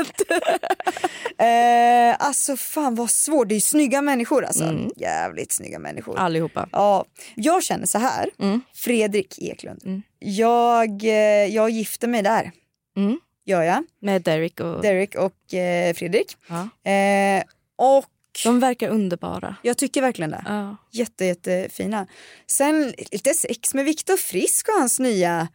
Eh, 1.38 2.16
alltså 2.18 2.56
fan 2.56 2.94
vad 2.94 3.10
svårt. 3.10 3.48
Det 3.48 3.52
är 3.52 3.56
ju 3.56 3.60
snygga 3.60 4.02
människor 4.02 4.44
alltså. 4.44 4.64
Mm. 4.64 4.90
Jävligt 4.96 5.52
snygga 5.52 5.78
människor. 5.78 6.18
Allihopa. 6.18 6.68
Ja, 6.72 7.04
jag 7.34 7.62
känner 7.62 7.86
så 7.86 7.98
här. 7.98 8.30
Mm. 8.38 8.60
Fredrik 8.74 9.38
Eklund. 9.38 9.82
Mm. 9.84 10.02
Jag, 10.18 11.04
eh, 11.04 11.54
jag 11.54 11.70
gifter 11.70 12.08
mig 12.08 12.22
där. 12.22 12.52
Mm. 12.96 13.18
Gör 13.47 13.62
jag. 13.62 13.84
Med 14.01 14.22
Derek 14.22 14.61
och... 14.61 14.82
Derek 14.82 15.14
och 15.14 15.55
eh, 15.55 15.94
Fredrik. 15.94 16.36
Ja. 16.49 16.90
Eh, 16.90 17.42
och 17.76 18.05
De 18.44 18.61
verkar 18.61 18.88
underbara. 18.88 19.57
jag 19.62 19.76
tycker 19.78 20.01
verkligen 20.01 20.30
det. 20.30 20.42
Ja. 20.47 20.76
Jätte, 20.92 21.24
jättefina. 21.24 22.07
Sen 22.47 22.94
lite 23.12 23.34
sex 23.34 23.74
med 23.74 23.84
Viktor 23.84 24.16
Frisk 24.16 24.68
och 24.68 24.74
hans 24.80 24.99
nya, 25.01 25.49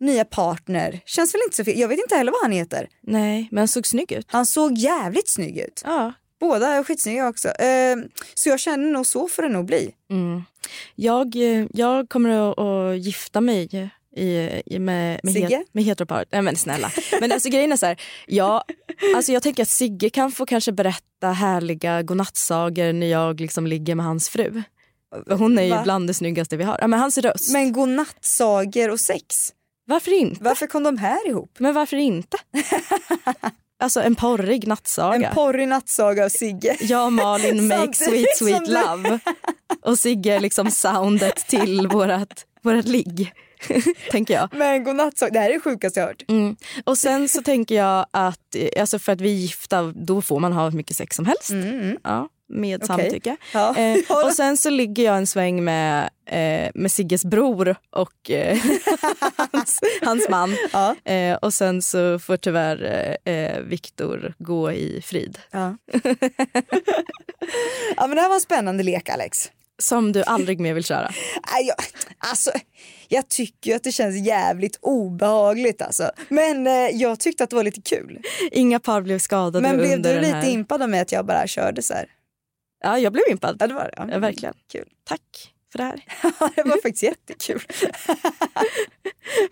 nya 0.00 0.24
partner. 0.24 1.00
Känns 1.06 1.34
väl 1.34 1.40
inte 1.44 1.56
så 1.56 1.64
fel. 1.64 1.78
Jag 1.80 1.88
vet 1.88 1.98
inte 1.98 2.14
heller 2.16 2.32
vad 2.32 2.42
han 2.42 2.52
heter. 2.52 2.88
Nej, 3.02 3.48
men 3.50 3.58
han 3.58 3.68
såg 3.68 3.86
snygg 3.86 4.12
ut. 4.12 4.26
Han 4.30 4.46
såg 4.46 4.78
jävligt 4.78 5.28
snygg 5.28 5.58
ut. 5.58 5.82
Ja. 5.84 6.12
Båda 6.40 6.68
är 6.68 6.84
skitsnygga 6.84 7.28
också. 7.28 7.48
Eh, 7.48 7.96
så 8.34 8.48
jag 8.48 8.60
känner 8.60 8.90
nog 8.90 9.06
så 9.06 9.28
får 9.28 9.42
det 9.42 9.48
nog 9.48 9.64
bli. 9.64 9.94
Mm. 10.10 10.42
Jag, 10.94 11.36
eh, 11.36 11.66
jag 11.72 12.08
kommer 12.08 12.30
att, 12.50 12.58
att 12.58 12.98
gifta 12.98 13.40
mig 13.40 13.90
i, 14.16 14.62
i, 14.66 14.78
med, 14.78 15.20
med, 15.22 15.32
Sigge? 15.32 15.56
het, 15.56 15.66
med 15.72 15.84
heteroparet. 15.84 16.28
Nej 16.32 16.42
men 16.42 16.56
snälla. 16.56 16.90
Men 17.20 17.32
alltså 17.32 17.48
grejen 17.48 17.72
är 17.72 17.76
så 17.76 17.86
här, 17.86 18.00
ja, 18.26 18.64
alltså 19.16 19.32
jag 19.32 19.42
tänker 19.42 19.62
att 19.62 19.68
Sigge 19.68 20.10
kan 20.10 20.32
få 20.32 20.46
kanske 20.46 20.72
berätta 20.72 21.28
härliga 21.28 22.02
godnattsagor 22.02 22.92
när 22.92 23.06
jag 23.06 23.40
liksom 23.40 23.66
ligger 23.66 23.94
med 23.94 24.06
hans 24.06 24.28
fru. 24.28 24.62
Hon 25.28 25.58
är 25.58 25.62
ju 25.62 25.70
Va? 25.70 25.80
bland 25.84 26.06
det 26.06 26.14
snyggaste 26.14 26.56
vi 26.56 26.64
har. 26.64 26.78
Ja, 26.80 26.86
men 26.86 27.00
hans 27.00 27.18
röst. 27.18 27.52
Men 27.52 27.72
godnattsagor 27.72 28.90
och 28.90 29.00
sex. 29.00 29.52
varför 29.86 30.12
inte? 30.12 30.44
Varför 30.44 30.66
kom 30.66 30.82
de 30.82 30.98
här 30.98 31.28
ihop? 31.28 31.56
Men 31.58 31.74
varför 31.74 31.96
inte? 31.96 32.36
alltså 33.82 34.02
en 34.02 34.14
porrig 34.14 34.66
nattsaga. 34.66 35.28
En 35.28 35.34
porrig 35.34 35.68
nattsaga 35.68 36.24
av 36.24 36.28
Sigge. 36.28 36.76
Jag 36.80 37.06
och 37.06 37.12
Malin 37.12 37.66
make 37.68 37.94
sweet 37.94 38.36
sweet 38.36 38.68
love. 38.68 39.18
Och 39.82 39.98
Sigge 39.98 40.40
liksom 40.40 40.70
soundet 40.70 41.36
till 41.48 41.88
vårat, 41.88 42.46
vårat 42.62 42.88
ligg. 42.88 43.32
tänker 44.10 44.34
jag. 44.34 44.48
Men 44.54 44.84
godnattsaga, 44.84 45.30
det 45.32 45.38
här 45.38 45.48
är 45.50 45.54
det 45.54 45.60
sjukaste 45.60 46.00
jag 46.00 46.06
hört. 46.06 46.22
Mm. 46.28 46.56
Och 46.84 46.98
sen 46.98 47.28
så 47.28 47.42
tänker 47.42 47.74
jag 47.74 48.06
att 48.10 48.54
eh, 48.56 48.80
alltså 48.80 48.98
för 48.98 49.12
att 49.12 49.20
vi 49.20 49.30
är 49.30 49.36
gifta 49.36 49.82
då 49.82 50.22
får 50.22 50.40
man 50.40 50.52
ha 50.52 50.64
hur 50.64 50.76
mycket 50.76 50.96
sex 50.96 51.16
som 51.16 51.26
helst. 51.26 51.50
Ja, 52.04 52.28
med 52.48 52.82
Mm, 52.82 52.94
Okej. 52.94 53.04
samtycke. 53.04 53.36
Ja. 53.52 53.76
Eh, 53.76 53.96
och 54.26 54.32
sen 54.32 54.56
så 54.56 54.70
ligger 54.70 55.04
jag 55.04 55.16
en 55.16 55.26
sväng 55.26 55.64
med, 55.64 56.10
eh, 56.26 56.70
med 56.74 56.92
Sigges 56.92 57.24
bror 57.24 57.76
och 57.90 58.30
eh, 58.30 58.58
hans, 59.52 59.80
hans 60.02 60.28
man. 60.28 60.56
Ja. 60.72 60.94
Eh, 61.12 61.36
och 61.36 61.54
sen 61.54 61.82
så 61.82 62.18
får 62.18 62.36
tyvärr 62.36 63.16
eh, 63.24 63.58
Viktor 63.60 64.34
gå 64.38 64.72
i 64.72 65.02
frid. 65.04 65.38
Ja. 65.50 65.76
ja 67.96 68.06
men 68.06 68.16
det 68.16 68.20
här 68.22 68.28
var 68.28 68.34
en 68.34 68.40
spännande 68.40 68.82
lek 68.82 69.08
Alex. 69.08 69.50
Som 69.82 70.12
du 70.12 70.22
aldrig 70.22 70.60
mer 70.60 70.74
vill 70.74 70.84
köra. 70.84 71.10
Jag, 71.66 71.76
alltså, 72.18 72.50
jag 73.08 73.28
tycker 73.28 73.76
att 73.76 73.84
det 73.84 73.92
känns 73.92 74.26
jävligt 74.26 74.78
obehagligt 74.82 75.82
alltså. 75.82 76.10
Men 76.28 76.66
eh, 76.66 76.72
jag 76.72 77.20
tyckte 77.20 77.44
att 77.44 77.50
det 77.50 77.56
var 77.56 77.64
lite 77.64 77.80
kul. 77.80 78.20
Inga 78.52 78.80
par 78.80 79.00
blev 79.02 79.18
skadade 79.18 79.60
Men 79.60 79.76
blev 79.76 80.02
du 80.02 80.20
lite 80.20 80.32
här. 80.32 80.48
impad 80.50 80.82
av 80.82 80.88
mig 80.90 81.00
att 81.00 81.12
jag 81.12 81.26
bara 81.26 81.46
körde 81.46 81.82
så 81.82 81.94
här? 81.94 82.06
Ja, 82.84 82.98
jag 82.98 83.12
blev 83.12 83.24
impad. 83.30 83.56
Ja 83.60 83.66
det 83.66 83.74
var 83.74 83.84
det. 83.84 83.90
Ja. 83.96 84.08
Ja, 84.10 84.18
verkligen. 84.18 84.54
Kul. 84.72 84.88
Tack 85.04 85.20
för 85.72 85.78
det 85.78 85.84
här. 85.84 86.04
det 86.56 86.62
var 86.62 86.82
faktiskt 86.82 87.02
jättekul. 87.02 87.62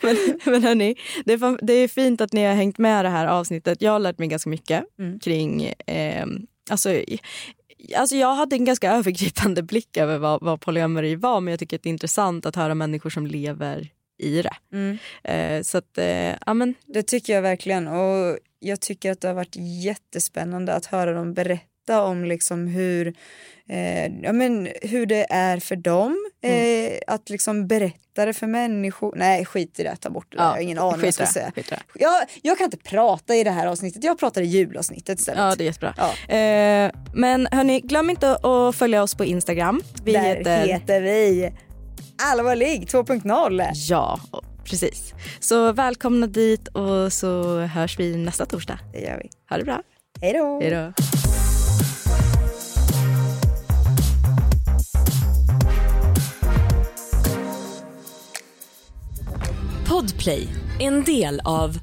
Men, 0.02 0.16
men 0.44 0.62
hörni, 0.62 0.94
det 1.24 1.32
är, 1.32 1.64
det 1.66 1.72
är 1.72 1.88
fint 1.88 2.20
att 2.20 2.32
ni 2.32 2.44
har 2.44 2.54
hängt 2.54 2.78
med 2.78 3.04
det 3.04 3.08
här 3.08 3.26
avsnittet. 3.26 3.82
Jag 3.82 3.92
har 3.92 3.98
lärt 3.98 4.18
mig 4.18 4.28
ganska 4.28 4.50
mycket 4.50 4.84
Mm. 4.98 5.18
kring... 5.20 5.64
Eh, 5.86 6.26
alltså, 6.70 6.90
alltså 7.96 8.16
jag 8.16 8.34
hade 8.34 8.56
en 8.56 8.64
ganska 8.64 8.92
övergripande 8.96 9.62
blick 9.62 9.96
över 9.96 10.18
vad, 10.18 10.42
vad 10.42 10.60
polyamori 10.60 11.14
var 11.14 11.40
men 11.40 11.52
jag 11.52 11.58
tycker 11.58 11.76
att 11.76 11.82
det 11.82 11.88
är 11.88 11.92
intressant 11.92 12.46
att 12.46 12.56
höra 12.56 12.74
människor 12.74 13.10
som 13.10 13.26
lever 13.26 13.88
i 14.18 14.42
det. 14.42 14.56
Mm. 14.72 14.98
Eh, 15.24 15.62
så 15.62 15.78
att, 15.78 15.98
eh, 15.98 16.34
ja 16.46 16.54
men... 16.54 16.74
Det 16.86 17.02
tycker 17.02 17.32
jag 17.32 17.42
verkligen 17.42 17.88
och 17.88 18.38
jag 18.58 18.80
tycker 18.80 19.12
att 19.12 19.20
det 19.20 19.28
har 19.28 19.34
varit 19.34 19.56
jättespännande 19.84 20.74
att 20.74 20.86
höra 20.86 21.12
dem 21.12 21.34
berätta 21.34 21.71
om 21.90 22.24
liksom 22.24 22.66
hur, 22.66 23.14
eh, 23.68 24.06
ja, 24.06 24.32
men 24.32 24.68
hur 24.82 25.06
det 25.06 25.26
är 25.30 25.58
för 25.60 25.76
dem 25.76 26.30
eh, 26.42 26.92
att 27.06 27.30
liksom 27.30 27.66
berätta 27.66 28.26
det 28.26 28.32
för 28.32 28.46
människor. 28.46 29.14
Nej 29.16 29.44
skit 29.44 29.80
i 29.80 29.82
det, 29.82 29.96
ta 29.96 30.10
bort 30.10 30.26
det 30.30 30.36
där. 30.36 30.44
jag 30.44 30.50
har 30.50 30.58
ingen 30.58 30.78
aning 30.78 31.00
vad 31.00 31.06
jag 31.06 31.14
ska 31.14 31.26
säga. 31.26 31.52
Jag, 31.94 32.22
jag 32.42 32.58
kan 32.58 32.64
inte 32.64 32.76
prata 32.76 33.34
i 33.34 33.44
det 33.44 33.50
här 33.50 33.66
avsnittet, 33.66 34.04
jag 34.04 34.18
pratar 34.18 34.42
i 34.42 34.44
julavsnittet 34.44 35.20
istället. 35.20 35.40
Ja, 35.40 35.54
det 35.54 35.64
är 35.64 35.66
jättebra. 35.66 35.94
Ja. 35.96 36.34
Eh, 36.34 36.90
men 37.14 37.48
hörni, 37.52 37.80
glöm 37.80 38.10
inte 38.10 38.36
att 38.36 38.76
följa 38.76 39.02
oss 39.02 39.14
på 39.14 39.24
Instagram. 39.24 39.82
Vi 40.04 40.12
Där 40.12 40.22
heter... 40.22 40.66
heter 40.66 41.00
vi 41.00 41.52
Allvarlig 42.30 42.86
2.0. 42.88 43.70
Ja, 43.74 44.20
precis. 44.64 45.12
Så 45.40 45.72
välkomna 45.72 46.26
dit 46.26 46.68
och 46.68 47.12
så 47.12 47.60
hörs 47.60 47.98
vi 47.98 48.16
nästa 48.16 48.46
torsdag. 48.46 48.78
Det 48.92 49.00
gör 49.00 49.18
vi. 49.22 49.30
Ha 49.50 49.58
det 49.58 49.64
bra. 49.64 49.82
Hej 50.20 50.32
då. 50.32 50.60
Hej 50.62 50.70
då. 50.70 50.92
Podplay, 59.92 60.48
en 60.78 61.04
del 61.04 61.40
av 61.44 61.78